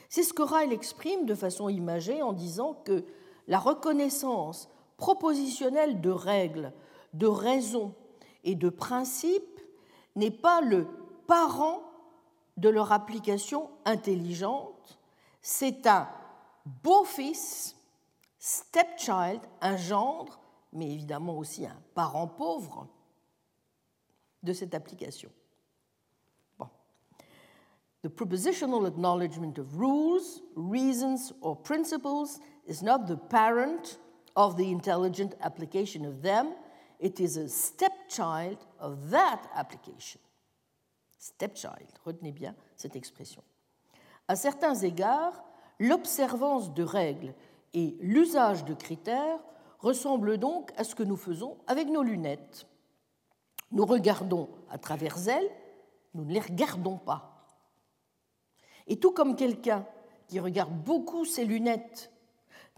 C'est 0.10 0.22
ce 0.22 0.34
que 0.34 0.44
Ryle 0.44 0.72
exprime 0.72 1.26
de 1.26 1.34
façon 1.34 1.68
imagée 1.68 2.22
en 2.22 2.32
disant 2.32 2.76
que 2.86 3.04
la 3.48 3.58
reconnaissance 3.58 4.70
propositionnelle 4.98 6.00
de 6.00 6.12
règles, 6.12 6.74
de 7.16 7.26
raisons 7.26 7.96
et 8.44 8.54
de 8.54 8.70
principes 8.70 9.60
n'est 10.16 10.30
pas 10.30 10.62
le 10.62 10.86
parent 11.28 11.82
de 12.58 12.70
leur 12.70 12.92
application 12.92 13.70
intelligente, 13.86 14.98
c'est 15.42 15.86
un 15.86 16.10
beau-fils, 16.84 17.76
stepchild, 18.40 19.42
un 19.62 19.78
gendre, 19.78 20.40
mais 20.74 20.92
évidemment 20.92 21.38
aussi 21.38 21.66
un 21.66 21.78
parent 21.94 22.28
pauvre 22.28 22.88
de 24.44 24.54
cette 24.54 24.74
application. 24.74 25.30
The 28.04 28.10
propositional 28.10 28.86
acknowledgement 28.86 29.58
of 29.58 29.76
rules, 29.78 30.42
reasons, 30.56 31.34
or 31.42 31.56
principles 31.56 32.40
is 32.68 32.84
not 32.84 33.08
the 33.08 33.18
parent 33.18 33.98
of 34.36 34.56
the 34.56 34.72
intelligent 34.72 35.36
application 35.42 36.06
of 36.06 36.22
them, 36.22 36.54
it 37.00 37.20
is 37.20 37.38
a 37.38 37.50
stepchild 37.50 38.66
of 38.80 39.10
that 39.10 39.50
application. 39.56 40.22
Stepchild, 41.18 41.90
retenez 42.04 42.32
bien 42.32 42.56
cette 42.76 42.96
expression. 42.96 43.44
À 44.28 44.36
certains 44.36 44.76
égards, 44.76 45.44
l'observance 45.80 46.74
de 46.74 46.84
règles 46.84 47.34
et 47.74 47.98
l'usage 48.00 48.66
de 48.66 48.74
critères 48.74 49.40
ressemblent 49.80 50.38
donc 50.38 50.72
à 50.78 50.84
ce 50.84 50.96
que 50.96 51.04
nous 51.04 51.18
faisons 51.18 51.58
avec 51.68 51.88
nos 51.88 52.04
lunettes. 52.04 52.68
Nous 53.72 53.86
regardons 53.86 54.50
à 54.70 54.78
travers 54.78 55.28
elles, 55.28 55.50
nous 56.14 56.26
ne 56.26 56.34
les 56.34 56.40
regardons 56.40 56.98
pas. 56.98 57.46
Et 58.88 59.00
tout 59.00 59.12
comme 59.12 59.36
quelqu'un 59.36 59.86
qui 60.28 60.40
regarde 60.40 60.74
beaucoup 60.74 61.26
ses 61.26 61.46
lunettes 61.46 62.12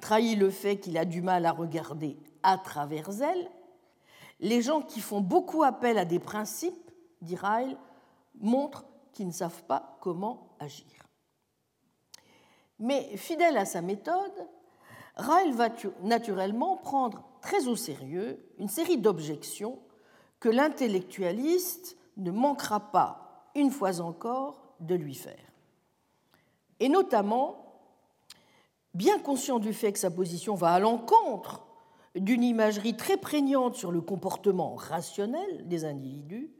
trahit 0.02 0.38
le 0.38 0.50
fait 0.50 0.78
qu'il 0.78 0.98
a 0.98 1.06
du 1.06 1.22
mal 1.22 1.46
à 1.46 1.52
regarder 1.52 2.18
à 2.44 2.58
travers 2.58 3.10
elles, 3.22 3.50
les 4.40 4.62
gens 4.62 4.82
qui 4.82 5.02
font 5.02 5.22
beaucoup 5.22 5.64
appel 5.64 5.98
à 5.98 6.06
des 6.06 6.20
principes, 6.20 6.92
dit 7.22 7.36
Ryle, 7.36 7.78
montrent 8.40 8.86
qu'ils 9.14 9.28
ne 9.28 9.32
savent 9.32 9.64
pas 9.64 9.98
comment 10.02 10.56
agir. 10.60 10.86
Mais 12.80 13.18
fidèle 13.18 13.58
à 13.58 13.66
sa 13.66 13.82
méthode, 13.82 14.48
Ryle 15.16 15.54
va 15.54 15.70
naturellement 16.02 16.78
prendre 16.78 17.24
très 17.42 17.68
au 17.68 17.76
sérieux 17.76 18.44
une 18.58 18.70
série 18.70 18.98
d'objections 18.98 19.80
que 20.40 20.50
l'intellectualiste 20.50 21.98
ne 22.18 22.32
manquera 22.32 22.92
pas, 22.92 23.50
une 23.56 23.72
fois 23.72 24.00
encore, 24.00 24.76
de 24.80 24.96
lui 24.96 25.16
faire 25.16 25.50
et 26.80 26.90
notamment, 26.90 27.66
bien 28.94 29.20
conscient 29.20 29.60
du 29.60 29.74
fait 29.74 29.94
que 29.94 30.00
sa 30.00 30.12
position 30.12 30.56
va 30.56 30.72
à 30.72 30.80
l'encontre 30.80 31.66
d'une 32.16 32.44
imagerie 32.44 32.96
très 32.96 33.18
prégnante 33.18 33.76
sur 33.76 33.92
le 33.92 34.02
comportement 34.02 34.76
rationnel 34.76 35.68
des 35.68 35.86
individus, 35.86 36.52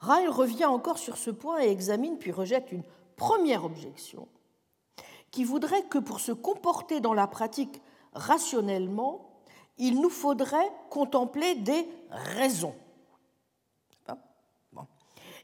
Ryle 0.00 0.28
revient 0.28 0.66
encore 0.66 0.98
sur 0.98 1.16
ce 1.16 1.30
point 1.30 1.60
et 1.60 1.70
examine 1.70 2.18
puis 2.18 2.32
rejette 2.32 2.72
une 2.72 2.84
première 3.16 3.64
objection 3.64 4.28
qui 5.30 5.44
voudrait 5.44 5.82
que 5.82 5.98
pour 5.98 6.20
se 6.20 6.32
comporter 6.32 7.00
dans 7.00 7.14
la 7.14 7.26
pratique 7.26 7.82
rationnellement, 8.14 9.30
il 9.78 10.00
nous 10.00 10.10
faudrait 10.10 10.70
contempler 10.90 11.54
des 11.56 11.86
raisons. 12.10 12.74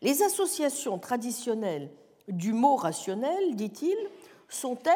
Les 0.00 0.22
associations 0.22 0.98
traditionnelles 0.98 1.90
du 2.28 2.52
mot 2.52 2.76
rationnel, 2.76 3.54
dit-il, 3.54 3.96
sont 4.48 4.76
telles 4.76 4.94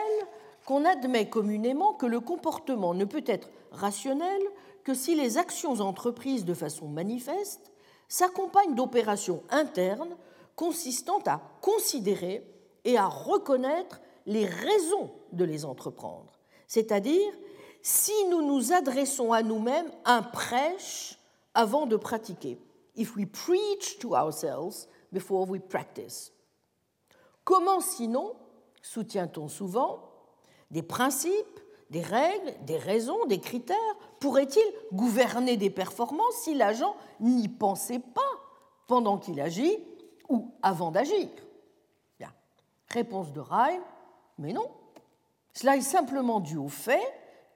qu'on 0.64 0.84
admet 0.84 1.28
communément 1.28 1.92
que 1.94 2.06
le 2.06 2.20
comportement 2.20 2.94
ne 2.94 3.04
peut 3.04 3.24
être 3.26 3.50
rationnel 3.70 4.40
que 4.82 4.94
si 4.94 5.14
les 5.14 5.38
actions 5.38 5.80
entreprises 5.80 6.44
de 6.44 6.54
façon 6.54 6.88
manifeste 6.88 7.70
s'accompagnent 8.08 8.74
d'opérations 8.74 9.42
internes 9.50 10.16
consistant 10.54 11.20
à 11.26 11.40
considérer 11.60 12.46
et 12.84 12.96
à 12.96 13.06
reconnaître 13.06 14.00
les 14.26 14.46
raisons 14.46 15.12
de 15.32 15.44
les 15.44 15.64
entreprendre. 15.64 16.32
C'est-à-dire, 16.66 17.32
si 17.82 18.12
nous 18.30 18.42
nous 18.42 18.72
adressons 18.72 19.32
à 19.32 19.42
nous-mêmes 19.42 19.90
un 20.04 20.22
prêche 20.22 21.18
avant 21.54 21.86
de 21.86 21.96
pratiquer. 21.96 22.58
If 22.96 23.16
we 23.16 23.26
preach 23.26 23.98
to 23.98 24.14
ourselves 24.14 24.88
before 25.12 25.48
we 25.48 25.60
practice. 25.60 26.32
Comment 27.44 27.80
sinon 27.80 28.34
soutient-on 28.82 29.48
souvent, 29.48 30.00
des 30.70 30.82
principes, 30.82 31.60
des 31.90 32.00
règles, 32.00 32.54
des 32.64 32.78
raisons, 32.78 33.26
des 33.26 33.40
critères 33.40 33.76
pourraient-ils 34.20 34.96
gouverner 34.96 35.56
des 35.56 35.70
performances 35.70 36.34
si 36.42 36.54
l'agent 36.54 36.96
n'y 37.20 37.48
pensait 37.48 38.00
pas 38.00 38.22
pendant 38.86 39.18
qu'il 39.18 39.40
agit 39.40 39.78
ou 40.28 40.50
avant 40.62 40.90
d'agir? 40.90 41.28
Réponse 42.88 43.32
de 43.32 43.40
Ryle, 43.40 43.82
mais 44.38 44.52
non. 44.52 44.70
Cela 45.52 45.76
est 45.76 45.80
simplement 45.80 46.40
dû 46.40 46.56
au 46.56 46.68
fait 46.68 47.02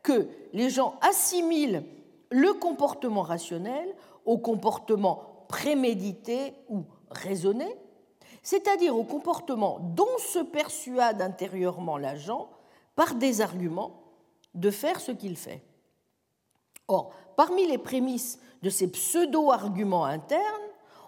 que 0.03 0.28
les 0.53 0.70
gens 0.70 0.97
assimilent 1.03 1.85
le 2.31 2.53
comportement 2.55 3.22
rationnel 3.22 3.95
au 4.24 4.39
comportement 4.39 5.45
prémédité 5.49 6.55
ou 6.68 6.85
raisonné, 7.11 7.66
c'est-à-dire 8.43 8.97
au 8.97 9.05
comportement 9.05 9.78
dont 9.81 10.18
se 10.18 10.39
persuade 10.39 11.22
intérieurement 11.22 11.97
l'agent 11.97 12.49
par 12.95 13.14
des 13.14 13.41
arguments 13.41 13.99
de 14.55 14.70
faire 14.70 15.01
ce 15.01 15.12
qu'il 15.12 15.36
fait. 15.36 15.62
Or, 16.88 17.12
parmi 17.36 17.66
les 17.66 17.78
prémices 17.78 18.40
de 18.62 18.70
ces 18.70 18.90
pseudo-arguments 18.90 20.05
internes, 20.05 20.42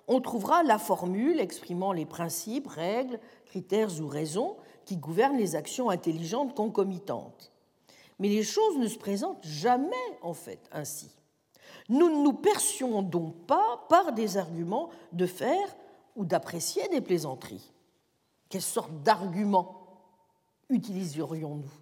on 0.09 0.21
trouvera 0.21 0.63
la 0.63 0.79
formule 0.79 1.41
exprimant 1.41 1.93
les 1.93 2.07
principes, 2.07 2.69
règles, 2.69 3.21
critères 3.47 4.01
ou 4.01 4.07
raisons 4.07 4.57
qui 4.85 4.97
gouvernent 4.97 5.39
les 5.39 5.57
actions 5.57 5.91
intelligentes 5.91 6.55
concomitantes. 6.55 7.53
Mais 8.19 8.29
les 8.29 8.43
choses 8.43 8.79
ne 8.79 8.87
se 8.87 8.99
présentent 8.99 9.45
jamais 9.45 9.97
en 10.23 10.35
fait 10.35 10.69
ainsi. 10.73 11.11
Nous 11.89 12.09
ne 12.09 12.23
nous 12.23 12.33
persuadons 12.33 13.31
pas 13.47 13.85
par 13.89 14.13
des 14.13 14.37
arguments 14.37 14.91
de 15.13 15.27
faire 15.27 15.77
ou 16.15 16.25
d'apprécier 16.25 16.87
des 16.89 17.01
plaisanteries. 17.01 17.73
Quelle 18.49 18.63
sorte 18.63 19.03
d'arguments 19.03 19.83
utiliserions-nous? 20.69 21.82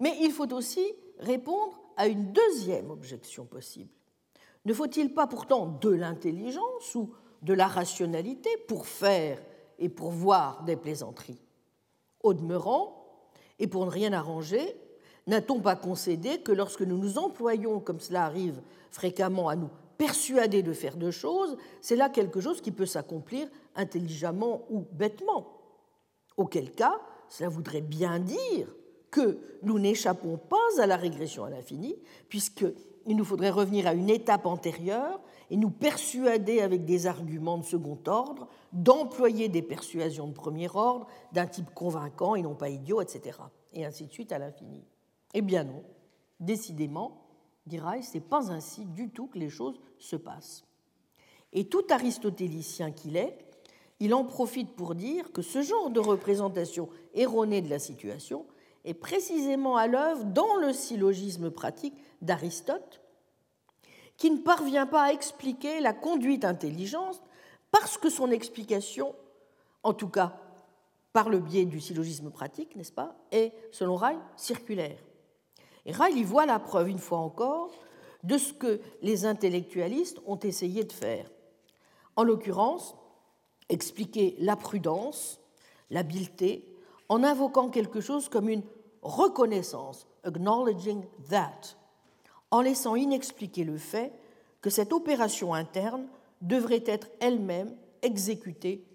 Mais 0.00 0.16
il 0.20 0.32
faut 0.32 0.52
aussi 0.52 0.84
répondre 1.18 1.78
à 1.96 2.08
une 2.08 2.32
deuxième 2.32 2.90
objection 2.90 3.44
possible. 3.44 3.90
Ne 4.64 4.74
faut-il 4.74 5.14
pas 5.14 5.26
pourtant 5.26 5.66
de 5.66 5.90
l'intelligence 5.90 6.94
ou 6.94 7.14
de 7.42 7.54
la 7.54 7.66
rationalité 7.66 8.50
pour 8.66 8.86
faire 8.86 9.40
et 9.78 9.88
pour 9.88 10.10
voir 10.10 10.64
des 10.64 10.76
plaisanteries? 10.76 11.40
Au 12.22 12.34
demeurant, 12.34 12.96
et 13.58 13.66
pour 13.66 13.84
ne 13.84 13.90
rien 13.90 14.12
arranger, 14.12 14.74
n'a-t-on 15.26 15.60
pas 15.60 15.76
concédé 15.76 16.40
que 16.40 16.52
lorsque 16.52 16.82
nous 16.82 16.98
nous 16.98 17.18
employons, 17.18 17.80
comme 17.80 18.00
cela 18.00 18.24
arrive 18.24 18.60
fréquemment, 18.90 19.48
à 19.48 19.56
nous 19.56 19.70
persuadé 19.98 20.62
de 20.62 20.72
faire 20.72 20.96
deux 20.96 21.10
choses, 21.10 21.58
c'est 21.82 21.96
là 21.96 22.08
quelque 22.08 22.40
chose 22.40 22.62
qui 22.62 22.72
peut 22.72 22.86
s'accomplir 22.86 23.48
intelligemment 23.76 24.62
ou 24.70 24.86
bêtement? 24.92 25.58
Auquel 26.38 26.72
cas, 26.72 26.98
cela 27.28 27.50
voudrait 27.50 27.82
bien 27.82 28.18
dire 28.18 28.66
que 29.10 29.38
nous 29.62 29.78
n'échappons 29.78 30.36
pas 30.36 30.82
à 30.82 30.86
la 30.86 30.96
régression 30.96 31.44
à 31.44 31.50
l'infini, 31.50 31.96
puisqu'il 32.28 32.74
il 33.06 33.16
nous 33.16 33.24
faudrait 33.24 33.50
revenir 33.50 33.86
à 33.86 33.94
une 33.94 34.10
étape 34.10 34.46
antérieure 34.46 35.20
et 35.50 35.56
nous 35.56 35.70
persuader 35.70 36.60
avec 36.60 36.84
des 36.84 37.06
arguments 37.06 37.58
de 37.58 37.64
second 37.64 37.98
ordre 38.06 38.48
d'employer 38.72 39.48
des 39.48 39.62
persuasions 39.62 40.28
de 40.28 40.32
premier 40.32 40.68
ordre 40.72 41.06
d'un 41.32 41.46
type 41.46 41.74
convaincant 41.74 42.36
et 42.36 42.42
non 42.42 42.54
pas 42.54 42.68
idiot, 42.68 43.00
etc. 43.00 43.38
Et 43.72 43.84
ainsi 43.84 44.06
de 44.06 44.12
suite 44.12 44.32
à 44.32 44.38
l'infini. 44.38 44.84
Eh 45.34 45.42
bien 45.42 45.64
non, 45.64 45.82
décidément, 46.38 47.22
dira 47.66 48.00
ce 48.02 48.14
n'est 48.14 48.20
pas 48.20 48.50
ainsi 48.52 48.84
du 48.84 49.10
tout 49.10 49.26
que 49.26 49.38
les 49.38 49.50
choses 49.50 49.80
se 49.98 50.16
passent. 50.16 50.64
Et 51.52 51.64
tout 51.64 51.84
aristotélicien 51.90 52.92
qu'il 52.92 53.16
est, 53.16 53.38
il 53.98 54.14
en 54.14 54.24
profite 54.24 54.74
pour 54.76 54.94
dire 54.94 55.32
que 55.32 55.42
ce 55.42 55.62
genre 55.62 55.90
de 55.90 56.00
représentation 56.00 56.88
erronée 57.14 57.60
de 57.60 57.68
la 57.68 57.78
situation 57.78 58.46
est 58.84 58.94
précisément 58.94 59.76
à 59.76 59.86
l'œuvre 59.86 60.24
dans 60.24 60.56
le 60.56 60.72
syllogisme 60.72 61.50
pratique 61.50 61.94
d'Aristote, 62.22 63.00
qui 64.16 64.30
ne 64.30 64.38
parvient 64.38 64.86
pas 64.86 65.04
à 65.04 65.12
expliquer 65.12 65.80
la 65.80 65.92
conduite 65.92 66.44
intelligente 66.44 67.22
parce 67.70 67.98
que 67.98 68.10
son 68.10 68.30
explication, 68.30 69.14
en 69.82 69.94
tout 69.94 70.08
cas 70.08 70.36
par 71.12 71.28
le 71.28 71.40
biais 71.40 71.64
du 71.64 71.80
syllogisme 71.80 72.30
pratique, 72.30 72.76
n'est-ce 72.76 72.92
pas, 72.92 73.16
est, 73.32 73.52
selon 73.72 73.96
Ryle, 73.96 74.20
circulaire. 74.36 74.98
Et 75.84 75.92
Ryle 75.92 76.16
y 76.16 76.24
voit 76.24 76.46
la 76.46 76.58
preuve, 76.58 76.88
une 76.88 76.98
fois 76.98 77.18
encore, 77.18 77.72
de 78.22 78.38
ce 78.38 78.52
que 78.52 78.80
les 79.02 79.24
intellectualistes 79.24 80.20
ont 80.26 80.38
essayé 80.38 80.84
de 80.84 80.92
faire. 80.92 81.28
En 82.16 82.22
l'occurrence, 82.22 82.94
expliquer 83.68 84.36
la 84.38 84.56
prudence, 84.56 85.40
l'habileté, 85.90 86.69
en 87.10 87.24
invoquant 87.24 87.68
quelque 87.68 88.00
chose 88.00 88.28
comme 88.28 88.48
une 88.48 88.62
reconnaissance, 89.02 90.06
acknowledging 90.24 91.04
that, 91.28 91.76
en 92.52 92.60
laissant 92.62 92.94
inexpliquer 92.94 93.64
le 93.64 93.78
fait 93.78 94.12
que 94.62 94.70
cette 94.70 94.92
opération 94.92 95.52
interne 95.52 96.06
devrait 96.40 96.84
être 96.86 97.08
elle-même 97.18 97.76
exécutée 98.02 98.86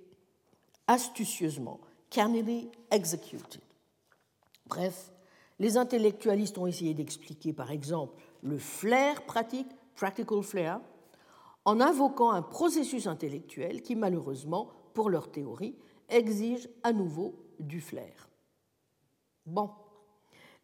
astucieusement, 0.88 1.80
cannily 2.09 2.70
executed. 2.89 3.61
Bref, 4.68 5.11
les 5.59 5.78
intellectualistes 5.78 6.57
ont 6.57 6.68
essayé 6.68 6.93
d'expliquer, 6.93 7.51
par 7.51 7.72
exemple, 7.72 8.13
le 8.43 8.57
flair 8.57 9.24
pratique, 9.24 9.68
practical 9.95 10.41
flair, 10.41 10.80
en 11.66 11.82
invoquant 11.82 12.32
un 12.32 12.41
processus 12.41 13.07
intellectuel 13.07 13.82
qui, 13.82 13.95
malheureusement, 13.95 14.70
pour 14.93 15.09
leur 15.09 15.32
théorie, 15.32 15.76
exige 16.07 16.70
à 16.84 16.93
nouveau 16.93 17.44
du 17.59 17.81
flair. 17.81 18.29
Bon, 19.45 19.71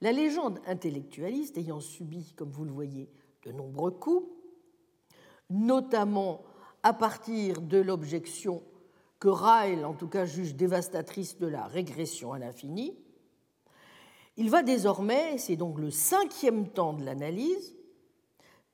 la 0.02 0.12
légende 0.12 0.60
intellectualiste 0.66 1.58
ayant 1.58 1.80
subi, 1.80 2.34
comme 2.36 2.52
vous 2.52 2.66
le 2.66 2.72
voyez, 2.72 3.10
de 3.44 3.52
nombreux 3.52 3.92
coups, 3.92 4.28
notamment 5.50 6.44
à 6.84 6.94
partir 6.94 7.62
de 7.62 7.78
l'objection 7.78 8.64
que 9.20 9.28
Ryle, 9.28 9.86
en 9.86 9.94
tout 9.94 10.08
cas, 10.08 10.26
juge 10.26 10.56
dévastatrice 10.56 11.38
de 11.38 11.46
la 11.46 11.68
régression 11.68 12.34
à 12.34 12.40
l'infini, 12.40 12.98
il 14.38 14.50
va 14.50 14.64
désormais, 14.64 15.38
c'est 15.38 15.58
donc 15.58 15.78
le 15.78 15.92
cinquième 15.92 16.70
temps 16.70 16.94
de 16.94 17.04
l'analyse, 17.04 17.76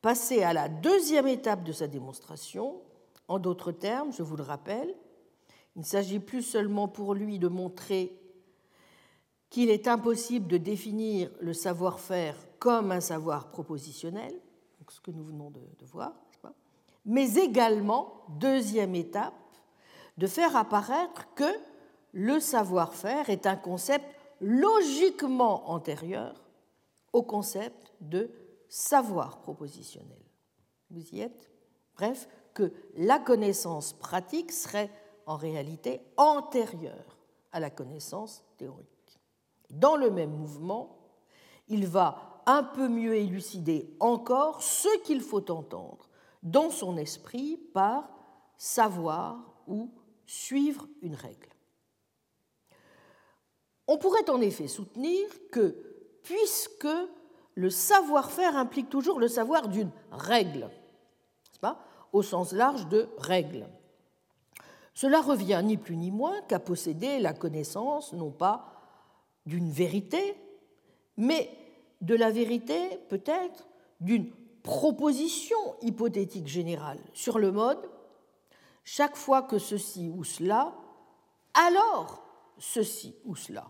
passer 0.02 0.44
à 0.44 0.54
la 0.54 0.70
deuxième 0.70 1.28
étape 1.28 1.64
de 1.64 1.74
sa 1.74 1.88
démonstration. 1.88 2.82
En 3.28 3.40
d'autres 3.40 3.74
termes, 3.74 4.14
je 4.14 4.24
vous 4.24 4.38
le 4.38 4.44
rappelle, 4.44 4.96
il 5.78 5.82
ne 5.82 5.86
s'agit 5.86 6.20
plus 6.20 6.42
seulement 6.42 6.88
pour 6.88 7.14
lui 7.14 7.38
de 7.38 7.48
montrer 7.48 8.12
qu'il 9.52 9.70
est 9.70 9.88
impossible 9.88 10.48
de 10.48 10.58
définir 10.58 11.30
le 11.40 11.54
savoir-faire 11.54 12.36
comme 12.58 12.92
un 12.92 13.00
savoir 13.00 13.52
propositionnel, 13.52 14.34
ce 14.90 15.00
que 15.00 15.12
nous 15.12 15.24
venons 15.24 15.52
de, 15.52 15.62
voir, 15.86 16.14
mais 17.06 17.36
également, 17.36 18.24
deuxième 18.30 18.96
étape, 18.96 19.34
de 20.18 20.26
faire 20.26 20.56
apparaître 20.56 21.28
que 21.36 21.44
le 22.12 22.40
savoir-faire 22.40 23.30
est 23.30 23.46
un 23.46 23.56
concept 23.56 24.06
logiquement 24.42 25.70
antérieur 25.70 26.44
au 27.14 27.22
concept 27.22 27.94
de 28.02 28.32
savoir 28.68 29.42
propositionnel. 29.42 30.24
Vous 30.90 31.08
y 31.14 31.22
êtes? 31.22 31.52
Bref, 31.96 32.28
que 32.54 32.74
la 32.96 33.20
connaissance 33.20 33.94
pratique 33.94 34.52
serait 34.52 34.90
en 35.28 35.36
réalité 35.36 36.02
antérieure 36.18 37.18
à 37.52 37.60
la 37.60 37.70
connaissance 37.70 38.44
théorique. 38.58 38.88
Dans 39.70 39.96
le 39.96 40.10
même 40.10 40.32
mouvement, 40.32 40.98
il 41.68 41.86
va 41.86 42.42
un 42.46 42.64
peu 42.64 42.88
mieux 42.88 43.16
élucider 43.16 43.94
encore 44.00 44.64
ce 44.64 44.88
qu'il 45.04 45.22
faut 45.22 45.52
entendre 45.52 46.10
dans 46.44 46.70
son 46.70 46.98
esprit 46.98 47.58
par 47.74 48.10
savoir 48.58 49.38
ou 49.68 49.92
suivre 50.26 50.88
une 51.02 51.14
règle. 51.14 51.50
On 53.88 53.98
pourrait 53.98 54.30
en 54.30 54.42
effet 54.42 54.68
soutenir 54.68 55.28
que, 55.52 55.76
puisque 56.24 56.88
le 57.56 57.70
savoir-faire 57.70 58.56
implique 58.56 58.90
toujours 58.90 59.20
le 59.20 59.28
savoir 59.28 59.68
d'une 59.68 59.92
règle, 60.12 60.70
pas 61.60 61.80
au 62.14 62.22
sens 62.22 62.54
large 62.54 62.88
de 62.88 63.10
règle, 63.18 63.68
cela 64.98 65.22
revient 65.22 65.62
ni 65.64 65.78
plus 65.78 65.96
ni 65.96 66.10
moins 66.10 66.42
qu'à 66.48 66.58
posséder 66.58 67.20
la 67.20 67.32
connaissance 67.32 68.14
non 68.14 68.32
pas 68.32 68.66
d'une 69.46 69.70
vérité, 69.70 70.34
mais 71.18 71.56
de 72.02 72.16
la 72.16 72.32
vérité 72.32 72.98
peut-être 73.08 73.68
d'une 74.02 74.32
proposition 74.64 75.56
hypothétique 75.84 76.48
générale 76.48 76.98
sur 77.14 77.38
le 77.38 77.52
mode 77.52 77.78
chaque 78.86 79.16
fois 79.16 79.44
que 79.44 79.60
ceci 79.60 80.10
ou 80.10 80.24
cela, 80.24 80.74
alors 81.54 82.24
ceci 82.58 83.14
ou 83.24 83.36
cela. 83.36 83.70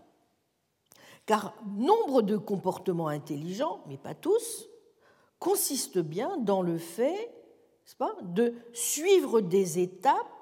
Car 1.26 1.52
nombre 1.76 2.22
de 2.22 2.38
comportements 2.38 3.08
intelligents, 3.08 3.82
mais 3.86 3.98
pas 3.98 4.14
tous, 4.14 4.66
consistent 5.38 5.98
bien 5.98 6.38
dans 6.38 6.62
le 6.62 6.78
fait 6.78 7.34
pas, 7.98 8.16
de 8.22 8.54
suivre 8.72 9.42
des 9.42 9.78
étapes 9.78 10.37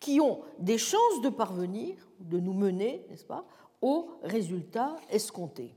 qui 0.00 0.20
ont 0.20 0.42
des 0.58 0.78
chances 0.78 1.20
de 1.22 1.28
parvenir, 1.28 1.96
de 2.20 2.38
nous 2.38 2.52
mener, 2.52 3.06
n'est-ce 3.08 3.24
pas, 3.24 3.46
au 3.82 4.10
résultat 4.22 4.96
escompté. 5.10 5.74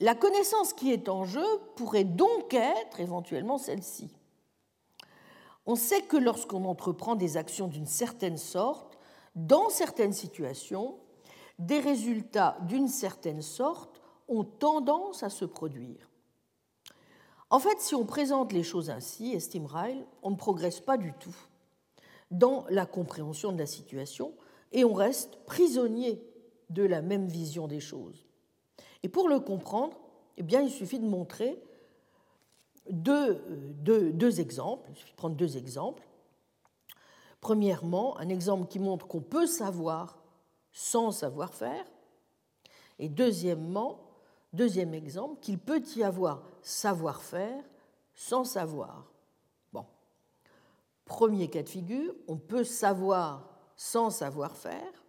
La 0.00 0.14
connaissance 0.14 0.72
qui 0.72 0.92
est 0.92 1.08
en 1.08 1.24
jeu 1.24 1.44
pourrait 1.76 2.04
donc 2.04 2.54
être 2.54 3.00
éventuellement 3.00 3.58
celle-ci. 3.58 4.10
On 5.64 5.76
sait 5.76 6.02
que 6.02 6.16
lorsqu'on 6.16 6.64
entreprend 6.64 7.14
des 7.14 7.36
actions 7.36 7.68
d'une 7.68 7.86
certaine 7.86 8.36
sorte, 8.36 8.98
dans 9.36 9.68
certaines 9.70 10.12
situations, 10.12 10.98
des 11.58 11.78
résultats 11.78 12.56
d'une 12.62 12.88
certaine 12.88 13.42
sorte 13.42 14.02
ont 14.26 14.44
tendance 14.44 15.22
à 15.22 15.30
se 15.30 15.44
produire. 15.44 16.10
En 17.50 17.60
fait, 17.60 17.80
si 17.80 17.94
on 17.94 18.04
présente 18.04 18.52
les 18.52 18.62
choses 18.62 18.90
ainsi, 18.90 19.32
estime 19.32 19.66
Ryle, 19.66 20.04
on 20.22 20.30
ne 20.30 20.36
progresse 20.36 20.80
pas 20.80 20.96
du 20.96 21.12
tout 21.20 21.36
dans 22.32 22.64
la 22.70 22.86
compréhension 22.86 23.52
de 23.52 23.58
la 23.58 23.66
situation 23.66 24.34
et 24.72 24.84
on 24.84 24.94
reste 24.94 25.36
prisonnier 25.46 26.20
de 26.70 26.82
la 26.82 27.02
même 27.02 27.28
vision 27.28 27.68
des 27.68 27.80
choses. 27.80 28.26
Et 29.02 29.08
pour 29.08 29.28
le 29.28 29.38
comprendre, 29.38 29.98
eh 30.38 30.42
bien, 30.42 30.62
il 30.62 30.70
suffit 30.70 30.98
de 30.98 31.06
montrer 31.06 31.62
deux, 32.90 33.40
deux, 33.82 34.40
exemples. 34.40 34.88
Il 34.90 34.96
suffit 34.96 35.12
de 35.12 35.16
prendre 35.16 35.36
deux 35.36 35.56
exemples. 35.56 36.02
Premièrement, 37.40 38.18
un 38.18 38.28
exemple 38.28 38.68
qui 38.68 38.78
montre 38.78 39.06
qu'on 39.06 39.20
peut 39.20 39.46
savoir 39.46 40.22
sans 40.72 41.10
savoir 41.10 41.52
faire. 41.52 41.84
Et 42.98 43.08
deuxièmement, 43.08 44.00
deuxième 44.52 44.94
exemple, 44.94 45.40
qu'il 45.40 45.58
peut 45.58 45.82
y 45.96 46.02
avoir 46.02 46.42
savoir-faire 46.62 47.62
sans 48.14 48.44
savoir. 48.44 49.11
Premier 51.04 51.48
cas 51.48 51.62
de 51.62 51.68
figure, 51.68 52.14
on 52.28 52.36
peut 52.36 52.64
savoir 52.64 53.52
sans 53.76 54.10
savoir-faire. 54.10 55.04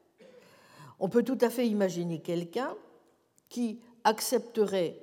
On 1.00 1.10
peut 1.10 1.24
tout 1.24 1.38
à 1.41 1.50
fait 1.50 1.68
imaginer 1.68 2.22
quelqu'un 2.22 2.76
qui 3.50 3.82
accepterait 4.04 5.00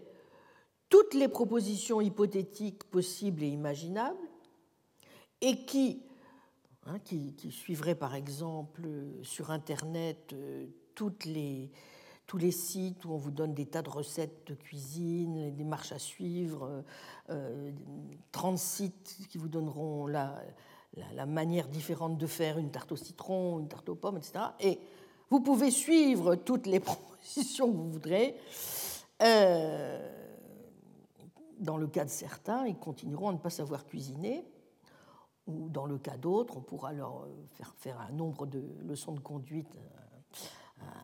toutes 0.89 1.15
les 1.15 1.29
propositions 1.29 2.01
hypothétiques 2.01 2.85
possibles 2.85 3.43
et 3.43 3.49
imaginables 3.49 4.19
et 5.41 5.65
qui, 5.65 6.03
hein, 6.87 6.99
suivrait 7.51 7.95
par 7.95 8.15
exemple 8.15 8.83
sur 9.23 9.51
Internet 9.51 10.33
euh, 10.33 10.67
les, 11.25 11.71
tous 12.27 12.39
les 12.39 12.51
sites 12.51 13.05
où 13.05 13.13
on 13.13 13.17
vous 13.17 13.31
donne 13.31 13.55
des 13.55 13.67
tas 13.67 13.83
de 13.83 13.89
recettes 13.89 14.47
de 14.49 14.55
cuisine, 14.55 15.55
des 15.55 15.65
marches 15.65 15.93
à 15.93 15.99
suivre, 15.99 16.85
euh, 17.31 17.73
30 18.33 18.59
sites 18.59 19.27
qui 19.29 19.39
vous 19.39 19.49
donneront 19.49 20.07
la, 20.07 20.43
la, 20.97 21.27
manière 21.27 21.69
différente 21.69 22.19
de 22.19 22.27
faire 22.27 22.59
une 22.59 22.71
tarte 22.71 22.93
au 22.93 22.97
citron, 22.97 23.61
une 23.61 23.69
tarte 23.69 23.89
aux 23.89 23.95
pommes, 23.95 24.17
etc. 24.17 24.41
Et 24.61 24.81
vous 25.31 25.41
pouvez 25.41 25.71
suivre 25.71 26.35
toutes 26.35 26.67
les 26.67 26.81
propositions 26.81 27.71
que 27.71 27.77
vous 27.77 27.91
voudrez. 27.91 28.37
Euh, 29.23 30.17
dans 31.59 31.77
le 31.77 31.87
cas 31.87 32.05
de 32.05 32.11
certains, 32.11 32.67
ils 32.67 32.79
continueront 32.79 33.29
à 33.29 33.33
ne 33.33 33.39
pas 33.39 33.51
savoir 33.51 33.87
cuisiner, 33.87 34.45
ou 35.47 35.69
dans 35.69 35.87
le 35.87 35.99
cas 35.99 36.17
d'autres, 36.17 36.57
on 36.57 36.63
pourra 36.63 36.93
leur 36.93 37.27
faire 37.53 37.75
faire 37.79 38.01
un 38.01 38.13
nombre 38.13 38.47
de 38.47 38.63
leçons 38.83 39.13
de 39.13 39.21
conduite 39.21 39.69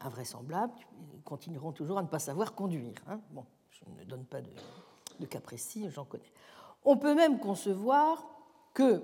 invraisemblables, 0.01 0.75
ils 1.15 1.23
continueront 1.23 1.73
toujours 1.73 1.99
à 1.99 2.03
ne 2.03 2.09
pas 2.09 2.19
savoir 2.19 2.55
conduire. 2.55 2.95
Hein. 3.09 3.21
Bon, 3.31 3.45
je 3.71 3.85
ne 3.99 4.05
donne 4.05 4.25
pas 4.25 4.41
de, 4.41 5.27
cas 5.27 5.41
précis, 5.41 5.89
j'en 5.91 6.05
connais. 6.05 6.33
On 6.85 6.97
peut 6.97 7.15
même 7.15 7.39
concevoir 7.39 8.27
que 8.75 8.83
euh, 8.83 9.01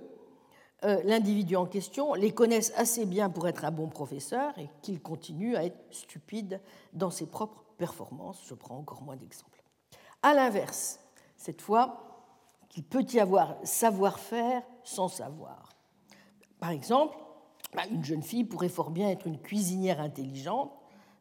l'individu 0.83 1.57
en 1.57 1.67
question 1.67 2.15
les 2.15 2.33
connaisse 2.33 2.73
assez 2.77 3.07
bien 3.07 3.31
pour 3.31 3.47
être 3.47 3.65
un 3.65 3.71
bon 3.71 3.89
professeur 3.89 4.57
et 4.59 4.69
qu'il 4.83 5.01
continue 5.01 5.57
à 5.57 5.65
être 5.65 5.79
stupide 5.91 6.61
dans 6.93 7.11
ses 7.11 7.27
propres 7.27 7.65
performances. 7.79 8.43
Je 8.47 8.55
prends 8.55 8.79
encore 8.79 9.03
moins 9.03 9.17
d'exemples. 9.17 9.63
À 10.23 10.35
l'inverse, 10.35 11.01
cette 11.37 11.61
fois, 11.61 12.13
qu'il 12.69 12.85
peut 12.85 13.05
y 13.13 13.21
avoir 13.21 13.57
savoir-faire 13.65 14.63
sans 14.83 15.09
savoir. 15.09 15.69
Par 16.59 16.71
exemple, 16.71 17.17
bah, 17.75 17.83
une 17.91 18.05
jeune 18.05 18.23
fille 18.23 18.45
pourrait 18.45 18.69
fort 18.69 18.91
bien 18.91 19.09
être 19.09 19.27
une 19.27 19.41
cuisinière 19.41 20.01
intelligente, 20.01 20.73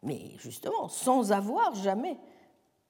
mais 0.04 0.36
justement 0.38 0.88
sans 0.88 1.32
avoir 1.32 1.76
jamais 1.76 2.18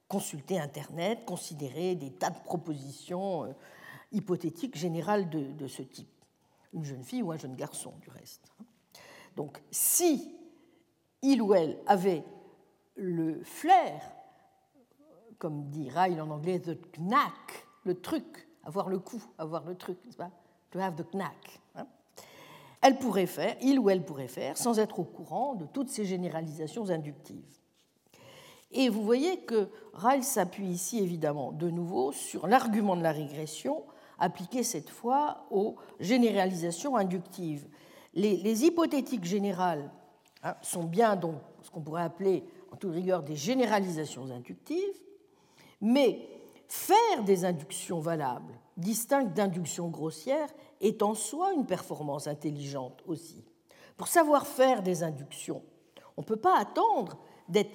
consulté 0.08 0.60
Internet, 0.60 1.24
considéré 1.24 1.94
des 1.94 2.12
tas 2.12 2.30
de 2.30 2.38
propositions 2.44 3.44
euh, 3.44 3.52
hypothétiques 4.12 4.76
générales 4.76 5.30
de 5.30 5.66
ce 5.66 5.80
type 5.80 6.11
une 6.72 6.84
jeune 6.84 7.02
fille 7.02 7.22
ou 7.22 7.32
un 7.32 7.36
jeune 7.36 7.54
garçon 7.54 7.94
du 8.00 8.10
reste. 8.10 8.52
Donc 9.36 9.62
si 9.70 10.34
il 11.22 11.40
ou 11.40 11.54
elle 11.54 11.78
avait 11.86 12.24
le 12.96 13.42
flair, 13.44 14.02
comme 15.38 15.68
dit 15.70 15.88
Ryle 15.88 16.20
en 16.20 16.30
anglais, 16.30 16.60
the 16.60 16.78
knack, 16.98 17.66
le 17.84 18.00
truc, 18.00 18.48
avoir 18.64 18.88
le 18.88 18.98
coup, 18.98 19.22
avoir 19.38 19.64
le 19.64 19.74
truc, 19.74 19.98
n'est-ce 20.04 20.16
pas? 20.16 20.30
To 20.70 20.78
have 20.78 20.94
the 20.96 21.14
knack. 21.14 21.60
Hein. 21.74 21.86
elle 22.80 22.98
pourrait 22.98 23.26
faire, 23.26 23.56
il 23.60 23.78
ou 23.78 23.90
elle 23.90 24.04
pourrait 24.04 24.28
faire, 24.28 24.56
sans 24.56 24.78
être 24.78 24.98
au 24.98 25.04
courant 25.04 25.54
de 25.54 25.66
toutes 25.66 25.88
ces 25.88 26.04
généralisations 26.04 26.90
inductives. 26.90 27.58
Et 28.72 28.88
vous 28.88 29.02
voyez 29.02 29.40
que 29.40 29.68
Ryle 29.92 30.24
s'appuie 30.24 30.68
ici 30.68 30.98
évidemment 30.98 31.52
de 31.52 31.68
nouveau 31.68 32.12
sur 32.12 32.46
l'argument 32.46 32.96
de 32.96 33.02
la 33.02 33.12
régression 33.12 33.84
appliquée 34.18 34.62
cette 34.62 34.90
fois 34.90 35.46
aux 35.50 35.76
généralisations 36.00 36.96
inductives. 36.96 37.66
Les, 38.14 38.64
hypothétiques 38.64 39.24
générales 39.24 39.90
hein, 40.42 40.54
sont 40.62 40.84
bien 40.84 41.16
donc 41.16 41.36
ce 41.62 41.70
qu'on 41.70 41.80
pourrait 41.80 42.02
appeler 42.02 42.44
en 42.70 42.76
toute 42.76 42.92
rigueur 42.92 43.22
des 43.22 43.36
généralisations 43.36 44.30
inductives, 44.30 45.00
mais 45.80 46.28
faire 46.68 47.24
des 47.24 47.44
inductions 47.44 48.00
valables, 48.00 48.54
distinctes 48.76 49.34
d'inductions 49.34 49.88
grossières, 49.88 50.48
est 50.80 51.02
en 51.02 51.14
soi 51.14 51.52
une 51.52 51.66
performance 51.66 52.26
intelligente 52.26 53.02
aussi. 53.06 53.44
Pour 53.96 54.08
savoir 54.08 54.46
faire 54.46 54.82
des 54.82 55.02
inductions, 55.02 55.62
on 56.16 56.22
ne 56.22 56.26
peut 56.26 56.36
pas 56.36 56.58
attendre 56.58 57.18
d'être 57.48 57.74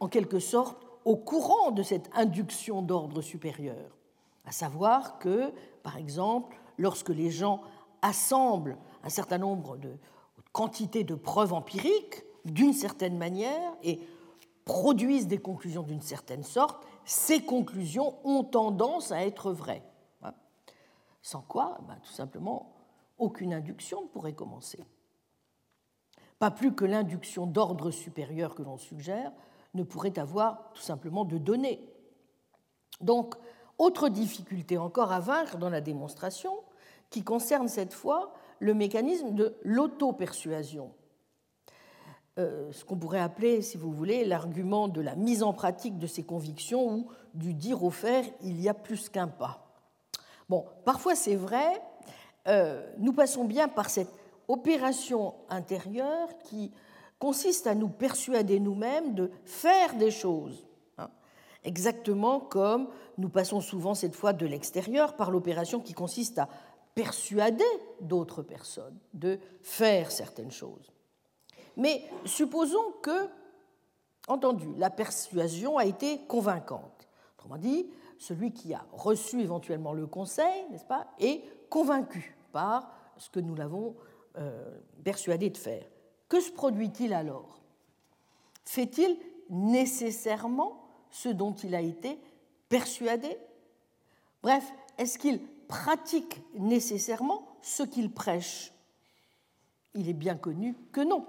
en 0.00 0.08
quelque 0.08 0.38
sorte 0.38 0.86
au 1.04 1.16
courant 1.16 1.70
de 1.70 1.82
cette 1.82 2.10
induction 2.14 2.82
d'ordre 2.82 3.22
supérieur. 3.22 3.95
À 4.46 4.52
savoir 4.52 5.18
que, 5.18 5.52
par 5.82 5.96
exemple, 5.96 6.56
lorsque 6.78 7.10
les 7.10 7.30
gens 7.30 7.62
assemblent 8.00 8.78
un 9.02 9.08
certain 9.08 9.38
nombre 9.38 9.76
de 9.76 9.98
quantités 10.52 11.04
de 11.04 11.14
preuves 11.14 11.52
empiriques 11.52 12.24
d'une 12.44 12.72
certaine 12.72 13.18
manière 13.18 13.76
et 13.82 14.00
produisent 14.64 15.26
des 15.26 15.38
conclusions 15.38 15.82
d'une 15.82 16.00
certaine 16.00 16.44
sorte, 16.44 16.84
ces 17.04 17.44
conclusions 17.44 18.16
ont 18.24 18.44
tendance 18.44 19.12
à 19.12 19.24
être 19.24 19.52
vraies. 19.52 19.82
Hein. 20.22 20.32
Sans 21.22 21.42
quoi, 21.42 21.78
ben, 21.86 21.96
tout 22.02 22.12
simplement, 22.12 22.72
aucune 23.18 23.52
induction 23.52 24.02
ne 24.02 24.08
pourrait 24.08 24.34
commencer. 24.34 24.84
Pas 26.38 26.50
plus 26.50 26.74
que 26.74 26.84
l'induction 26.84 27.46
d'ordre 27.46 27.90
supérieur 27.90 28.54
que 28.54 28.62
l'on 28.62 28.76
suggère 28.76 29.32
ne 29.74 29.82
pourrait 29.82 30.18
avoir 30.18 30.70
tout 30.74 30.82
simplement 30.82 31.24
de 31.24 31.38
données. 31.38 31.80
Donc, 33.00 33.36
autre 33.78 34.08
difficulté 34.08 34.78
encore 34.78 35.12
à 35.12 35.20
vaincre 35.20 35.58
dans 35.58 35.70
la 35.70 35.80
démonstration, 35.80 36.52
qui 37.10 37.22
concerne 37.22 37.68
cette 37.68 37.92
fois 37.92 38.32
le 38.58 38.74
mécanisme 38.74 39.34
de 39.34 39.54
l'auto-persuasion. 39.62 40.92
Euh, 42.38 42.70
ce 42.72 42.84
qu'on 42.84 42.96
pourrait 42.96 43.20
appeler, 43.20 43.62
si 43.62 43.78
vous 43.78 43.90
voulez, 43.90 44.24
l'argument 44.24 44.88
de 44.88 45.00
la 45.00 45.14
mise 45.14 45.42
en 45.42 45.52
pratique 45.52 45.98
de 45.98 46.06
ses 46.06 46.22
convictions 46.22 46.86
ou 46.86 47.08
du 47.32 47.54
dire 47.54 47.82
au 47.82 47.90
faire 47.90 48.24
il 48.42 48.60
y 48.60 48.68
a 48.68 48.74
plus 48.74 49.08
qu'un 49.08 49.28
pas. 49.28 49.66
Bon, 50.48 50.66
parfois 50.84 51.14
c'est 51.14 51.34
vrai, 51.34 51.82
euh, 52.46 52.86
nous 52.98 53.12
passons 53.12 53.44
bien 53.44 53.68
par 53.68 53.88
cette 53.88 54.12
opération 54.48 55.34
intérieure 55.48 56.28
qui 56.44 56.72
consiste 57.18 57.66
à 57.66 57.74
nous 57.74 57.88
persuader 57.88 58.60
nous-mêmes 58.60 59.14
de 59.14 59.30
faire 59.44 59.94
des 59.94 60.10
choses 60.10 60.65
exactement 61.66 62.40
comme 62.40 62.88
nous 63.18 63.28
passons 63.28 63.60
souvent 63.60 63.94
cette 63.94 64.14
fois 64.14 64.32
de 64.32 64.46
l'extérieur 64.46 65.16
par 65.16 65.30
l'opération 65.30 65.80
qui 65.80 65.92
consiste 65.92 66.38
à 66.38 66.48
persuader 66.94 67.64
d'autres 68.00 68.42
personnes 68.42 68.96
de 69.12 69.38
faire 69.62 70.10
certaines 70.10 70.50
choses. 70.50 70.92
Mais 71.76 72.02
supposons 72.24 72.92
que, 73.02 73.28
entendu, 74.28 74.66
la 74.78 74.88
persuasion 74.88 75.76
a 75.76 75.84
été 75.84 76.20
convaincante. 76.26 77.08
Autrement 77.36 77.58
dit, 77.58 77.90
celui 78.18 78.52
qui 78.52 78.72
a 78.72 78.86
reçu 78.92 79.40
éventuellement 79.40 79.92
le 79.92 80.06
conseil, 80.06 80.64
n'est-ce 80.70 80.86
pas, 80.86 81.06
est 81.18 81.42
convaincu 81.68 82.36
par 82.52 82.90
ce 83.18 83.28
que 83.28 83.40
nous 83.40 83.54
l'avons 83.54 83.94
euh, 84.38 84.78
persuadé 85.04 85.50
de 85.50 85.58
faire. 85.58 85.84
Que 86.28 86.40
se 86.40 86.50
produit-il 86.50 87.12
alors? 87.12 87.60
Fait-il 88.64 89.18
nécessairement 89.50 90.85
ce 91.10 91.28
dont 91.28 91.54
il 91.54 91.74
a 91.74 91.80
été 91.80 92.18
persuadé 92.68 93.36
Bref, 94.42 94.72
est-ce 94.98 95.18
qu'il 95.18 95.40
pratique 95.66 96.40
nécessairement 96.54 97.46
ce 97.62 97.82
qu'il 97.82 98.12
prêche? 98.12 98.72
Il 99.94 100.08
est 100.08 100.14
bien 100.14 100.36
connu 100.36 100.76
que 100.92 101.00
non. 101.00 101.26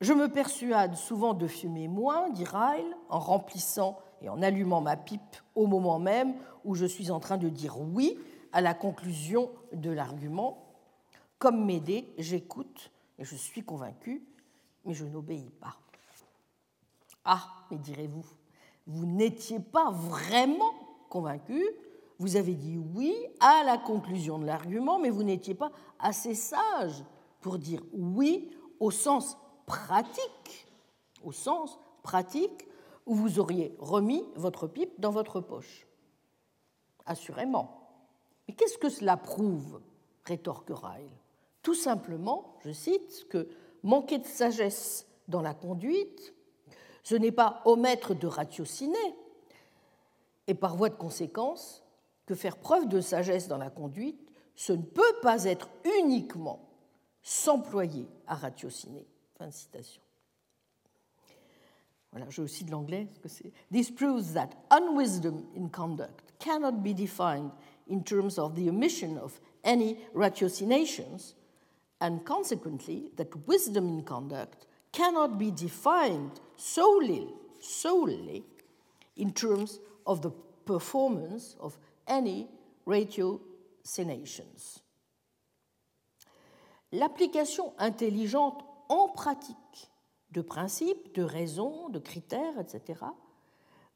Je 0.00 0.12
me 0.12 0.28
persuade 0.28 0.94
souvent 0.96 1.34
de 1.34 1.46
fumer 1.46 1.88
moins, 1.88 2.30
dit 2.30 2.44
Ryle, 2.44 2.96
en 3.08 3.18
remplissant 3.18 3.98
et 4.22 4.28
en 4.28 4.42
allumant 4.42 4.80
ma 4.80 4.96
pipe 4.96 5.36
au 5.54 5.66
moment 5.66 5.98
même 5.98 6.34
où 6.64 6.74
je 6.74 6.86
suis 6.86 7.10
en 7.10 7.20
train 7.20 7.36
de 7.36 7.48
dire 7.48 7.80
oui 7.80 8.18
à 8.52 8.60
la 8.60 8.74
conclusion 8.74 9.50
de 9.72 9.90
l'argument. 9.90 10.64
Comme 11.38 11.64
m'aider, 11.64 12.12
j'écoute 12.18 12.90
et 13.18 13.24
je 13.24 13.36
suis 13.36 13.62
convaincu, 13.62 14.24
mais 14.84 14.94
je 14.94 15.04
n'obéis 15.04 15.50
pas. 15.60 15.76
Ah, 17.30 17.46
mais 17.70 17.76
direz-vous, 17.76 18.24
vous, 18.86 19.04
n'étiez 19.04 19.60
pas 19.60 19.90
vraiment 19.90 20.72
convaincu, 21.10 21.62
vous 22.18 22.36
avez 22.36 22.54
dit 22.54 22.78
oui 22.94 23.14
à 23.38 23.64
la 23.64 23.76
conclusion 23.76 24.38
de 24.38 24.46
l'argument, 24.46 24.98
mais 24.98 25.10
vous 25.10 25.24
n'étiez 25.24 25.54
pas 25.54 25.70
assez 25.98 26.34
sage 26.34 27.04
pour 27.42 27.58
dire 27.58 27.82
oui 27.92 28.50
au 28.80 28.90
sens 28.90 29.36
pratique, 29.66 30.72
au 31.22 31.32
sens 31.32 31.78
pratique 32.02 32.66
où 33.04 33.14
vous 33.14 33.38
auriez 33.38 33.76
remis 33.78 34.24
votre 34.34 34.66
pipe 34.66 34.98
dans 34.98 35.10
votre 35.10 35.42
poche. 35.42 35.86
Assurément. 37.04 37.90
Mais 38.48 38.54
qu'est-ce 38.54 38.78
que 38.78 38.88
cela 38.88 39.18
prouve 39.18 39.82
rétorque 40.24 40.70
Ryle? 40.70 41.12
Tout 41.62 41.74
simplement, 41.74 42.54
je 42.64 42.72
cite, 42.72 43.26
que 43.28 43.50
manquer 43.82 44.16
de 44.16 44.26
sagesse 44.26 45.06
dans 45.28 45.42
la 45.42 45.52
conduite 45.52 46.34
ce 47.02 47.14
n'est 47.14 47.32
pas 47.32 47.62
omettre 47.64 48.14
de 48.14 48.26
ratiociner, 48.26 48.96
et 50.46 50.54
par 50.54 50.76
voie 50.76 50.88
de 50.88 50.94
conséquence, 50.94 51.82
que 52.26 52.34
faire 52.34 52.56
preuve 52.56 52.88
de 52.88 53.00
sagesse 53.00 53.48
dans 53.48 53.58
la 53.58 53.70
conduite, 53.70 54.20
ce 54.54 54.72
ne 54.72 54.82
peut 54.82 55.16
pas 55.22 55.44
être 55.44 55.68
uniquement 55.98 56.68
s'employer 57.22 58.08
à 58.26 58.34
ratiociner. 58.34 59.06
Fin 59.36 59.46
de 59.46 59.52
citation. 59.52 60.02
Voilà, 62.12 62.28
j'ai 62.30 62.42
aussi 62.42 62.64
de 62.64 62.70
l'anglais. 62.70 63.08
This 63.70 63.90
proves 63.90 64.32
that 64.32 64.50
unwisdom 64.70 65.44
in 65.56 65.68
conduct 65.68 66.32
cannot 66.38 66.82
be 66.82 66.94
defined 66.94 67.50
in 67.88 68.02
terms 68.02 68.38
of 68.38 68.54
the 68.54 68.68
omission 68.68 69.18
of 69.18 69.40
any 69.64 69.98
ratiocinations, 70.14 71.34
and 72.00 72.20
consequently, 72.24 73.10
that 73.16 73.28
wisdom 73.46 73.88
in 73.88 74.02
conduct 74.02 74.67
cannot 74.98 75.38
be 75.38 75.52
defined 75.52 76.40
solely, 76.56 77.28
solely 77.60 78.44
in 79.16 79.32
terms 79.32 79.78
of 80.04 80.20
the 80.22 80.30
performance 80.64 81.56
of 81.60 81.78
any 82.08 82.48
ratiocinations. 82.84 84.82
L'application 86.90 87.72
intelligente 87.78 88.64
en 88.88 89.08
pratique 89.08 89.88
de 90.32 90.40
principes, 90.40 91.14
de 91.14 91.22
raisons, 91.22 91.90
de 91.90 92.00
critères, 92.00 92.58
etc., 92.58 93.00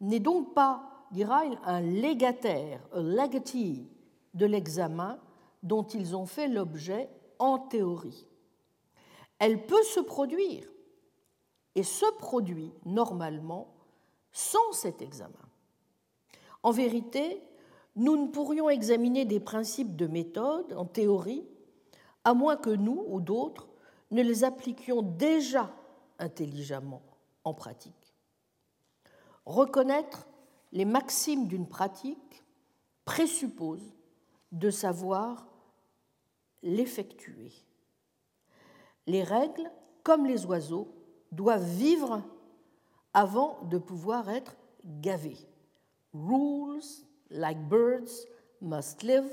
n'est 0.00 0.20
donc 0.20 0.55
pas 0.55 0.88
dira 1.11 1.42
un 1.64 1.80
légataire, 1.80 2.80
un 2.92 3.03
legatee 3.03 3.88
de 4.34 4.46
l'examen 4.46 5.18
dont 5.64 5.82
ils 5.82 6.14
ont 6.14 6.26
fait 6.26 6.48
l'objet 6.48 7.09
en 7.38 7.59
théorie. 7.59 8.26
Elle 9.38 9.66
peut 9.66 9.82
se 9.82 10.00
produire 10.00 10.72
et 11.75 11.83
se 11.83 12.07
produit 12.18 12.73
normalement 12.85 13.75
sans 14.33 14.73
cet 14.73 15.03
examen. 15.03 15.33
En 16.62 16.70
vérité, 16.70 17.43
nous 17.97 18.16
ne 18.16 18.31
pourrions 18.31 18.70
examiner 18.70 19.25
des 19.25 19.41
principes 19.41 19.97
de 19.97 20.07
méthode 20.07 20.73
en 20.75 20.87
théorie 20.87 21.45
à 22.25 22.35
moins 22.35 22.57
que 22.57 22.70
nous 22.70 23.05
ou 23.09 23.20
d'autres 23.20 23.68
ne 24.11 24.23
les 24.23 24.45
appliquions 24.45 25.03
déjà 25.03 25.75
intelligemment 26.18 27.03
en 27.45 27.55
pratique. 27.55 28.14
Reconnaître 29.45 30.27
les 30.73 30.85
maximes 30.85 31.49
d'une 31.49 31.68
pratique 31.68 32.45
présuppose 33.05 33.95
de 34.53 34.70
savoir 34.70 35.49
l'effectuer. 36.62 37.53
Les 39.07 39.25
règles, 39.25 39.70
comme 40.03 40.27
les 40.27 40.47
oiseaux, 40.47 40.95
doivent 41.33 41.64
vivre 41.64 42.22
avant 43.14 43.59
de 43.64 43.78
pouvoir 43.78 44.30
être 44.30 44.57
gavées. 44.85 45.39
Rules, 46.14 46.83
like 47.30 47.59
birds, 47.68 48.26
must 48.61 49.03
live 49.03 49.30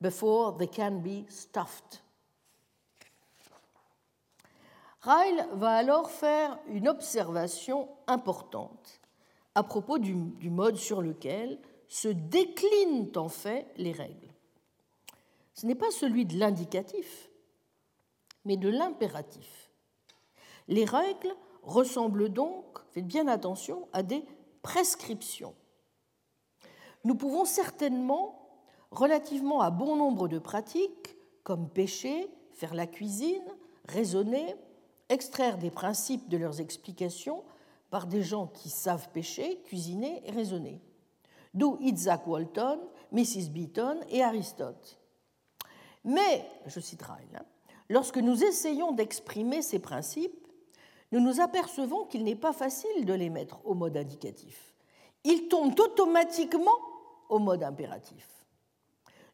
before 0.00 0.56
they 0.56 0.68
can 0.68 1.00
be 1.02 1.28
stuffed. 1.28 2.02
Ryle 5.02 5.46
va 5.54 5.72
alors 5.72 6.10
faire 6.10 6.58
une 6.68 6.88
observation 6.88 7.88
importante 8.06 9.00
à 9.54 9.62
propos 9.62 9.98
du, 9.98 10.14
mode 10.14 10.76
sur 10.76 11.02
lequel 11.02 11.58
se 11.88 12.08
déclinent 12.08 13.10
en 13.16 13.28
fait 13.28 13.66
les 13.76 13.92
règles. 13.92 14.28
Ce 15.54 15.66
n'est 15.66 15.74
pas 15.74 15.90
celui 15.90 16.24
de 16.24 16.38
l'indicatif, 16.38 17.28
mais 18.44 18.56
de 18.56 18.68
l'impératif. 18.68 19.61
Les 20.68 20.84
règles 20.84 21.34
ressemblent 21.62 22.28
donc, 22.28 22.64
faites 22.90 23.06
bien 23.06 23.28
attention, 23.28 23.88
à 23.92 24.02
des 24.02 24.24
prescriptions. 24.62 25.54
Nous 27.04 27.14
pouvons 27.14 27.44
certainement, 27.44 28.48
relativement 28.90 29.60
à 29.60 29.70
bon 29.70 29.96
nombre 29.96 30.28
de 30.28 30.38
pratiques, 30.38 31.16
comme 31.42 31.68
pêcher, 31.68 32.28
faire 32.52 32.74
la 32.74 32.86
cuisine, 32.86 33.42
raisonner, 33.88 34.54
extraire 35.08 35.58
des 35.58 35.70
principes 35.70 36.28
de 36.28 36.36
leurs 36.36 36.60
explications 36.60 37.42
par 37.90 38.06
des 38.06 38.22
gens 38.22 38.46
qui 38.46 38.70
savent 38.70 39.10
pêcher, 39.10 39.60
cuisiner 39.64 40.22
et 40.24 40.30
raisonner. 40.30 40.80
D'où 41.54 41.76
Isaac 41.80 42.26
Walton, 42.26 42.78
Mrs. 43.10 43.50
Beaton 43.50 44.00
et 44.08 44.22
Aristote. 44.22 44.98
Mais, 46.04 46.48
je 46.66 46.80
cite 46.80 47.02
Ryle, 47.02 47.36
hein, 47.36 47.44
lorsque 47.88 48.16
nous 48.16 48.42
essayons 48.42 48.92
d'exprimer 48.92 49.60
ces 49.60 49.78
principes, 49.78 50.41
nous 51.12 51.20
nous 51.20 51.40
apercevons 51.40 52.06
qu'il 52.06 52.24
n'est 52.24 52.34
pas 52.34 52.52
facile 52.52 53.04
de 53.04 53.12
les 53.12 53.30
mettre 53.30 53.60
au 53.64 53.74
mode 53.74 53.96
indicatif. 53.96 54.74
Ils 55.24 55.48
tombent 55.48 55.78
automatiquement 55.78 56.78
au 57.28 57.38
mode 57.38 57.62
impératif. 57.62 58.26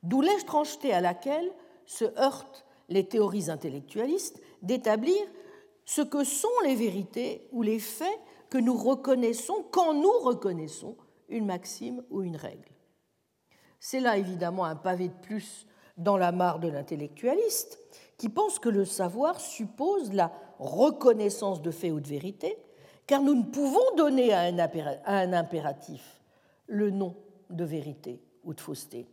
D'où 0.02 0.20
l'étrangeté 0.20 0.92
à 0.92 1.00
laquelle 1.00 1.50
se 1.86 2.04
heurtent 2.18 2.66
les 2.88 3.06
théories 3.06 3.50
intellectualistes 3.50 4.40
d'établir 4.62 5.20
ce 5.84 6.02
que 6.02 6.24
sont 6.24 6.48
les 6.64 6.74
vérités 6.74 7.48
ou 7.52 7.62
les 7.62 7.78
faits 7.78 8.18
que 8.50 8.58
nous 8.58 8.76
reconnaissons 8.76 9.64
quand 9.70 9.94
nous 9.94 10.18
reconnaissons 10.20 10.96
une 11.28 11.46
maxime 11.46 12.02
ou 12.10 12.22
une 12.22 12.36
règle. 12.36 12.70
C'est 13.80 14.00
là 14.00 14.16
évidemment 14.16 14.64
un 14.64 14.76
pavé 14.76 15.08
de 15.08 15.20
plus 15.22 15.66
dans 15.96 16.16
la 16.16 16.32
mare 16.32 16.58
de 16.58 16.68
l'intellectualiste 16.68 17.78
qui 18.16 18.28
pense 18.28 18.58
que 18.58 18.68
le 18.68 18.84
savoir 18.84 19.40
suppose 19.40 20.12
la 20.12 20.32
reconnaissance 20.58 21.62
de 21.62 21.70
faits 21.70 21.92
ou 21.92 22.00
de 22.00 22.08
vérités, 22.08 22.56
car 23.06 23.22
nous 23.22 23.34
ne 23.34 23.44
pouvons 23.44 23.94
donner 23.96 24.32
à 24.32 24.40
un 24.42 25.32
impératif 25.32 26.20
le 26.66 26.90
nom 26.90 27.16
de 27.50 27.64
vérité 27.64 28.20
ou 28.44 28.54
de 28.54 28.60
fausseté. 28.60 29.08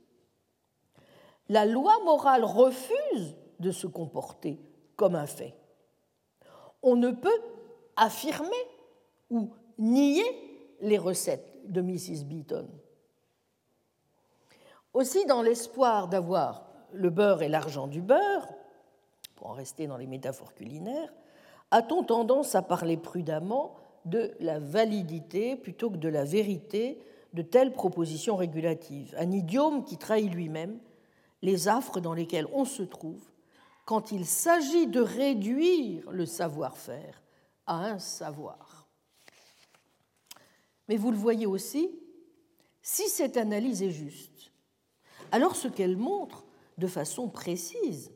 La 1.49 1.65
loi 1.65 1.93
morale 2.03 2.43
refuse 2.43 3.35
de 3.59 3.71
se 3.71 3.87
comporter 3.87 4.59
comme 4.95 5.15
un 5.15 5.27
fait. 5.27 5.55
On 6.81 6.95
ne 6.95 7.11
peut 7.11 7.41
affirmer 7.95 8.49
ou 9.29 9.51
nier 9.77 10.25
les 10.81 10.97
recettes 10.97 11.71
de 11.71 11.81
Mrs. 11.81 12.25
Beaton. 12.25 12.67
Aussi, 14.93 15.25
dans 15.25 15.41
l'espoir 15.41 16.07
d'avoir 16.07 16.67
le 16.93 17.09
beurre 17.09 17.41
et 17.41 17.49
l'argent 17.49 17.87
du 17.87 18.01
beurre, 18.01 18.47
pour 19.35 19.47
en 19.47 19.53
rester 19.53 19.87
dans 19.87 19.97
les 19.97 20.07
métaphores 20.07 20.53
culinaires, 20.53 21.13
a-t-on 21.71 22.03
tendance 22.03 22.55
à 22.55 22.61
parler 22.61 22.97
prudemment 22.97 23.75
de 24.05 24.31
la 24.39 24.59
validité 24.59 25.55
plutôt 25.55 25.89
que 25.89 25.97
de 25.97 26.09
la 26.09 26.23
vérité 26.23 26.99
de 27.33 27.41
telles 27.41 27.73
propositions 27.73 28.35
régulatives, 28.35 29.13
un 29.17 29.31
idiome 29.31 29.83
qui 29.83 29.97
trahit 29.97 30.31
lui-même 30.31 30.79
les 31.41 31.67
affres 31.67 31.99
dans 31.99 32.13
lesquelles 32.13 32.47
on 32.53 32.65
se 32.65 32.83
trouve 32.83 33.23
quand 33.85 34.11
il 34.11 34.25
s'agit 34.25 34.87
de 34.87 35.01
réduire 35.01 36.09
le 36.11 36.25
savoir-faire 36.25 37.21
à 37.67 37.85
un 37.85 37.99
savoir. 37.99 38.87
Mais 40.87 40.97
vous 40.97 41.11
le 41.11 41.17
voyez 41.17 41.45
aussi, 41.45 41.91
si 42.81 43.09
cette 43.09 43.37
analyse 43.37 43.83
est 43.83 43.91
juste, 43.91 44.51
alors 45.31 45.55
ce 45.55 45.67
qu'elle 45.67 45.97
montre 45.97 46.45
de 46.77 46.87
façon 46.87 47.27
précise, 47.27 48.11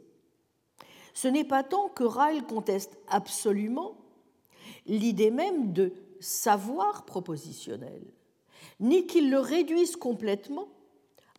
ce 1.19 1.27
n'est 1.27 1.43
pas 1.43 1.65
tant 1.65 1.89
que 1.89 2.05
Ryle 2.05 2.45
conteste 2.45 2.97
absolument 3.09 3.97
l'idée 4.85 5.31
même 5.31 5.73
de 5.73 5.91
savoir 6.21 7.03
propositionnel, 7.03 8.01
ni 8.79 9.05
qu'il 9.05 9.29
le 9.29 9.39
réduise 9.39 9.97
complètement 9.97 10.69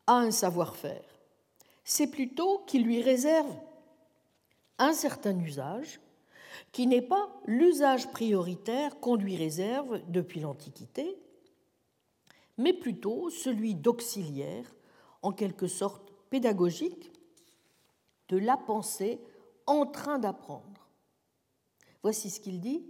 à 0.06 0.18
un 0.18 0.32
savoir-faire. 0.32 1.06
C'est 1.82 2.08
plutôt 2.08 2.58
qu'il 2.66 2.84
lui 2.84 3.00
réserve 3.00 3.56
un 4.78 4.92
certain 4.92 5.38
usage 5.40 5.98
qui 6.72 6.86
n'est 6.86 7.00
pas 7.00 7.30
l'usage 7.46 8.10
prioritaire 8.10 9.00
qu'on 9.00 9.14
lui 9.14 9.34
réserve 9.34 10.02
depuis 10.08 10.40
l'Antiquité, 10.40 11.16
mais 12.58 12.74
plutôt 12.74 13.30
celui 13.30 13.74
d'auxiliaire, 13.74 14.74
en 15.22 15.32
quelque 15.32 15.68
sorte 15.68 16.12
pédagogique, 16.28 17.10
de 18.28 18.36
la 18.36 18.58
pensée 18.58 19.18
en 19.70 19.86
train 19.86 20.18
d'apprendre. 20.18 20.88
Voici 22.02 22.28
ce 22.28 22.40
qu'il 22.40 22.60
dit. 22.60 22.84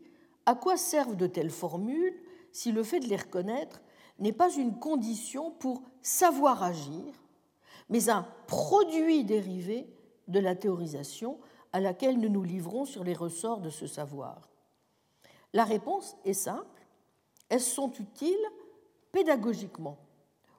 À 0.47 0.55
quoi 0.55 0.79
servent 0.79 1.17
de 1.17 1.27
telles 1.27 1.51
formules 1.51 2.19
si 2.53 2.73
le 2.73 2.83
fait 2.83 3.01
de 3.01 3.07
les 3.07 3.17
reconnaître 3.17 3.83
n'est 4.19 4.33
pas 4.33 4.53
une 4.55 4.79
condition 4.79 5.51
pour 5.51 5.83
savoir 6.01 6.63
agir, 6.63 7.05
mais 7.91 8.09
un 8.09 8.27
produit 8.47 9.25
dérivé 9.25 9.93
de 10.27 10.41
la 10.41 10.57
théorisation 10.57 11.39
à 11.73 11.81
laquelle 11.81 12.19
nous 12.19 12.31
nous 12.31 12.43
livrons 12.43 12.87
sur 12.87 13.05
les 13.05 13.15
ressorts 13.15 13.61
de 13.61 13.71
ce 13.71 13.87
savoir? 13.87 14.49
La 15.53 15.65
réponse 15.65 16.17
est 16.25 16.33
simple. 16.33 16.87
Elles 17.51 17.61
sont 17.61 17.93
utiles 17.93 18.35
pédagogiquement, 19.13 19.99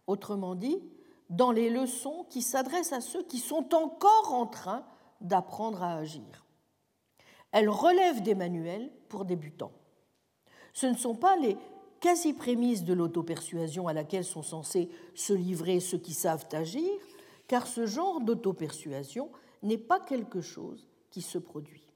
autrement 0.05 0.53
dit, 0.53 0.83
dans 1.29 1.51
les 1.51 1.69
leçons 1.69 2.25
qui 2.29 2.41
s'adressent 2.43 2.93
à 2.93 3.01
ceux 3.01 3.23
qui 3.23 3.39
sont 3.39 3.73
encore 3.73 4.33
en 4.33 4.45
train 4.45 4.85
d'apprendre 5.21 5.83
à 5.83 5.95
agir. 5.95 6.45
Elles 7.51 7.69
relèvent 7.69 8.21
des 8.21 8.35
manuels 8.35 8.91
pour 9.09 9.25
débutants. 9.25 9.73
Ce 10.73 10.85
ne 10.85 10.95
sont 10.95 11.15
pas 11.15 11.35
les 11.37 11.57
quasi-prémisse 11.99 12.83
de 12.83 12.93
l'autopersuasion 12.93 13.87
à 13.87 13.93
laquelle 13.93 14.25
sont 14.25 14.41
censés 14.41 14.89
se 15.13 15.33
livrer 15.33 15.79
ceux 15.79 15.97
qui 15.99 16.13
savent 16.13 16.47
agir, 16.51 16.89
car 17.47 17.67
ce 17.67 17.85
genre 17.85 18.21
d'autopersuasion 18.21 19.29
n'est 19.63 19.77
pas 19.77 19.99
quelque 19.99 20.41
chose 20.41 20.89
qui 21.11 21.21
se 21.21 21.37
produit. 21.37 21.87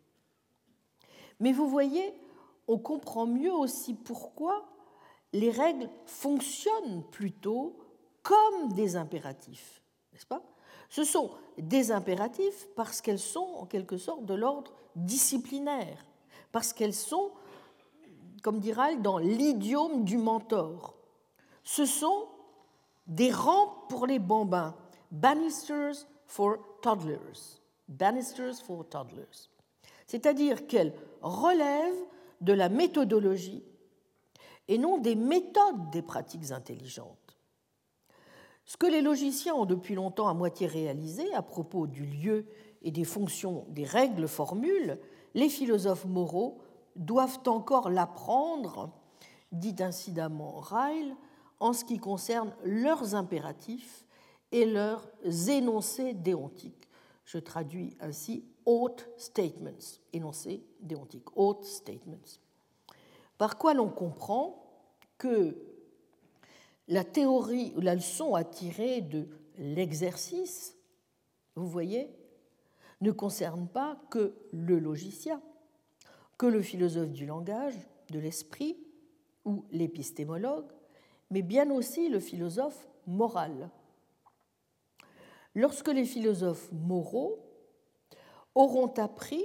Mais 1.40 1.52
vous 1.52 1.68
voyez, 1.68 2.14
on 2.68 2.78
comprend 2.78 3.26
mieux 3.26 3.54
aussi 3.54 3.94
pourquoi 3.94 4.66
les 5.34 5.52
règles 5.52 5.90
fonctionnent 6.06 7.04
plutôt 7.12 7.78
comme 8.22 8.74
des 8.74 8.96
impératifs, 8.96 9.82
n'est-ce 10.14 10.26
pas? 10.26 10.44
Ce 10.90 11.04
sont 11.04 11.32
des 11.58 11.92
impératifs 11.92 12.68
parce 12.76 13.02
qu'elles 13.02 13.20
sont 13.20 13.48
en 13.58 13.66
quelque 13.66 13.98
sorte 13.98 14.26
de 14.26 14.34
l'ordre 14.34 14.74
disciplinaire, 14.96 16.06
parce 16.52 16.74
qu'elles 16.74 16.94
sont 16.94 17.32
comme 18.44 18.60
dira 18.60 18.94
dans 18.96 19.18
l'idiome 19.18 20.04
du 20.04 20.18
mentor. 20.18 20.96
Ce 21.64 21.86
sont 21.86 22.28
des 23.08 23.32
rampes 23.32 23.90
pour 23.90 24.06
les 24.06 24.20
bambins, 24.20 24.76
banisters 25.12 26.06
for 26.28 26.58
toddlers. 26.82 27.60
Banisters 27.88 28.62
for 28.64 28.88
toddlers. 28.88 29.50
C'est-à-dire 30.06 30.68
qu'elles 30.68 30.94
relèvent 31.22 32.06
de 32.42 32.54
la 32.54 32.70
méthodologie 32.70 33.64
et 34.68 34.78
non 34.78 34.98
des 34.98 35.16
méthodes 35.16 35.90
des 35.92 36.02
pratiques 36.02 36.52
intelligentes. 36.52 37.25
Ce 38.66 38.78
que 38.78 38.88
les 38.88 39.02
logiciens 39.02 39.54
ont 39.54 39.66
depuis 39.66 39.94
longtemps 39.94 40.28
à 40.28 40.34
moitié 40.34 40.66
réalisé 40.66 41.32
à 41.34 41.44
propos 41.44 41.86
du 41.86 42.06
lieu 42.06 42.48
et 42.82 42.92
des 42.92 43.04
fonctions 43.04 43.66
des 43.70 43.84
règles 43.84 44.28
formules, 44.28 45.00
les 45.36 45.50
philosophes 45.50 46.06
moraux 46.06 46.60
doivent 46.96 47.40
encore 47.46 47.90
l'apprendre, 47.90 48.92
dit 49.52 49.76
incidemment 49.80 50.60
Ryle, 50.60 51.16
en 51.60 51.74
ce 51.74 51.86
qui 51.86 52.00
concerne 52.00 52.56
leurs 52.64 53.16
impératifs 53.16 54.06
et 54.52 54.66
leurs 54.66 55.08
énoncés 55.50 56.14
déontiques. 56.14 56.90
Je 57.24 57.38
traduis 57.38 57.96
ainsi 58.00 58.46
oath 58.66 59.10
statements, 59.18 60.00
énoncés 60.14 60.66
déontiques, 60.80 61.36
oath 61.38 61.64
statements. 61.64 62.18
Par 63.38 63.58
quoi 63.58 63.74
l'on 63.74 63.90
comprend 63.90 64.64
que 65.18 65.75
la 66.88 67.04
théorie 67.04 67.74
ou 67.76 67.82
la 67.82 67.96
leçon 67.96 68.36
à 68.36 68.44
tirer 68.44 69.02
de 69.02 69.28
l'exercice, 69.58 70.78
vous 71.56 71.68
voyez, 71.68 72.10
ne 73.02 73.12
concerne 73.12 73.68
pas 73.68 73.98
que 74.10 74.36
le 74.52 74.80
logicien, 74.80 75.42
que 76.38 76.46
le 76.46 76.62
philosophe 76.62 77.12
du 77.12 77.26
langage, 77.26 77.76
de 78.10 78.20
l'esprit 78.20 78.78
ou 79.46 79.66
l'épistémologue, 79.72 80.72
mais 81.32 81.42
bien 81.42 81.70
aussi 81.72 82.10
le 82.10 82.20
philosophe 82.20 82.88
moral. 83.08 83.70
Lorsque 85.54 85.88
les 85.88 86.06
philosophes 86.06 86.72
moraux 86.72 87.40
auront 88.54 88.94
appris 88.98 89.44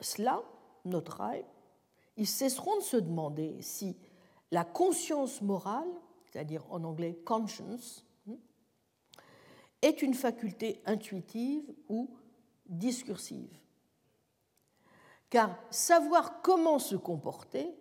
cela, 0.00 0.42
notre 0.84 1.22
rêve, 1.22 1.44
ils 2.16 2.26
cesseront 2.26 2.76
de 2.76 2.82
se 2.82 2.96
demander 2.96 3.60
si 3.62 3.96
la 4.50 4.64
conscience 4.64 5.42
morale, 5.42 5.88
c'est-à-dire 6.30 6.64
en 6.70 6.84
anglais 6.84 7.18
conscience, 7.24 8.04
hmm, 8.26 8.34
est 9.82 10.02
une 10.02 10.14
faculté 10.14 10.80
intuitive 10.84 11.72
ou 11.88 12.10
discursive. 12.66 13.50
Car 15.30 15.58
savoir 15.70 16.40
comment 16.42 16.78
se 16.78 16.96
comporter 16.96 17.74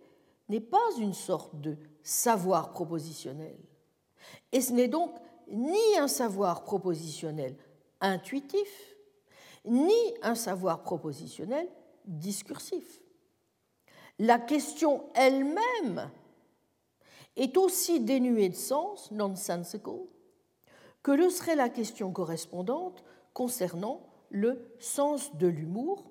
n'est 0.50 0.62
pas 0.62 0.96
une 1.00 1.14
sorte 1.14 1.60
de 1.60 1.78
savoir 2.04 2.72
propositionnel. 2.72 3.58
Et 4.52 4.62
ce 4.62 4.74
n'est 4.74 4.88
donc 4.88 5.16
ni 5.50 5.98
un 5.98 6.08
savoir 6.08 6.64
propositionnel 6.64 7.56
intuitif, 8.02 8.96
ni 9.66 10.14
un 10.22 10.36
savoir 10.36 10.84
propositionnel 10.84 11.68
discursif. 12.06 13.02
La 14.20 14.40
question 14.40 15.04
elle-même 15.14 16.10
est 17.38 17.56
aussi 17.56 18.00
dénuée 18.00 18.50
de 18.50 18.56
sens, 18.56 19.12
nonsensical, 19.12 20.00
que 21.04 21.12
le 21.12 21.30
serait 21.30 21.56
la 21.56 21.70
question 21.70 22.12
correspondante 22.12 23.04
concernant 23.34 24.02
le 24.30 24.74
sens 24.80 25.36
de 25.38 25.48
l'humour 25.48 26.04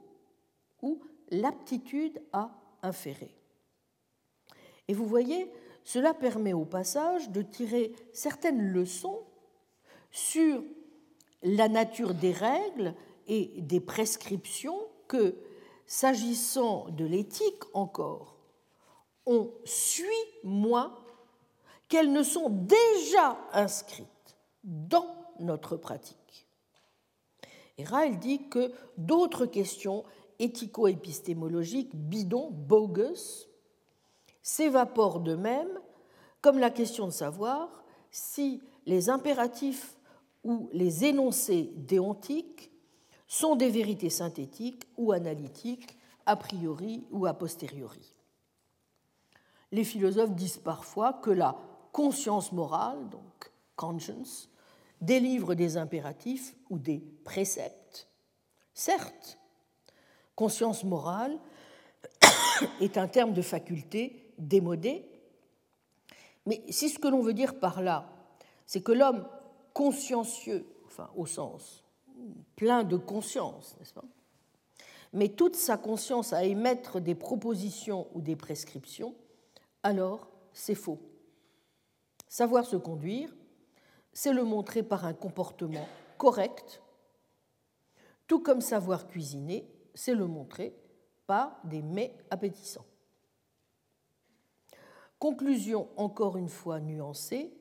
ou 0.80 1.00
l'aptitude 1.30 2.22
à 2.32 2.50
inférer. 2.82 3.34
Et 4.88 4.94
vous 4.94 5.06
voyez, 5.06 5.50
cela 5.84 6.14
permet 6.14 6.52
au 6.52 6.64
passage 6.64 7.30
de 7.30 7.42
tirer 7.42 7.92
certaines 8.12 8.72
leçons 8.72 9.20
sur 10.10 10.62
la 11.42 11.68
nature 11.68 12.14
des 12.14 12.32
règles 12.32 12.94
et 13.26 13.60
des 13.60 13.80
prescriptions 13.80 14.80
que, 15.08 15.36
s'agissant 15.86 16.88
de 16.90 17.04
l'éthique 17.04 17.62
encore, 17.74 18.36
on 19.26 19.50
suit 19.64 20.06
moins 20.44 20.96
qu'elles 21.89 22.12
ne 22.12 22.22
sont 22.22 22.49
déjà 22.51 23.39
inscrites 23.53 24.37
dans 24.64 25.07
notre 25.39 25.76
pratique. 25.76 26.47
Et 27.78 27.84
Ryle 27.84 28.18
dit 28.18 28.49
que 28.49 28.72
d'autres 28.97 29.47
questions 29.47 30.05
éthico-épistémologiques 30.39 31.95
bidons, 31.95 32.51
bogus, 32.51 33.49
s'évapore 34.43 35.20
de 35.20 35.34
même, 35.34 35.80
comme 36.41 36.59
la 36.59 36.70
question 36.70 37.07
de 37.07 37.12
savoir 37.12 37.84
si 38.11 38.62
les 38.87 39.11
impératifs 39.11 39.97
ou 40.45 40.68
les 40.72 41.05
énoncés 41.05 41.72
déontiques 41.76 42.70
sont 43.26 43.57
des 43.57 43.70
vérités 43.70 44.11
synthétiques 44.11 44.84
ou 44.97 45.12
analytiques, 45.12 45.99
a 46.26 46.37
priori 46.37 47.05
ou 47.11 47.26
a 47.26 47.34
posteriori. 47.34 48.14
Les 49.72 49.84
philosophes 49.84 50.34
disent 50.34 50.59
parfois 50.59 51.12
que 51.12 51.30
la 51.30 51.57
conscience 51.97 52.53
morale, 52.53 53.09
donc 53.09 53.51
conscience, 53.74 54.51
délivre 55.01 55.55
des 55.55 55.78
impératifs 55.78 56.55
ou 56.68 56.78
des 56.78 57.03
préceptes. 57.24 58.07
Certes, 58.74 59.38
conscience 60.34 60.84
morale 60.84 61.38
est 62.82 62.99
un 62.99 63.09
terme 63.09 63.32
de 63.32 63.40
faculté 63.40 64.30
démodé. 64.36 65.07
Mais 66.44 66.62
si 66.68 66.90
ce 66.90 66.99
que 66.99 67.09
l'on 67.09 67.22
veut 67.22 67.32
dire 67.32 67.59
par 67.59 67.80
là, 67.80 68.12
c'est 68.66 68.82
que 68.82 68.92
l'homme 68.92 69.26
consciencieux, 69.72 70.66
enfin 70.84 71.09
au 71.16 71.24
sens 71.24 71.82
plein 72.57 72.84
de 72.84 72.99
conscience, 72.99 73.74
n'est-ce 73.78 73.94
pas 73.94 74.05
mais 75.14 75.30
toute 75.30 75.57
sa 75.57 75.78
conscience 75.78 76.34
à 76.34 76.44
émettre 76.44 77.01
des 77.01 77.14
propositions 77.14 78.07
ou 78.12 78.20
des 78.20 78.36
prescriptions, 78.36 79.14
alors 79.82 80.28
c'est 80.53 80.74
faux. 80.74 81.01
Savoir 82.28 82.64
se 82.64 82.76
conduire, 82.76 83.34
c'est 84.12 84.32
le 84.32 84.44
montrer 84.44 84.82
par 84.82 85.04
un 85.04 85.14
comportement 85.14 85.86
correct, 86.18 86.82
tout 88.26 88.40
comme 88.40 88.60
savoir 88.60 89.06
cuisiner, 89.06 89.70
c'est 89.94 90.14
le 90.14 90.26
montrer 90.26 90.74
par 91.26 91.58
des 91.64 91.82
mets 91.82 92.16
appétissants. 92.30 92.86
Conclusion 95.18 95.88
encore 95.96 96.36
une 96.36 96.48
fois 96.48 96.80
nuancée, 96.80 97.52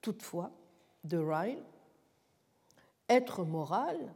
toutefois, 0.00 0.52
de 1.04 1.18
Ryle. 1.18 1.62
Être 3.08 3.44
moral, 3.44 4.14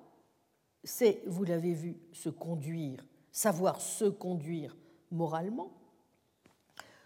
c'est, 0.85 1.23
vous 1.27 1.45
l'avez 1.45 1.75
vu, 1.75 1.99
se 2.13 2.31
conduire, 2.31 3.05
savoir 3.31 3.81
se 3.81 4.07
conduire 4.07 4.77
moralement, 5.11 5.73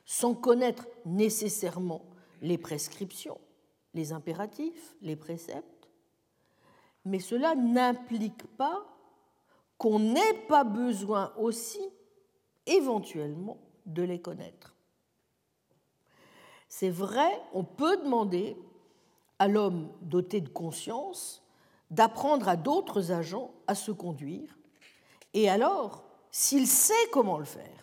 sans 0.04 0.34
connaître 0.34 0.86
nécessairement 1.04 2.04
les 2.42 2.58
prescriptions, 2.58 3.40
les 3.94 4.12
impératifs, 4.12 4.94
les 5.00 5.16
préceptes, 5.16 5.88
mais 7.04 7.20
cela 7.20 7.54
n'implique 7.54 8.46
pas 8.56 8.84
qu'on 9.78 9.98
n'ait 9.98 10.46
pas 10.48 10.64
besoin 10.64 11.32
aussi, 11.36 11.80
éventuellement, 12.66 13.58
de 13.86 14.02
les 14.02 14.20
connaître. 14.20 14.76
C'est 16.68 16.90
vrai, 16.90 17.42
on 17.52 17.64
peut 17.64 17.96
demander 17.96 18.56
à 19.38 19.48
l'homme 19.48 19.92
doté 20.02 20.40
de 20.40 20.48
conscience 20.48 21.42
d'apprendre 21.90 22.48
à 22.48 22.56
d'autres 22.56 23.12
agents 23.12 23.52
à 23.66 23.74
se 23.74 23.90
conduire, 23.90 24.56
et 25.34 25.48
alors, 25.48 26.04
s'il 26.30 26.66
sait 26.66 26.94
comment 27.12 27.38
le 27.38 27.44
faire, 27.44 27.81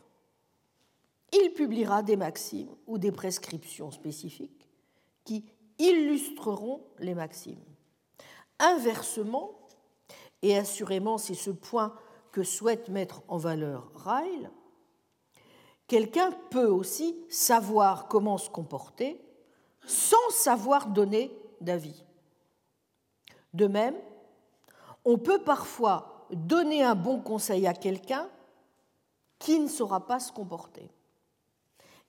il 1.32 1.54
publiera 1.54 2.04
des 2.04 2.16
maximes 2.16 2.76
ou 2.88 2.98
des 2.98 3.12
prescriptions 3.12 3.92
spécifiques 3.92 4.70
qui 5.24 5.46
illustreront 5.78 6.82
les 7.00 7.14
maximes. 7.14 7.64
Inversement, 8.60 9.52
et 10.42 10.58
assurément 10.58 11.18
c'est 11.18 11.36
ce 11.36 11.52
point 11.52 11.94
que 12.32 12.44
souhaite 12.44 12.90
mettre 12.90 13.22
en 13.28 13.38
valeur 13.38 13.92
Ryle, 13.96 14.52
quelqu'un 15.88 16.32
peut 16.50 16.68
aussi 16.68 17.16
savoir 17.30 18.08
comment 18.08 18.38
se 18.38 18.50
comporter 18.50 19.22
sans 19.86 20.30
savoir 20.30 20.88
donner 20.88 21.36
d'avis. 21.62 22.04
De 23.54 23.68
même, 23.68 23.96
on 25.06 25.18
peut 25.18 25.44
parfois 25.44 26.28
donner 26.32 26.84
un 26.84 26.96
bon 26.96 27.20
conseil 27.20 27.66
à 27.66 27.74
quelqu'un 27.74 28.30
qui 29.40 29.60
ne 29.60 29.68
saura 29.68 30.06
pas 30.06 30.20
se 30.20 30.32
comporter. 30.32 30.92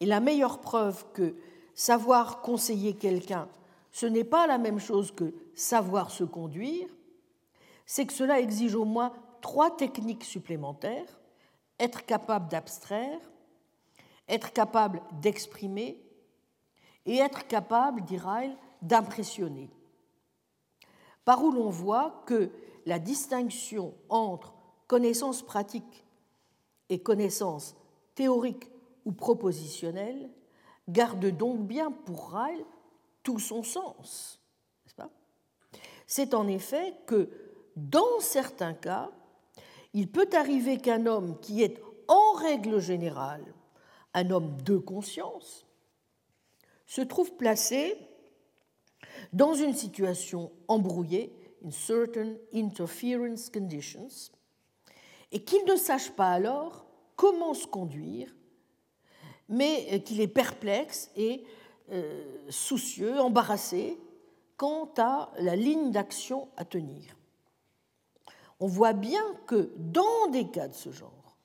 Et 0.01 0.07
la 0.07 0.21
meilleure 0.21 0.61
preuve 0.61 1.05
que 1.13 1.35
savoir 1.75 2.41
conseiller 2.41 2.95
quelqu'un, 2.95 3.49
ce 3.93 4.07
n'est 4.07 4.25
pas 4.25 4.47
la 4.47 4.59
même 4.59 4.79
chose 4.79 5.13
que 5.13 5.35
savoir 5.55 6.11
se 6.11 6.25
conduire, 6.25 6.89
c'est 7.87 8.07
que 8.07 8.13
cela 8.13 8.41
exige 8.41 8.75
au 8.75 8.85
moins 8.85 9.13
trois 9.41 9.77
techniques 9.77 10.25
supplémentaires, 10.25 11.21
être 11.79 12.07
capable 12.07 12.49
d'abstraire, 12.49 13.21
être 14.29 14.53
capable 14.53 15.03
d'exprimer 15.21 16.01
et 17.05 17.17
être 17.17 17.47
capable, 17.47 18.05
dit 18.05 18.19
Ryle, 18.19 18.57
d'impressionner. 18.83 19.71
Par 21.25 21.43
où 21.43 21.51
l'on 21.51 21.71
voit 21.71 22.23
que 22.27 22.51
la 22.87 22.99
distinction 22.99 23.95
entre 24.09 24.55
connaissance 24.87 25.43
pratique 25.43 26.05
et 26.89 27.03
connaissance 27.03 27.75
théorique 28.15 28.70
ou 29.05 29.13
propositionnelle 29.13 30.31
garde 30.89 31.27
donc 31.27 31.67
bien 31.67 31.91
pour 31.91 32.33
Ryle 32.33 32.65
tout 33.23 33.39
son 33.39 33.63
sens. 33.63 34.41
C'est 36.07 36.35
en 36.35 36.49
effet 36.49 36.95
que, 37.07 37.31
dans 37.77 38.19
certains 38.19 38.75
cas, 38.75 39.13
il 39.95 40.11
peut 40.11 40.29
arriver 40.33 40.79
qu'un 40.79 41.07
homme 41.07 41.39
qui 41.39 41.63
est 41.63 41.81
en 42.09 42.33
règle 42.33 42.81
générale 42.81 43.45
un 44.15 44.31
homme 44.31 44.61
de 44.63 44.77
conscience 44.77 45.67
se 46.87 47.01
trouve 47.01 47.33
placé 47.35 47.97
dans 49.33 49.55
une 49.55 49.75
situation 49.75 50.51
embrouillée, 50.67 51.33
in 51.65 51.71
certain 51.71 52.35
interference 52.53 53.49
conditions, 53.49 54.09
et 55.31 55.45
qu'il 55.45 55.65
ne 55.65 55.77
sache 55.77 56.11
pas 56.11 56.31
alors 56.31 56.87
comment 57.15 57.55
se 57.55 57.69
conduire, 57.69 58.35
mais 59.51 60.03
qu'il 60.05 60.21
est 60.21 60.29
perplexe 60.29 61.11
et 61.17 61.45
euh, 61.91 62.25
soucieux, 62.49 63.21
embarrassé 63.21 63.99
quant 64.57 64.89
à 64.97 65.33
la 65.39 65.57
ligne 65.57 65.91
d'action 65.91 66.49
à 66.57 66.65
tenir. 66.65 67.17
On 68.61 68.67
voit 68.67 68.93
bien 68.93 69.25
que 69.47 69.73
dans 69.77 70.29
des 70.31 70.49
cas 70.49 70.69
de 70.69 70.75
ce 70.75 70.93
genre, 70.93 71.37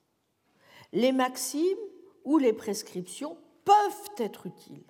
les 0.93 1.11
maximes 1.11 1.77
ou 2.25 2.37
les 2.37 2.53
prescriptions 2.53 3.37
peuvent 3.63 4.11
être 4.17 4.45
utiles. 4.45 4.85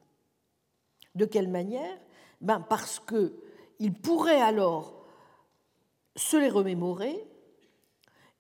De 1.14 1.26
quelle 1.26 1.48
manière? 1.48 1.98
Ben 2.42 2.60
Parce 2.60 3.00
qu'il 3.00 3.94
pourrait 4.02 4.42
alors 4.42 5.06
se 6.18 6.36
les 6.36 6.50
remémorer 6.50 7.26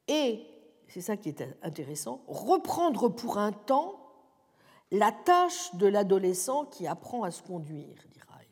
et, 0.08 0.46
c'est 0.90 1.02
ça 1.02 1.16
qui 1.16 1.30
est 1.30 1.44
intéressant, 1.62 2.24
reprendre 2.28 3.10
pour 3.10 3.38
un 3.38 3.52
temps 3.52 4.05
la 4.92 5.12
tâche 5.12 5.74
de 5.76 5.88
l'adolescent 5.88 6.66
qui 6.66 6.88
apprend 6.88 7.24
à 7.24 7.32
se 7.32 7.42
conduire, 7.42 7.96
dit 8.12 8.20
Ryle. 8.30 8.48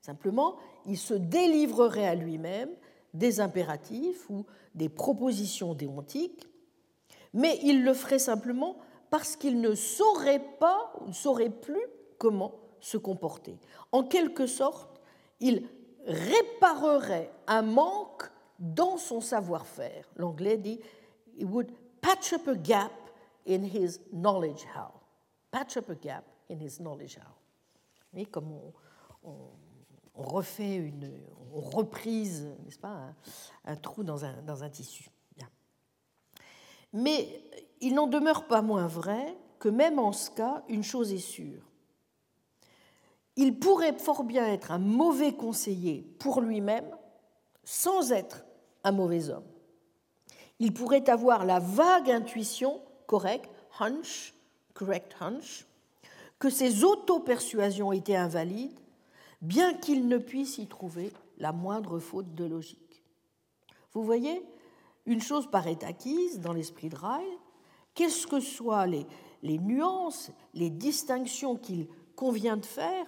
Simplement, 0.00 0.56
il 0.84 0.98
se 0.98 1.14
délivrerait 1.14 2.06
à 2.06 2.14
lui-même 2.14 2.70
des 3.14 3.40
impératifs 3.40 4.28
ou 4.30 4.44
des 4.74 4.88
propositions 4.88 5.74
déontiques, 5.74 6.46
mais 7.32 7.58
il 7.62 7.82
le 7.82 7.94
ferait 7.94 8.18
simplement 8.18 8.76
parce 9.10 9.36
qu'il 9.36 9.60
ne 9.60 9.74
saurait 9.74 10.44
pas 10.58 10.92
ou 11.00 11.08
ne 11.08 11.12
saurait 11.12 11.50
plus 11.50 11.86
comment 12.18 12.54
se 12.80 12.96
comporter. 12.96 13.58
En 13.92 14.04
quelque 14.04 14.46
sorte, 14.46 15.00
il 15.40 15.66
réparerait 16.06 17.32
un 17.46 17.62
manque 17.62 18.30
dans 18.58 18.96
son 18.96 19.20
savoir-faire. 19.20 20.08
L'anglais 20.16 20.56
dit 20.56 20.80
he 21.38 21.44
would 21.44 21.70
patch 22.00 22.32
up 22.32 22.48
a 22.48 22.54
gap 22.54 22.92
in 23.46 23.64
his 23.64 24.00
knowledge 24.12 24.64
how. 24.74 24.95
Patch 25.56 25.78
up 25.78 25.88
a 25.88 25.94
gap 25.94 26.22
in 26.50 26.58
his 26.60 26.80
knowledge 26.80 27.16
how. 27.16 28.24
Comme 28.30 28.52
on, 29.24 29.32
refait 30.14 30.74
une 30.74 31.10
on 31.54 31.60
reprise, 31.62 32.44
n'est-ce 32.62 32.78
pas, 32.78 33.14
un, 33.64 33.76
trou 33.76 34.02
dans 34.02 34.26
un, 34.26 34.42
dans 34.42 34.64
un 34.64 34.68
tissu. 34.68 35.08
Mais 36.92 37.42
il 37.80 37.94
n'en 37.94 38.06
demeure 38.06 38.46
pas 38.46 38.60
moins 38.60 38.86
vrai 38.86 39.34
que 39.58 39.70
même 39.70 39.98
en 39.98 40.12
ce 40.12 40.30
cas, 40.30 40.62
une 40.68 40.82
chose 40.82 41.10
est 41.14 41.26
sûre. 41.26 41.62
Il 43.36 43.58
pourrait 43.58 43.96
fort 43.96 44.24
bien 44.24 44.46
être 44.48 44.72
un 44.72 44.78
mauvais 44.78 45.32
conseiller 45.32 46.02
pour 46.18 46.42
lui-même 46.42 46.94
sans 47.64 48.12
être 48.12 48.44
un 48.84 48.92
mauvais 48.92 49.30
homme. 49.30 49.48
Il 50.58 50.74
pourrait 50.74 51.08
avoir 51.08 51.46
la 51.46 51.60
vague 51.60 52.10
intuition 52.10 52.82
correcte, 53.06 53.50
hunch, 53.80 54.34
correct 54.76 55.16
hunch, 55.20 55.66
que 56.38 56.50
ses 56.50 56.84
auto-persuasions 56.84 57.92
étaient 57.92 58.16
invalides, 58.16 58.78
bien 59.40 59.74
qu'il 59.74 60.06
ne 60.06 60.18
puisse 60.18 60.58
y 60.58 60.66
trouver 60.66 61.12
la 61.38 61.52
moindre 61.52 61.98
faute 61.98 62.34
de 62.34 62.44
logique. 62.44 63.02
Vous 63.92 64.04
voyez, 64.04 64.42
une 65.06 65.22
chose 65.22 65.50
paraît 65.50 65.82
acquise 65.82 66.40
dans 66.40 66.52
l'esprit 66.52 66.90
de 66.90 66.96
Ryle, 66.96 67.38
qu'est-ce 67.94 68.26
que 68.26 68.40
soient 68.40 68.86
les, 68.86 69.06
les 69.42 69.58
nuances, 69.58 70.30
les 70.52 70.70
distinctions 70.70 71.56
qu'il 71.56 71.86
convient 72.14 72.58
de 72.58 72.66
faire, 72.66 73.06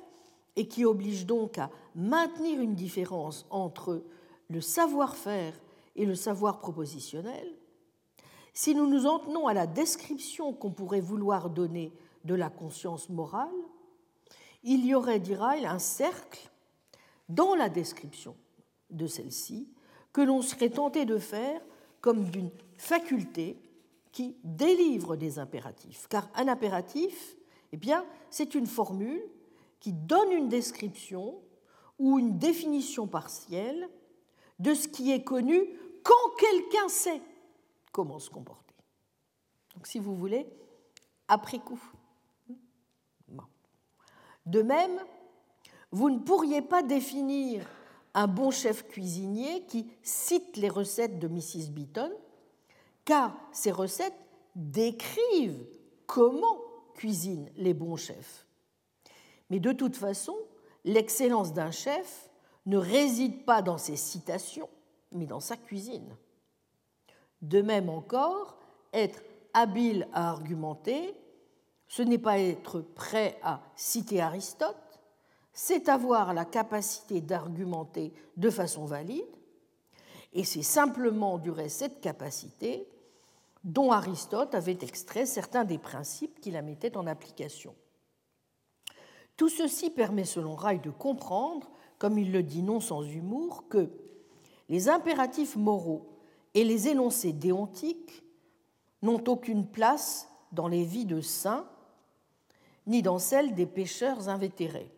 et 0.56 0.66
qui 0.66 0.84
obligent 0.84 1.26
donc 1.26 1.58
à 1.58 1.70
maintenir 1.94 2.60
une 2.60 2.74
différence 2.74 3.46
entre 3.50 4.02
le 4.48 4.60
savoir-faire 4.60 5.54
et 5.94 6.04
le 6.04 6.14
savoir 6.14 6.58
propositionnel, 6.58 7.57
si 8.54 8.74
nous 8.74 8.86
nous 8.86 9.06
en 9.06 9.18
tenons 9.18 9.46
à 9.46 9.54
la 9.54 9.66
description 9.66 10.52
qu'on 10.52 10.70
pourrait 10.70 11.00
vouloir 11.00 11.50
donner 11.50 11.92
de 12.24 12.34
la 12.34 12.50
conscience 12.50 13.08
morale, 13.08 13.48
il 14.62 14.84
y 14.84 14.94
aurait, 14.94 15.18
Ryle, 15.18 15.66
un 15.66 15.78
cercle 15.78 16.50
dans 17.28 17.54
la 17.54 17.68
description 17.68 18.36
de 18.90 19.06
celle-ci 19.06 19.68
que 20.12 20.20
l'on 20.20 20.42
serait 20.42 20.70
tenté 20.70 21.04
de 21.04 21.18
faire 21.18 21.60
comme 22.00 22.24
d'une 22.24 22.50
faculté 22.76 23.56
qui 24.12 24.36
délivre 24.42 25.16
des 25.16 25.38
impératifs. 25.38 26.06
Car 26.08 26.28
un 26.34 26.48
impératif, 26.48 27.36
eh 27.72 27.76
bien, 27.76 28.04
c'est 28.30 28.54
une 28.54 28.66
formule 28.66 29.22
qui 29.80 29.92
donne 29.92 30.32
une 30.32 30.48
description 30.48 31.40
ou 31.98 32.18
une 32.18 32.38
définition 32.38 33.06
partielle 33.06 33.88
de 34.58 34.74
ce 34.74 34.88
qui 34.88 35.12
est 35.12 35.22
connu 35.22 35.60
quand 36.02 36.36
quelqu'un 36.38 36.88
sait 36.88 37.20
comment 37.98 38.20
se 38.20 38.30
comporter. 38.30 38.76
Donc, 39.74 39.88
si 39.88 39.98
vous 39.98 40.14
voulez, 40.14 40.46
après 41.26 41.58
coup. 41.58 41.82
De 44.46 44.62
même, 44.62 45.00
vous 45.90 46.08
ne 46.08 46.20
pourriez 46.20 46.62
pas 46.62 46.84
définir 46.84 47.66
un 48.14 48.28
bon 48.28 48.52
chef 48.52 48.86
cuisinier 48.86 49.64
qui 49.66 49.90
cite 50.04 50.56
les 50.58 50.68
recettes 50.68 51.18
de 51.18 51.26
Mrs. 51.26 51.70
Beaton, 51.70 52.12
car 53.04 53.36
ces 53.50 53.72
recettes 53.72 54.14
décrivent 54.54 55.66
comment 56.06 56.60
cuisinent 56.94 57.50
les 57.56 57.74
bons 57.74 57.96
chefs. 57.96 58.46
Mais 59.50 59.58
de 59.58 59.72
toute 59.72 59.96
façon, 59.96 60.36
l'excellence 60.84 61.52
d'un 61.52 61.72
chef 61.72 62.30
ne 62.64 62.76
réside 62.76 63.44
pas 63.44 63.60
dans 63.60 63.76
ses 63.76 63.96
citations, 63.96 64.68
mais 65.10 65.26
dans 65.26 65.40
sa 65.40 65.56
cuisine. 65.56 66.16
De 67.42 67.62
même 67.62 67.88
encore, 67.88 68.58
être 68.92 69.22
habile 69.54 70.08
à 70.12 70.30
argumenter, 70.30 71.14
ce 71.86 72.02
n'est 72.02 72.18
pas 72.18 72.38
être 72.38 72.80
prêt 72.80 73.38
à 73.42 73.62
citer 73.76 74.20
Aristote, 74.20 74.76
c'est 75.52 75.88
avoir 75.88 76.34
la 76.34 76.44
capacité 76.44 77.20
d'argumenter 77.20 78.12
de 78.36 78.50
façon 78.50 78.84
valide, 78.84 79.24
et 80.32 80.44
c'est 80.44 80.62
simplement 80.62 81.38
du 81.38 81.50
reste 81.50 81.78
cette 81.78 82.00
capacité 82.00 82.86
dont 83.64 83.90
Aristote 83.90 84.54
avait 84.54 84.78
extrait 84.82 85.26
certains 85.26 85.64
des 85.64 85.78
principes 85.78 86.40
qui 86.40 86.50
la 86.50 86.62
mettaient 86.62 86.96
en 86.96 87.06
application. 87.06 87.74
Tout 89.36 89.48
ceci 89.48 89.90
permet, 89.90 90.24
selon 90.24 90.54
Ray, 90.54 90.80
de 90.80 90.90
comprendre, 90.90 91.70
comme 91.98 92.18
il 92.18 92.32
le 92.32 92.42
dit 92.42 92.62
non 92.62 92.80
sans 92.80 93.02
humour, 93.02 93.64
que 93.68 93.90
les 94.68 94.88
impératifs 94.88 95.56
moraux 95.56 96.17
et 96.54 96.64
les 96.64 96.88
énoncés 96.88 97.32
déontiques 97.32 98.22
n'ont 99.02 99.22
aucune 99.26 99.66
place 99.66 100.28
dans 100.52 100.68
les 100.68 100.84
vies 100.84 101.06
de 101.06 101.20
saints, 101.20 101.66
ni 102.86 103.02
dans 103.02 103.18
celles 103.18 103.54
des 103.54 103.66
pécheurs 103.66 104.28
invétérés 104.28 104.90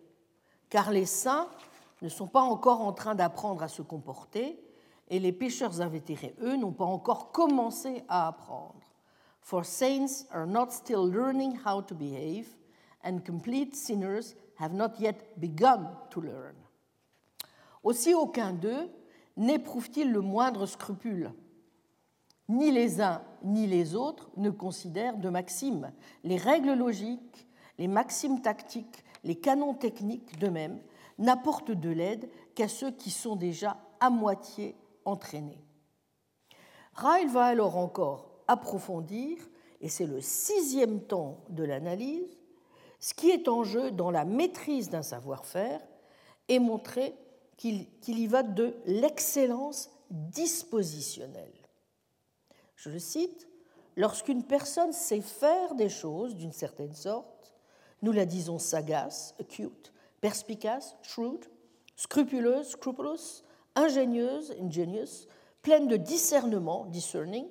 car 0.70 0.93
les 0.93 1.05
saints 1.05 1.48
ne 2.01 2.09
sont 2.09 2.28
pas 2.28 2.40
encore 2.40 2.81
en 2.81 2.93
train 2.93 3.14
d'apprendre 3.14 3.62
à 3.62 3.68
se 3.68 3.82
comporter 3.82 4.59
et 5.09 5.18
les 5.18 5.32
pécheurs 5.32 5.81
invétérés, 5.82 6.35
eux, 6.40 6.56
n'ont 6.56 6.72
pas 6.72 6.85
encore 6.85 7.32
commencé 7.32 8.05
à 8.09 8.28
apprendre. 8.28 8.81
For 9.43 9.64
saints 9.64 10.27
are 10.31 10.47
not 10.47 10.70
still 10.70 11.05
learning 11.10 11.59
how 11.66 11.82
to 11.82 11.94
behave, 11.94 12.47
and 13.05 13.18
complete 13.27 13.74
sinners 13.74 14.36
have 14.59 14.72
not 14.72 14.93
yet 15.01 15.16
begun 15.36 15.90
to 16.10 16.20
learn. 16.20 16.55
Aussi 17.82 18.14
aucun 18.14 18.52
d'eux 18.52 18.89
n'éprouve-t-il 19.41 20.12
le 20.12 20.21
moindre 20.21 20.67
scrupule? 20.67 21.33
Ni 22.49 22.71
les 22.71 23.01
uns 23.01 23.23
ni 23.43 23.67
les 23.67 23.97
autres 23.97 24.31
ne 24.37 24.51
considèrent 24.51 25.17
de 25.17 25.29
maximes. 25.29 25.93
Les 26.23 26.37
règles 26.37 26.75
logiques, 26.75 27.49
les 27.79 27.89
maximes 27.89 28.41
tactiques 28.41 29.05
les 29.25 29.37
canons 29.37 29.75
techniques 29.75 30.39
d'eux-mêmes 30.39 30.81
n'apportent 31.19 31.73
de 31.73 31.91
l'aide 31.91 32.31
qu'à 32.55 32.69
ceux 32.69 32.91
qui 32.91 33.11
sont 33.11 33.37
déjà 33.37 33.77
à 34.01 34.11
moitié 34.11 34.75
entraînés. 35.05 35.62
Ryle 36.95 37.29
va 37.29 37.45
alors 37.45 37.77
encore 37.77 38.31
approfondir, 38.49 39.37
et 39.81 39.89
c'est 39.89 40.07
le 40.07 40.21
sixième 40.21 41.01
temps 41.01 41.39
de 41.51 41.65
l'analyse, 41.65 42.43
ce 42.99 43.15
qui 43.15 43.31
est 43.31 43.49
en 43.49 43.65
jeu 43.65 43.91
dans 43.91 44.11
la 44.11 44.25
maîtrise 44.25 44.91
d'un 44.91 45.03
savoir-faire 45.03 45.81
et 46.49 46.59
montrer 46.59 47.15
qu'il 47.61 48.19
y 48.19 48.27
va 48.27 48.43
de 48.43 48.74
l'excellence 48.87 49.91
dispositionnelle. 50.11 51.53
Je 52.74 52.89
le 52.89 52.99
cite, 52.99 53.47
Lorsqu'une 53.97 54.45
personne 54.45 54.93
sait 54.93 55.20
faire 55.20 55.74
des 55.74 55.91
choses 55.91 56.35
d'une 56.37 56.53
certaine 56.53 56.95
sorte, 56.95 57.55
Nous 58.03 58.12
la 58.12 58.24
disons 58.24 58.59
sagace, 58.59 59.35
acute, 59.39 59.93
perspicace, 60.23 60.97
shrewd, 61.03 61.45
scrupuleuse, 61.97 62.69
scrupulous, 62.69 63.43
ingénieuse, 63.74 64.55
ingenious, 64.59 65.27
pleine 65.61 65.87
de 65.87 65.99
discernement, 65.99 66.87
discerning, 66.87 67.47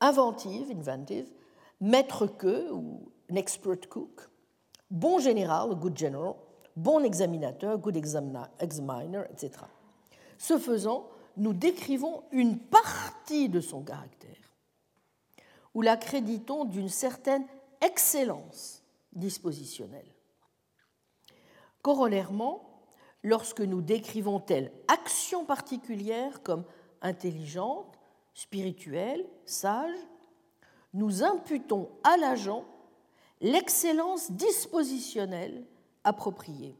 inventive, 0.00 0.70
inventive, 0.70 1.30
maître 1.82 2.26
que 2.26 2.70
ou 2.70 3.12
expert 3.34 3.86
cook, 3.90 4.30
bon 4.90 5.18
général, 5.18 5.74
good 5.74 5.98
general, 5.98 6.36
bon 6.76 7.04
examinateur, 7.04 7.78
good 7.78 7.96
examiner, 7.96 9.22
etc. 9.30 9.50
Ce 10.38 10.58
faisant, 10.58 11.08
nous 11.36 11.52
décrivons 11.52 12.22
une 12.32 12.58
partie 12.58 13.48
de 13.48 13.60
son 13.60 13.82
caractère, 13.82 14.36
ou 15.74 15.82
la 15.82 15.96
créditons 15.96 16.64
d'une 16.64 16.88
certaine 16.88 17.46
excellence 17.80 18.82
dispositionnelle. 19.12 20.12
Corollairement, 21.80 22.82
lorsque 23.22 23.60
nous 23.60 23.82
décrivons 23.82 24.40
telle 24.40 24.72
action 24.88 25.44
particulière 25.44 26.42
comme 26.42 26.64
intelligente, 27.00 27.98
spirituelle, 28.34 29.26
sage, 29.44 29.94
nous 30.94 31.22
imputons 31.22 31.90
à 32.04 32.16
l'agent 32.16 32.64
l'excellence 33.40 34.30
dispositionnelle 34.30 35.64
appropriée. 36.04 36.76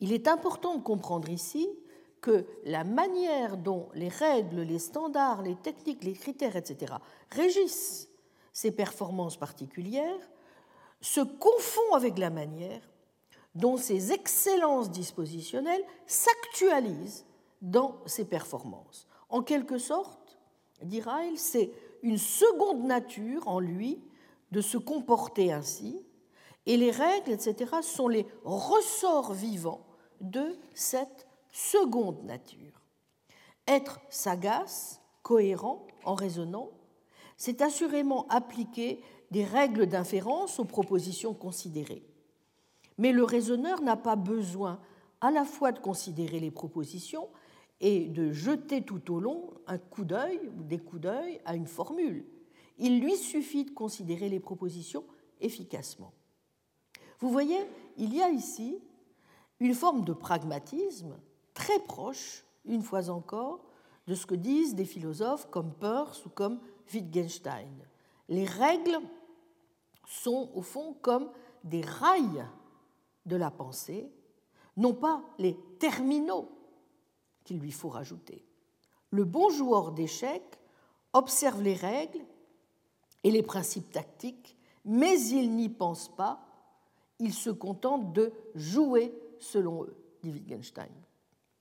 Il 0.00 0.12
est 0.12 0.28
important 0.28 0.76
de 0.76 0.82
comprendre 0.82 1.28
ici 1.30 1.68
que 2.20 2.46
la 2.64 2.84
manière 2.84 3.56
dont 3.56 3.88
les 3.94 4.08
règles, 4.08 4.60
les 4.60 4.78
standards, 4.78 5.42
les 5.42 5.54
techniques, 5.54 6.04
les 6.04 6.14
critères, 6.14 6.56
etc., 6.56 6.94
régissent 7.30 8.08
ces 8.52 8.70
performances 8.70 9.36
particulières 9.36 10.30
se 11.00 11.20
confond 11.20 11.94
avec 11.94 12.18
la 12.18 12.30
manière 12.30 12.80
dont 13.54 13.76
ces 13.76 14.12
excellences 14.12 14.90
dispositionnelles 14.90 15.84
s'actualisent 16.06 17.26
dans 17.62 17.96
ces 18.06 18.24
performances. 18.24 19.06
En 19.28 19.42
quelque 19.42 19.78
sorte, 19.78 20.38
Ryle, 20.82 21.38
c'est 21.38 21.70
une 22.02 22.18
seconde 22.18 22.84
nature 22.84 23.46
en 23.48 23.60
lui 23.60 24.00
de 24.52 24.60
se 24.60 24.78
comporter 24.78 25.52
ainsi, 25.52 26.00
et 26.66 26.76
les 26.76 26.90
règles, 26.90 27.30
etc., 27.30 27.76
sont 27.82 28.08
les 28.08 28.26
ressorts 28.44 29.32
vivants 29.32 29.86
de 30.20 30.58
cette 30.74 31.26
seconde 31.52 32.22
nature. 32.24 32.82
Être 33.66 34.00
sagace, 34.10 35.00
cohérent, 35.22 35.86
en 36.04 36.14
raisonnant, 36.14 36.70
c'est 37.36 37.62
assurément 37.62 38.26
appliquer 38.28 39.02
des 39.30 39.44
règles 39.44 39.86
d'inférence 39.86 40.58
aux 40.58 40.64
propositions 40.64 41.34
considérées. 41.34 42.04
Mais 42.98 43.12
le 43.12 43.24
raisonneur 43.24 43.82
n'a 43.82 43.96
pas 43.96 44.16
besoin 44.16 44.80
à 45.20 45.30
la 45.30 45.44
fois 45.44 45.72
de 45.72 45.80
considérer 45.80 46.40
les 46.40 46.50
propositions 46.50 47.28
et 47.80 48.06
de 48.06 48.32
jeter 48.32 48.82
tout 48.82 49.12
au 49.12 49.20
long 49.20 49.50
un 49.66 49.78
coup 49.78 50.04
d'œil 50.04 50.40
ou 50.56 50.62
des 50.62 50.78
coups 50.78 51.02
d'œil 51.02 51.40
à 51.44 51.54
une 51.54 51.66
formule. 51.66 52.24
Il 52.78 53.00
lui 53.00 53.16
suffit 53.16 53.64
de 53.64 53.70
considérer 53.70 54.28
les 54.28 54.40
propositions 54.40 55.04
efficacement. 55.40 56.12
Vous 57.20 57.30
voyez, 57.30 57.58
il 57.96 58.14
y 58.14 58.22
a 58.22 58.30
ici 58.30 58.78
une 59.60 59.74
forme 59.74 60.04
de 60.04 60.12
pragmatisme 60.12 61.16
très 61.54 61.78
proche, 61.80 62.44
une 62.64 62.82
fois 62.82 63.08
encore, 63.08 63.64
de 64.06 64.14
ce 64.14 64.26
que 64.26 64.34
disent 64.34 64.74
des 64.74 64.84
philosophes 64.84 65.48
comme 65.50 65.72
Peirce 65.72 66.24
ou 66.26 66.30
comme 66.30 66.60
Wittgenstein. 66.92 67.72
Les 68.28 68.44
règles 68.44 69.00
sont 70.06 70.50
au 70.54 70.62
fond 70.62 70.94
comme 71.00 71.30
des 71.64 71.80
rails 71.80 72.46
de 73.24 73.36
la 73.36 73.50
pensée, 73.50 74.10
non 74.76 74.94
pas 74.94 75.22
les 75.38 75.56
terminaux 75.78 76.48
qu'il 77.44 77.58
lui 77.58 77.72
faut 77.72 77.88
rajouter. 77.88 78.44
Le 79.10 79.24
bon 79.24 79.48
joueur 79.50 79.92
d'échecs 79.92 80.58
observe 81.12 81.62
les 81.62 81.74
règles 81.74 82.24
et 83.24 83.30
les 83.30 83.42
principes 83.42 83.90
tactiques, 83.90 84.56
mais 84.84 85.20
il 85.20 85.52
n'y 85.52 85.68
pense 85.68 86.08
pas, 86.08 86.45
il 87.18 87.32
se 87.32 87.50
contente 87.50 88.12
de 88.12 88.32
jouer 88.54 89.12
selon 89.38 89.84
eux, 89.84 89.96
dit 90.22 90.30
Wittgenstein. 90.30 90.90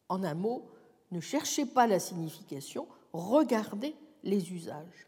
En 0.10 0.24
un 0.24 0.34
mot, 0.34 0.70
ne 1.12 1.20
cherchez 1.20 1.66
pas 1.66 1.88
la 1.88 2.00
signification, 2.00 2.88
regardez 3.14 3.96
les 4.24 4.52
usages. 4.54 5.08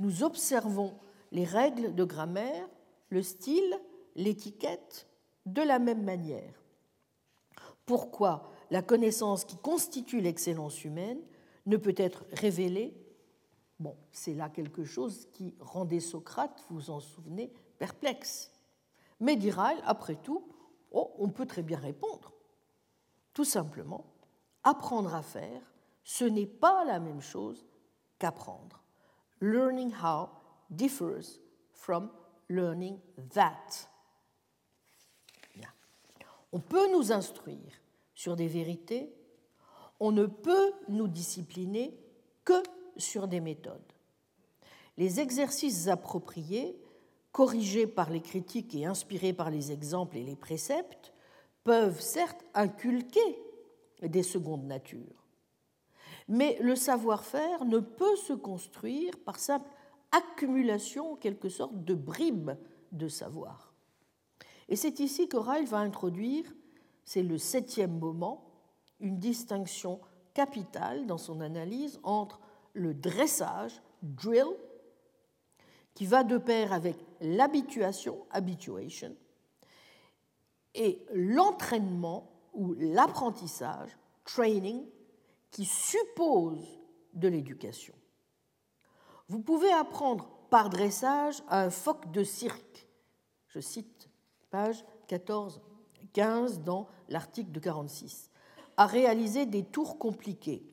Nous 0.00 0.22
observons 0.22 0.94
les 1.32 1.44
règles 1.44 1.94
de 1.94 2.04
grammaire, 2.04 2.68
le 3.08 3.22
style, 3.22 3.80
l'étiquette 4.16 5.06
de 5.46 5.62
la 5.62 5.78
même 5.78 6.02
manière. 6.02 6.62
Pourquoi 7.86 8.50
la 8.70 8.82
connaissance 8.82 9.44
qui 9.44 9.56
constitue 9.56 10.20
l'excellence 10.20 10.84
humaine 10.84 11.20
ne 11.66 11.76
peut 11.76 11.94
être 11.96 12.24
révélée? 12.32 12.94
Bon, 13.78 13.96
c'est 14.12 14.34
là 14.34 14.48
quelque 14.48 14.84
chose 14.84 15.28
qui 15.32 15.54
rendait 15.60 16.00
Socrate, 16.00 16.64
vous 16.68 16.76
vous 16.76 16.90
en 16.90 17.00
souvenez, 17.00 17.52
perplexe. 17.78 18.50
Mais 19.24 19.36
dira 19.36 19.72
après 19.86 20.16
tout, 20.16 20.46
oh, 20.92 21.14
on 21.18 21.30
peut 21.30 21.46
très 21.46 21.62
bien 21.62 21.78
répondre. 21.78 22.30
Tout 23.32 23.46
simplement, 23.46 24.04
apprendre 24.62 25.14
à 25.14 25.22
faire, 25.22 25.62
ce 26.02 26.26
n'est 26.26 26.46
pas 26.46 26.84
la 26.84 27.00
même 27.00 27.22
chose 27.22 27.64
qu'apprendre. 28.18 28.82
Learning 29.40 29.94
how 29.94 30.28
differs 30.68 31.40
from 31.72 32.10
learning 32.50 32.98
that. 33.32 33.88
On 36.52 36.60
peut 36.60 36.92
nous 36.92 37.10
instruire 37.10 37.72
sur 38.14 38.36
des 38.36 38.46
vérités, 38.46 39.12
on 39.98 40.12
ne 40.12 40.26
peut 40.26 40.72
nous 40.88 41.08
discipliner 41.08 41.98
que 42.44 42.62
sur 42.96 43.26
des 43.26 43.40
méthodes. 43.40 43.92
Les 44.96 45.18
exercices 45.18 45.88
appropriés, 45.88 46.78
corrigés 47.34 47.88
par 47.88 48.10
les 48.10 48.20
critiques 48.20 48.76
et 48.76 48.86
inspirés 48.86 49.32
par 49.32 49.50
les 49.50 49.72
exemples 49.72 50.16
et 50.16 50.22
les 50.22 50.36
préceptes, 50.36 51.12
peuvent 51.64 52.00
certes 52.00 52.44
inculquer 52.54 53.42
des 54.02 54.22
secondes 54.22 54.66
natures, 54.66 55.26
mais 56.28 56.56
le 56.60 56.76
savoir-faire 56.76 57.64
ne 57.64 57.80
peut 57.80 58.16
se 58.16 58.34
construire 58.34 59.18
par 59.24 59.40
simple 59.40 59.68
accumulation, 60.12 61.14
en 61.14 61.16
quelque 61.16 61.48
sorte, 61.48 61.84
de 61.84 61.94
bribes 61.94 62.52
de 62.92 63.08
savoir. 63.08 63.74
Et 64.68 64.76
c'est 64.76 65.00
ici 65.00 65.28
que 65.28 65.36
Ryle 65.36 65.66
va 65.66 65.78
introduire, 65.78 66.44
c'est 67.04 67.24
le 67.24 67.36
septième 67.36 67.98
moment, 67.98 68.44
une 69.00 69.18
distinction 69.18 70.00
capitale 70.34 71.06
dans 71.06 71.18
son 71.18 71.40
analyse 71.40 71.98
entre 72.04 72.38
le 72.74 72.94
dressage, 72.94 73.82
drill, 74.02 74.46
qui 75.94 76.06
va 76.06 76.22
de 76.22 76.38
pair 76.38 76.72
avec 76.72 76.96
l'habituation, 77.20 78.26
habituation, 78.30 79.14
et 80.74 81.04
l'entraînement 81.12 82.30
ou 82.52 82.74
l'apprentissage, 82.74 83.96
training, 84.24 84.84
qui 85.50 85.64
suppose 85.64 86.80
de 87.12 87.28
l'éducation. 87.28 87.94
Vous 89.28 89.40
pouvez 89.40 89.72
apprendre 89.72 90.28
par 90.50 90.68
dressage 90.68 91.42
à 91.48 91.62
un 91.62 91.70
phoque 91.70 92.10
de 92.10 92.24
cirque. 92.24 92.88
Je 93.48 93.60
cite 93.60 94.08
page 94.50 94.84
14, 95.08 95.60
15 96.12 96.60
dans 96.60 96.88
l'article 97.08 97.52
de 97.52 97.60
46, 97.60 98.30
à 98.76 98.86
réaliser 98.86 99.46
des 99.46 99.64
tours 99.64 99.98
compliqués, 99.98 100.64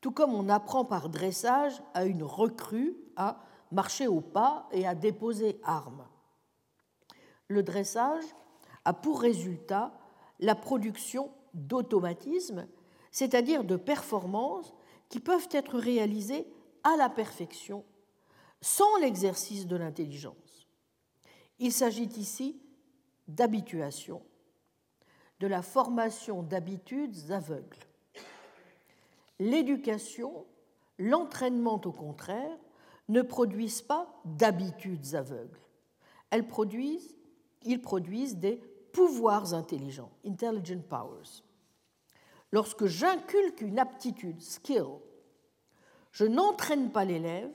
tout 0.00 0.12
comme 0.12 0.34
on 0.34 0.48
apprend 0.48 0.84
par 0.84 1.08
dressage 1.08 1.82
à 1.94 2.04
une 2.04 2.22
recrue 2.22 2.96
à 3.16 3.42
marcher 3.72 4.06
au 4.06 4.20
pas 4.20 4.68
et 4.72 4.86
à 4.86 4.94
déposer 4.94 5.60
armes. 5.64 6.06
Le 7.48 7.62
dressage 7.62 8.24
a 8.84 8.92
pour 8.92 9.20
résultat 9.20 9.92
la 10.38 10.54
production 10.54 11.30
d'automatismes, 11.54 12.66
c'est-à-dire 13.10 13.64
de 13.64 13.76
performances 13.76 14.72
qui 15.08 15.20
peuvent 15.20 15.48
être 15.50 15.78
réalisées 15.78 16.46
à 16.84 16.96
la 16.96 17.08
perfection 17.08 17.84
sans 18.60 18.96
l'exercice 18.98 19.66
de 19.66 19.76
l'intelligence. 19.76 20.68
Il 21.58 21.72
s'agit 21.72 22.10
ici 22.16 22.60
d'habituation, 23.28 24.22
de 25.40 25.46
la 25.46 25.62
formation 25.62 26.42
d'habitudes 26.42 27.30
aveugles. 27.30 27.78
L'éducation, 29.38 30.46
l'entraînement 30.98 31.80
au 31.84 31.92
contraire, 31.92 32.58
ne 33.10 33.22
produisent 33.22 33.82
pas 33.82 34.08
d'habitudes 34.24 35.14
aveugles. 35.14 35.60
Elles 36.30 36.46
produisent, 36.46 37.16
ils 37.62 37.82
produisent 37.82 38.36
des 38.36 38.56
pouvoirs 38.92 39.52
intelligents, 39.52 40.12
intelligent 40.24 40.82
powers. 40.88 41.42
Lorsque 42.52 42.86
j'inculque 42.86 43.60
une 43.60 43.78
aptitude, 43.78 44.40
skill, 44.40 44.86
je 46.12 46.24
n'entraîne 46.24 46.90
pas 46.90 47.04
l'élève 47.04 47.50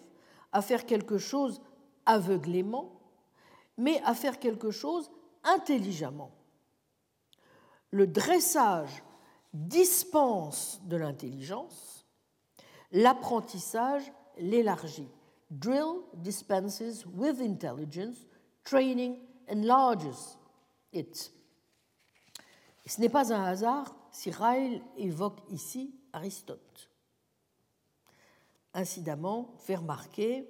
à 0.51 0.61
faire 0.61 0.85
quelque 0.85 1.17
chose 1.17 1.61
aveuglément, 2.05 3.01
mais 3.77 4.01
à 4.03 4.13
faire 4.13 4.39
quelque 4.39 4.71
chose 4.71 5.09
intelligemment. 5.43 6.31
Le 7.91 8.07
dressage 8.07 9.03
dispense 9.53 10.81
de 10.83 10.97
l'intelligence, 10.97 12.05
l'apprentissage 12.91 14.11
l'élargit. 14.37 15.09
Drill 15.51 16.03
dispenses 16.15 17.05
with 17.05 17.39
intelligence, 17.39 18.17
training 18.63 19.17
enlarges 19.47 20.37
it. 20.91 21.31
ce 22.85 23.01
n'est 23.01 23.09
pas 23.09 23.31
un 23.33 23.43
hasard 23.43 23.95
si 24.11 24.31
Ryle 24.31 24.81
évoque 24.97 25.39
ici 25.49 25.93
Aristote. 26.13 26.89
Incidemment, 28.73 29.53
fait 29.59 29.75
remarquer, 29.75 30.49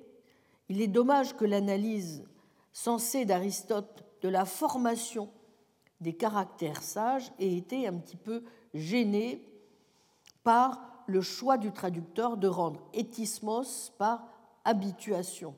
il 0.70 0.82
est 0.82 0.88
dommage 0.88 1.36
que 1.36 1.46
l'analyse 1.46 2.26
censée 2.72 3.26
d'Aristote 3.26 4.04
de 4.22 4.30
la 4.30 4.46
formation 4.46 5.30
des 6.02 6.16
caractères 6.16 6.84
sages 6.84 7.32
ait 7.40 7.56
été 7.56 7.88
un 7.88 7.98
petit 7.98 8.18
peu 8.18 8.44
gênée 8.74 9.48
par 10.44 11.04
le 11.08 11.22
choix 11.22 11.58
du 11.58 11.72
traducteur 11.72 12.38
de 12.38 12.48
rendre 12.48 12.82
étismos 12.94 13.92
par 13.98 14.28
habituation. 14.66 15.56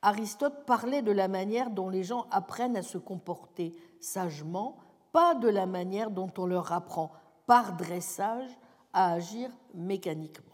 Aristote 0.00 0.64
parlait 0.66 1.02
de 1.02 1.12
la 1.12 1.28
manière 1.28 1.70
dont 1.70 1.88
les 1.88 2.02
gens 2.02 2.26
apprennent 2.30 2.76
à 2.76 2.82
se 2.82 2.98
comporter 2.98 3.72
sagement, 4.00 4.78
pas 5.12 5.34
de 5.34 5.48
la 5.48 5.66
manière 5.66 6.10
dont 6.10 6.32
on 6.38 6.46
leur 6.46 6.72
apprend 6.72 7.12
par 7.46 7.76
dressage 7.76 8.50
à 8.92 9.12
agir 9.12 9.50
mécaniquement. 9.74 10.52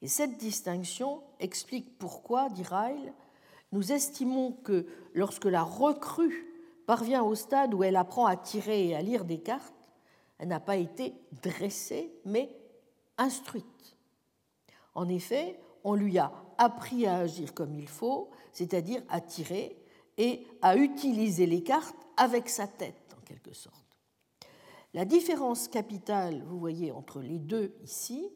Et 0.00 0.08
cette 0.08 0.38
distinction 0.38 1.22
explique 1.40 1.98
pourquoi, 1.98 2.48
dit 2.48 2.64
Ryle, 2.64 3.12
nous 3.70 3.92
estimons 3.92 4.52
que 4.52 4.86
lorsque 5.14 5.44
la 5.44 5.62
recrue 5.62 6.46
parvient 6.86 7.22
au 7.22 7.34
stade 7.34 7.74
où 7.74 7.84
elle 7.84 7.96
apprend 7.96 8.26
à 8.26 8.36
tirer 8.36 8.88
et 8.88 8.96
à 8.96 9.02
lire 9.02 9.24
des 9.24 9.40
cartes, 9.40 9.74
elle 10.38 10.48
n'a 10.48 10.60
pas 10.60 10.76
été 10.76 11.14
dressée, 11.42 12.12
mais 12.24 12.54
instruite. 13.16 13.96
En 14.94 15.08
effet, 15.08 15.58
on 15.84 15.94
lui 15.94 16.18
a 16.18 16.32
appris 16.58 17.06
à 17.06 17.16
agir 17.16 17.54
comme 17.54 17.74
il 17.74 17.88
faut, 17.88 18.30
c'est-à-dire 18.52 19.02
à 19.08 19.20
tirer 19.20 19.76
et 20.18 20.46
à 20.60 20.76
utiliser 20.76 21.46
les 21.46 21.62
cartes 21.62 21.96
avec 22.16 22.48
sa 22.48 22.66
tête, 22.66 23.16
en 23.18 23.24
quelque 23.24 23.54
sorte. 23.54 23.76
La 24.94 25.04
différence 25.04 25.68
capitale, 25.68 26.42
vous 26.46 26.58
voyez, 26.58 26.92
entre 26.92 27.20
les 27.20 27.38
deux 27.38 27.74
ici, 27.82 28.30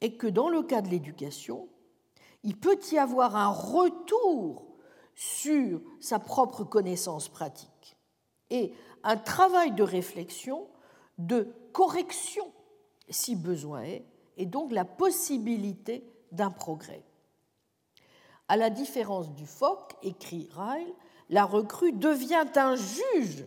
est 0.00 0.16
que 0.16 0.26
dans 0.26 0.48
le 0.48 0.62
cas 0.62 0.80
de 0.80 0.88
l'éducation, 0.88 1.68
il 2.42 2.58
peut 2.58 2.78
y 2.90 2.98
avoir 2.98 3.36
un 3.36 3.50
retour 3.50 4.66
sur 5.14 5.82
sa 6.00 6.18
propre 6.18 6.64
connaissance 6.64 7.28
pratique 7.28 7.98
et 8.48 8.72
un 9.02 9.16
travail 9.16 9.72
de 9.72 9.82
réflexion, 9.82 10.66
de 11.18 11.54
correction, 11.72 12.50
si 13.10 13.36
besoin 13.36 13.82
est, 13.82 14.06
et 14.40 14.46
donc 14.46 14.72
la 14.72 14.86
possibilité 14.86 16.02
d'un 16.32 16.50
progrès. 16.50 17.02
À 18.48 18.56
la 18.56 18.70
différence 18.70 19.30
du 19.34 19.44
phoque, 19.44 19.92
écrit 20.02 20.48
Ryle, 20.56 20.94
la 21.28 21.44
recrue 21.44 21.92
devient 21.92 22.46
un 22.56 22.74
juge 22.74 23.44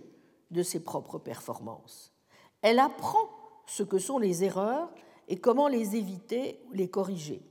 de 0.52 0.62
ses 0.62 0.84
propres 0.84 1.18
performances. 1.18 2.14
Elle 2.62 2.78
apprend 2.78 3.28
ce 3.66 3.82
que 3.82 3.98
sont 3.98 4.20
les 4.20 4.44
erreurs 4.44 4.88
et 5.28 5.38
comment 5.38 5.68
les 5.68 5.96
éviter 5.96 6.64
ou 6.70 6.74
les 6.74 6.90
corriger. 6.90 7.42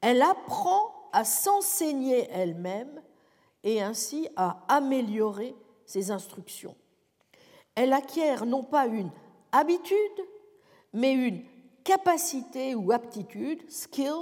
Elle 0.00 0.22
apprend 0.22 0.94
à 1.12 1.24
s'enseigner 1.24 2.28
elle-même 2.30 3.02
et 3.64 3.82
ainsi 3.82 4.28
à 4.36 4.64
améliorer 4.68 5.56
ses 5.84 6.12
instructions. 6.12 6.76
Elle 7.74 7.92
acquiert 7.92 8.46
non 8.46 8.62
pas 8.62 8.86
une 8.86 9.10
habitude, 9.50 9.96
mais 10.92 11.12
une 11.12 11.42
capacité 11.88 12.74
ou 12.74 12.92
aptitude, 12.92 13.62
skill, 13.70 14.12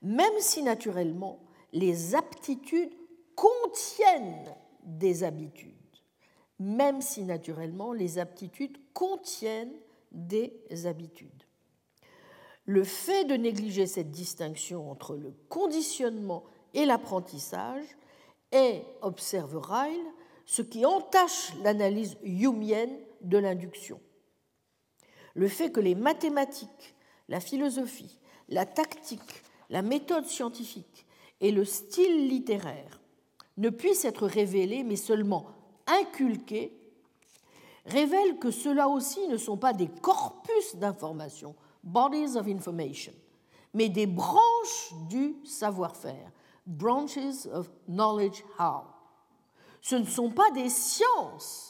même 0.00 0.38
si 0.38 0.62
naturellement 0.62 1.40
les 1.72 2.14
aptitudes 2.14 2.92
contiennent 3.34 4.54
des 4.84 5.24
habitudes, 5.24 5.72
même 6.60 7.00
si 7.00 7.24
naturellement 7.24 7.92
les 7.92 8.20
aptitudes 8.20 8.78
contiennent 8.94 9.74
des 10.12 10.62
habitudes. 10.84 11.42
Le 12.64 12.84
fait 12.84 13.24
de 13.24 13.34
négliger 13.34 13.88
cette 13.88 14.12
distinction 14.12 14.88
entre 14.88 15.16
le 15.16 15.34
conditionnement 15.48 16.44
et 16.74 16.86
l'apprentissage 16.86 17.86
est, 18.52 18.84
observe 19.02 19.56
Ryle, 19.56 20.12
ce 20.44 20.62
qui 20.62 20.86
entache 20.86 21.54
l'analyse 21.64 22.16
humienne 22.22 22.96
de 23.22 23.38
l'induction. 23.38 24.00
Le 25.36 25.48
fait 25.48 25.70
que 25.70 25.80
les 25.80 25.94
mathématiques, 25.94 26.96
la 27.28 27.40
philosophie, 27.40 28.18
la 28.48 28.66
tactique, 28.66 29.42
la 29.70 29.82
méthode 29.82 30.26
scientifique 30.26 31.06
et 31.40 31.52
le 31.52 31.64
style 31.64 32.28
littéraire 32.28 33.00
ne 33.58 33.68
puissent 33.68 34.04
être 34.04 34.26
révélés 34.26 34.82
mais 34.82 34.96
seulement 34.96 35.46
inculqués 35.86 36.72
révèle 37.86 38.38
que 38.38 38.50
ceux-là 38.50 38.88
aussi 38.88 39.26
ne 39.28 39.36
sont 39.36 39.56
pas 39.56 39.72
des 39.72 39.88
corpus 39.88 40.76
d'information, 40.76 41.54
bodies 41.82 42.36
of 42.36 42.48
information, 42.48 43.12
mais 43.74 43.88
des 43.88 44.06
branches 44.06 44.92
du 45.08 45.36
savoir-faire, 45.44 46.30
branches 46.66 47.18
of 47.52 47.70
knowledge 47.88 48.42
how. 48.58 48.82
Ce 49.80 49.94
ne 49.94 50.04
sont 50.04 50.30
pas 50.30 50.50
des 50.52 50.68
sciences, 50.68 51.65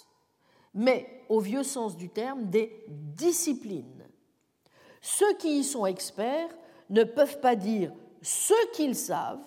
mais 0.76 1.24
au 1.28 1.40
vieux 1.40 1.64
sens 1.64 1.96
du 1.96 2.08
terme, 2.10 2.44
des 2.50 2.84
disciplines. 2.88 4.06
Ceux 5.00 5.34
qui 5.38 5.58
y 5.58 5.64
sont 5.64 5.86
experts 5.86 6.54
ne 6.90 7.02
peuvent 7.02 7.40
pas 7.40 7.56
dire 7.56 7.92
ce 8.22 8.54
qu'ils 8.74 8.94
savent, 8.94 9.42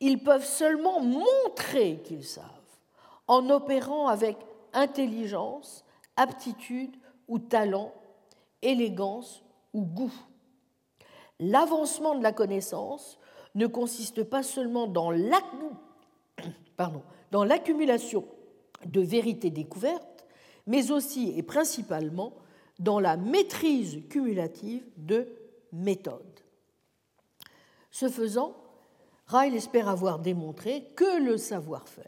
ils 0.00 0.22
peuvent 0.22 0.46
seulement 0.46 1.00
montrer 1.00 2.00
qu'ils 2.04 2.24
savent 2.24 2.48
en 3.26 3.50
opérant 3.50 4.08
avec 4.08 4.36
intelligence, 4.72 5.84
aptitude 6.16 6.96
ou 7.26 7.38
talent, 7.38 7.92
élégance 8.62 9.42
ou 9.72 9.82
goût. 9.82 10.14
L'avancement 11.40 12.14
de 12.14 12.22
la 12.22 12.32
connaissance 12.32 13.18
ne 13.54 13.66
consiste 13.66 14.22
pas 14.22 14.42
seulement 14.42 14.86
dans 14.86 15.10
l'accumulation 17.44 18.24
de 18.86 19.00
vérités 19.00 19.50
découvertes, 19.50 20.24
mais 20.66 20.90
aussi 20.90 21.32
et 21.36 21.42
principalement 21.42 22.34
dans 22.78 23.00
la 23.00 23.16
maîtrise 23.16 24.02
cumulative 24.08 24.84
de 24.96 25.28
méthodes. 25.72 26.40
Ce 27.90 28.08
faisant, 28.08 28.56
Ryle 29.26 29.54
espère 29.54 29.88
avoir 29.88 30.18
démontré 30.18 30.84
que 30.96 31.22
le 31.22 31.38
savoir-faire 31.38 32.04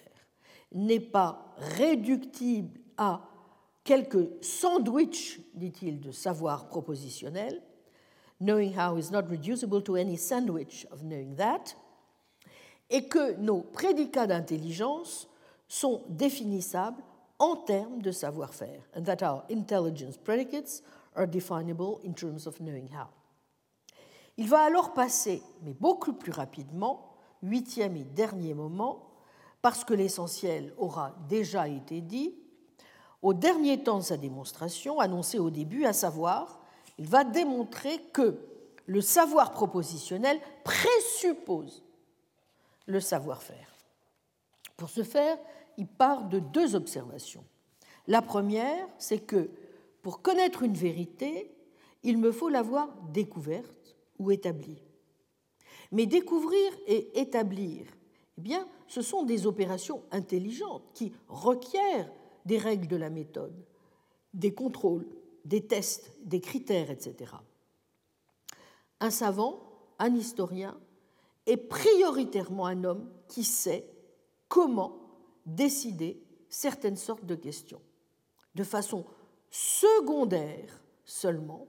n'est 0.73 1.01
pas 1.01 1.55
réductible 1.59 2.81
à 2.97 3.23
quelques 3.85 4.29
sandwichs, 4.43 5.41
dit-il, 5.55 6.01
de 6.01 6.11
savoir 6.11 6.69
propositionnel. 6.69 7.63
Knowing 8.41 8.75
how 8.77 8.99
is 8.99 9.11
not 9.11 9.23
reducible 9.31 9.83
to 9.83 9.95
any 9.95 10.19
sandwich 10.19 10.87
of 10.91 11.03
knowing 11.03 11.37
that. 11.37 11.77
Et 12.91 13.09
que 13.09 13.35
nos 13.37 13.61
prédicats 13.61 14.27
d'intelligence 14.27 15.29
sont 15.69 16.03
définissables 16.09 17.03
en 17.39 17.57
termes 17.57 18.01
de 18.01 18.13
savoir-faire, 18.13 18.83
and 18.97 19.03
that 19.03 19.23
our 19.23 19.45
intelligence 19.51 20.17
predicates 20.17 20.83
are 21.15 21.27
definable 21.27 21.99
in 22.05 22.13
terms 22.13 22.47
of 22.47 22.59
knowing 22.61 22.89
how. 22.89 23.09
Il 24.39 24.49
va 24.49 24.63
alors 24.63 24.93
passer, 24.93 25.43
mais 25.63 25.75
beaucoup 25.75 26.13
plus 26.13 26.33
rapidement, 26.33 27.13
huitième 27.43 27.97
et 27.97 28.05
dernier 28.05 28.55
moment, 28.55 29.03
parce 29.63 29.85
que 29.85 29.95
l'essentiel 29.95 30.73
aura 30.79 31.15
déjà 31.29 31.69
été 31.69 32.01
dit, 32.01 32.35
au 33.23 33.35
dernier 33.35 33.83
temps 33.83 33.99
de 33.99 34.05
sa 34.05 34.17
démonstration, 34.17 35.01
annoncé 35.01 35.39
au 35.39 35.51
début, 35.51 35.85
à 35.85 35.93
savoir, 35.93 36.61
il 36.99 37.09
va 37.09 37.25
démontrer 37.25 37.99
que 38.13 38.39
le 38.87 39.01
savoir 39.01 39.53
propositionnel 39.53 40.39
présuppose 40.65 41.83
le 42.87 43.01
savoir-faire. 43.01 43.76
Pour 44.77 44.91
ce 44.91 45.03
faire, 45.03 45.39
il 45.79 45.87
part 45.87 46.29
de 46.29 46.39
deux 46.39 46.75
observations. 46.75 47.45
La 48.07 48.23
première, 48.23 48.87
c'est 48.99 49.21
que 49.21 49.51
pour 50.03 50.23
connaître 50.23 50.63
une 50.63 50.75
vérité, 50.75 51.51
il 52.03 52.19
me 52.19 52.31
faut 52.31 52.49
l'avoir 52.49 52.89
découverte 53.13 53.97
ou 54.19 54.31
établie. 54.31 54.83
Mais 55.93 56.07
découvrir 56.07 56.73
et 56.87 57.21
établir, 57.21 57.87
eh 58.39 58.41
bien, 58.41 58.69
ce 58.87 59.03
sont 59.03 59.25
des 59.25 59.47
opérations 59.47 60.03
intelligentes 60.11 60.85
qui 60.95 61.13
requièrent 61.29 62.11
des 62.45 62.59
règles 62.59 62.87
de 62.87 62.97
la 62.97 63.11
méthode, 63.11 63.55
des 64.35 64.55
contrôles, 64.55 65.07
des 65.45 65.67
tests, 65.67 66.13
des 66.23 66.41
critères, 66.41 66.91
etc. 66.91 67.33
Un 69.01 69.11
savant, 69.11 69.63
un 69.99 70.15
historien, 70.15 70.79
est 71.47 71.57
prioritairement 71.57 72.67
un 72.67 72.85
homme 72.85 73.11
qui 73.29 73.45
sait 73.45 73.89
comment 74.49 74.97
décider 75.45 76.23
certaines 76.49 76.97
sortes 76.97 77.25
de 77.25 77.35
questions. 77.35 77.81
De 78.55 78.65
façon 78.65 79.05
secondaire 79.51 80.83
seulement, 81.05 81.67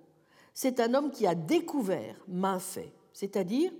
c'est 0.53 0.79
un 0.79 0.93
homme 0.93 1.11
qui 1.11 1.27
a 1.27 1.35
découvert 1.35 2.15
main 2.27 2.59
fait, 2.59 2.93
c'est-à-dire 3.13 3.71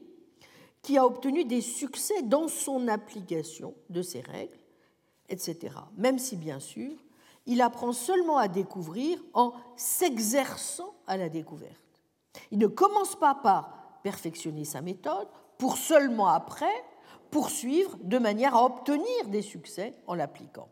qui 0.82 0.98
a 0.98 1.06
obtenu 1.06 1.44
des 1.44 1.62
succès 1.62 2.22
dans 2.22 2.48
son 2.48 2.88
application 2.88 3.74
de 3.90 4.02
ces 4.02 4.22
règles, 4.22 4.60
etc. 5.28 5.76
Même 5.98 6.20
si, 6.20 6.36
bien 6.36 6.60
sûr, 6.60 6.92
il 7.46 7.62
apprend 7.62 7.94
seulement 7.94 8.38
à 8.38 8.48
découvrir 8.48 9.20
en 9.34 9.54
s'exerçant 9.76 10.94
à 11.08 11.18
la 11.18 11.30
découverte. 11.30 11.74
Il 12.52 12.60
ne 12.60 12.68
commence 12.68 13.16
pas 13.16 13.36
par 13.36 14.00
perfectionner 14.04 14.66
sa 14.66 14.82
méthode 14.82 15.28
pour 15.58 15.78
seulement 15.78 16.28
après 16.28 16.84
poursuivre 17.32 17.98
de 18.02 18.18
manière 18.18 18.56
à 18.56 18.66
obtenir 18.66 19.28
des 19.28 19.42
succès 19.42 19.94
en 20.08 20.16
l'appliquant. 20.16 20.70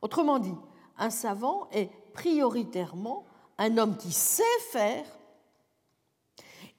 Autrement 0.00 0.38
dit, 0.38 0.54
un 0.98 1.10
savant 1.10 1.68
est 1.70 1.90
prioritairement 2.12 3.24
un 3.58 3.78
homme 3.78 3.96
qui 3.96 4.12
sait 4.12 4.42
faire 4.70 5.04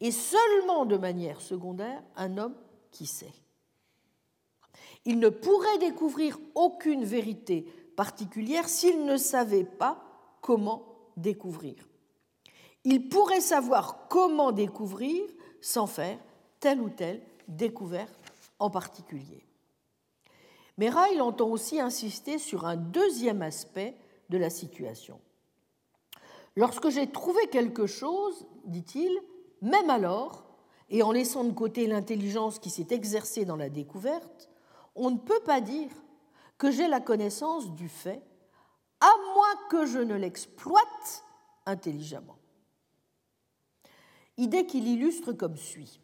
et 0.02 0.12
seulement 0.12 0.86
de 0.86 0.98
manière 0.98 1.40
secondaire 1.42 2.04
un 2.16 2.38
homme 2.38 2.56
qui 2.92 3.06
sait. 3.06 3.34
Il 5.06 5.20
ne 5.20 5.30
pourrait 5.30 5.78
découvrir 5.80 6.40
aucune 6.56 7.04
vérité 7.04 7.62
particulière 7.96 8.68
s'il 8.68 9.06
ne 9.06 9.18
savait 9.18 9.66
pas 9.66 10.04
comment 10.42 10.84
découvrir. 11.18 11.76
Il 12.84 13.10
pourrait 13.10 13.42
savoir 13.42 14.08
comment 14.10 14.52
découvrir 14.52 15.22
sans 15.62 15.88
faire 15.88 16.20
telle 16.60 16.82
ou 16.82 16.90
telle 16.90 17.22
découverte 17.48 18.23
en 18.64 18.70
particulier. 18.70 19.46
Mais 20.78 20.90
Ryle 20.90 21.22
entend 21.22 21.50
aussi 21.50 21.82
insister 21.82 22.38
sur 22.38 22.66
un 22.66 22.78
deuxième 22.78 23.42
aspect 23.42 23.98
de 24.30 24.38
la 24.38 24.50
situation. 24.50 25.20
Lorsque 26.56 26.90
j'ai 26.90 27.12
trouvé 27.12 27.46
quelque 27.48 27.88
chose, 27.88 28.48
dit-il, 28.64 29.12
même 29.62 29.90
alors, 29.90 30.46
et 30.90 31.04
en 31.04 31.12
laissant 31.12 31.44
de 31.44 31.52
côté 31.52 31.88
l'intelligence 31.88 32.58
qui 32.58 32.70
s'est 32.70 32.88
exercée 32.92 33.44
dans 33.44 33.58
la 33.58 33.70
découverte, 33.70 34.50
on 34.96 35.12
ne 35.12 35.18
peut 35.18 35.42
pas 35.42 35.60
dire 35.60 35.92
que 36.58 36.72
j'ai 36.72 36.88
la 36.88 37.02
connaissance 37.02 37.70
du 37.72 37.90
fait, 37.90 38.22
à 39.02 39.12
moins 39.34 39.68
que 39.70 39.86
je 39.86 40.00
ne 40.00 40.16
l'exploite 40.16 41.26
intelligemment. 41.66 42.38
Idée 44.38 44.66
qu'il 44.66 44.88
illustre 44.88 45.34
comme 45.34 45.58
suit. 45.58 46.00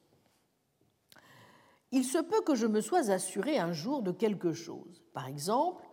Il 1.92 2.04
se 2.04 2.20
peut 2.20 2.42
que 2.42 2.56
je 2.56 2.68
me 2.68 2.82
sois 2.82 3.10
assuré 3.10 3.58
un 3.58 3.74
jour 3.74 4.02
de 4.02 4.12
quelque 4.12 4.54
chose, 4.54 5.04
par 5.14 5.28
exemple 5.28 5.84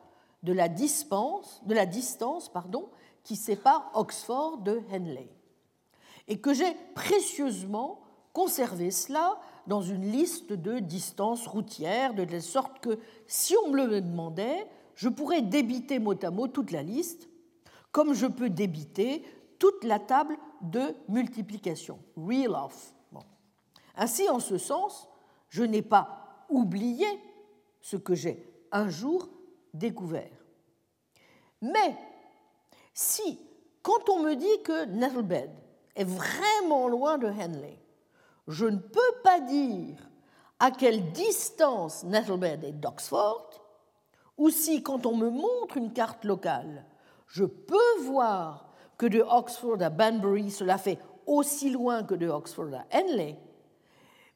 de 0.43 0.53
la, 0.53 0.69
distance 0.69 2.49
pardon, 2.53 2.89
qui 3.25 3.37
sépare 3.37 3.91
Oxford 3.95 4.59
de 4.59 4.81
Henley, 4.93 5.29
et 6.29 6.41
que 6.41 6.55
j'ai 6.55 6.75
précieusement 6.95 8.01
conservé 8.33 8.91
cela 8.91 9.39
dans 9.67 9.83
une 9.83 10.11
liste 10.13 10.53
de 10.53 10.79
distances 10.79 11.47
routières, 11.47 12.15
de 12.15 12.25
telle 12.25 12.43
sorte 12.43 12.79
que 12.81 12.99
si 13.27 13.55
on 13.65 13.71
me 13.71 13.87
le 13.87 14.01
demandait, 14.01 14.67
je 14.95 15.09
pourrais 15.09 15.43
débiter 15.43 15.99
mot 15.99 16.15
à 16.23 16.31
mot 16.31 16.47
toute 16.47 16.71
la 16.71 16.83
liste, 16.83 17.29
comme 17.91 18.15
je 18.15 18.27
peux 18.27 18.51
débiter 18.51 19.25
toute 19.59 19.83
la 19.85 19.99
table 19.99 20.37
de 20.61 20.95
multiplication, 21.09 21.99
real 22.17 22.53
off. 22.53 22.93
Ainsi, 23.97 24.29
en 24.29 24.41
ce 24.41 24.59
sens, 24.59 25.09
je 25.49 25.63
n'ai 25.63 25.83
pas 25.83 26.45
oublié 26.49 27.07
ce 27.81 27.97
que 27.97 28.15
j'ai 28.15 28.47
un 28.73 28.89
jour 28.89 29.29
découvert. 29.73 30.31
Mais 31.63 31.97
si, 32.93 33.41
quand 33.83 34.09
on 34.09 34.23
me 34.23 34.35
dit 34.35 34.63
que 34.63 34.87
Nettlebed 34.87 35.51
est 35.95 36.05
vraiment 36.05 36.89
loin 36.89 37.19
de 37.19 37.29
Henley, 37.29 37.79
je 38.49 38.67
ne 38.67 38.79
peux 38.79 39.13
pas 39.23 39.41
dire 39.41 39.97
à 40.59 40.71
quelle 40.71 41.13
distance 41.13 42.05
Nettlebed 42.05 42.65
est 42.65 42.73
d'Oxford, 42.73 43.51
ou 44.37 44.51
si, 44.51 44.83
quand 44.83 45.07
on 45.07 45.17
me 45.17 45.31
montre 45.31 45.77
une 45.77 45.93
carte 45.93 46.25
locale, 46.25 46.85
je 47.27 47.45
peux 47.45 48.01
voir 48.03 48.73
que 48.99 49.07
de 49.07 49.21
Oxford 49.21 49.81
à 49.81 49.91
Banbury, 49.91 50.51
cela 50.51 50.79
fait 50.79 50.99
aussi 51.27 51.71
loin 51.71 52.03
que 52.05 52.15
de 52.15 52.29
Oxford 52.29 52.71
à 52.75 52.97
Henley, 52.97 53.39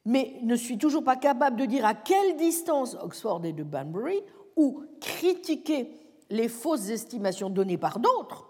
mais 0.04 0.38
ne 0.42 0.56
suis 0.56 0.78
toujours 0.78 1.04
pas 1.04 1.16
capable 1.16 1.56
de 1.56 1.66
dire 1.66 1.84
à 1.84 1.94
quelle 1.94 2.36
distance 2.36 2.96
Oxford 3.00 3.44
est 3.44 3.52
de 3.52 3.64
Banbury, 3.64 4.20
ou 4.56 4.82
critiquer 5.00 5.90
les 6.30 6.48
fausses 6.48 6.88
estimations 6.88 7.50
données 7.50 7.78
par 7.78 7.98
d'autres, 7.98 8.46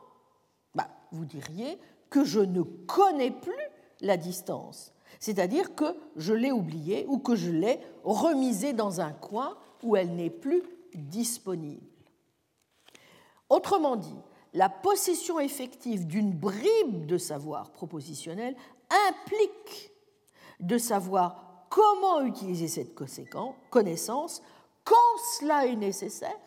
bah, 0.74 0.88
vous 1.12 1.24
diriez 1.24 1.78
que 2.08 2.24
je 2.24 2.40
ne 2.40 2.62
connais 2.62 3.30
plus 3.30 3.52
la 4.00 4.16
distance, 4.16 4.92
c'est-à-dire 5.18 5.74
que 5.74 5.96
je 6.16 6.32
l'ai 6.32 6.52
oubliée 6.52 7.06
ou 7.08 7.18
que 7.18 7.34
je 7.34 7.50
l'ai 7.50 7.80
remisée 8.02 8.72
dans 8.72 9.00
un 9.00 9.12
coin 9.12 9.56
où 9.82 9.96
elle 9.96 10.14
n'est 10.14 10.30
plus 10.30 10.62
disponible. 10.94 11.86
Autrement 13.48 13.96
dit, 13.96 14.16
la 14.52 14.68
possession 14.68 15.38
effective 15.38 16.06
d'une 16.06 16.32
bribe 16.32 17.06
de 17.06 17.18
savoir 17.18 17.70
propositionnel 17.70 18.56
implique 19.08 19.89
de 20.60 20.78
savoir 20.78 21.66
comment 21.68 22.22
utiliser 22.22 22.68
cette 22.68 22.94
connaissance 23.70 24.42
quand 24.84 25.18
cela 25.38 25.66
est 25.66 25.76
nécessaire 25.76 26.38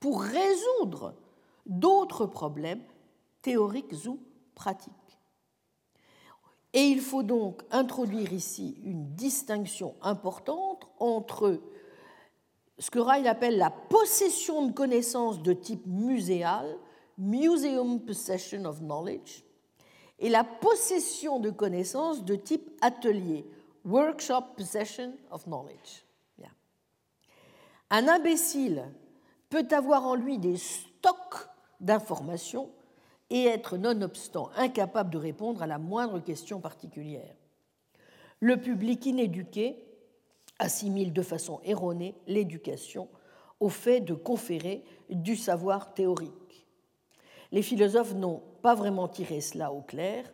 pour 0.00 0.22
résoudre 0.22 1.14
d'autres 1.66 2.26
problèmes 2.26 2.82
théoriques 3.42 3.94
ou 4.06 4.18
pratiques. 4.54 4.92
Et 6.72 6.82
il 6.82 7.00
faut 7.00 7.22
donc 7.22 7.62
introduire 7.70 8.32
ici 8.32 8.76
une 8.84 9.14
distinction 9.14 9.94
importante 10.02 10.86
entre 10.98 11.60
ce 12.78 12.90
que 12.90 12.98
Ryle 12.98 13.26
appelle 13.26 13.56
la 13.56 13.70
possession 13.70 14.66
de 14.66 14.72
connaissances 14.72 15.42
de 15.42 15.54
type 15.54 15.86
muséal, 15.86 16.76
Museum 17.16 18.00
Possession 18.00 18.66
of 18.66 18.80
Knowledge, 18.80 19.45
et 20.18 20.28
la 20.28 20.44
possession 20.44 21.40
de 21.40 21.50
connaissances 21.50 22.24
de 22.24 22.36
type 22.36 22.70
atelier, 22.80 23.44
Workshop 23.84 24.42
Possession 24.56 25.12
of 25.30 25.44
Knowledge. 25.44 26.06
Un 27.90 28.08
imbécile 28.08 28.84
peut 29.48 29.68
avoir 29.70 30.06
en 30.06 30.16
lui 30.16 30.38
des 30.38 30.56
stocks 30.56 31.48
d'informations 31.80 32.70
et 33.30 33.44
être 33.44 33.76
nonobstant 33.76 34.50
incapable 34.56 35.10
de 35.10 35.18
répondre 35.18 35.62
à 35.62 35.66
la 35.66 35.78
moindre 35.78 36.18
question 36.18 36.60
particulière. 36.60 37.36
Le 38.40 38.56
public 38.60 39.06
inéduqué 39.06 39.76
assimile 40.58 41.12
de 41.12 41.22
façon 41.22 41.60
erronée 41.64 42.14
l'éducation 42.26 43.08
au 43.60 43.68
fait 43.68 44.00
de 44.00 44.14
conférer 44.14 44.84
du 45.08 45.36
savoir 45.36 45.94
théorique. 45.94 46.66
Les 47.52 47.62
philosophes 47.62 48.14
n'ont 48.14 48.42
pas 48.66 48.74
vraiment 48.74 49.06
tiré 49.06 49.40
cela 49.40 49.70
au 49.70 49.80
clair, 49.80 50.24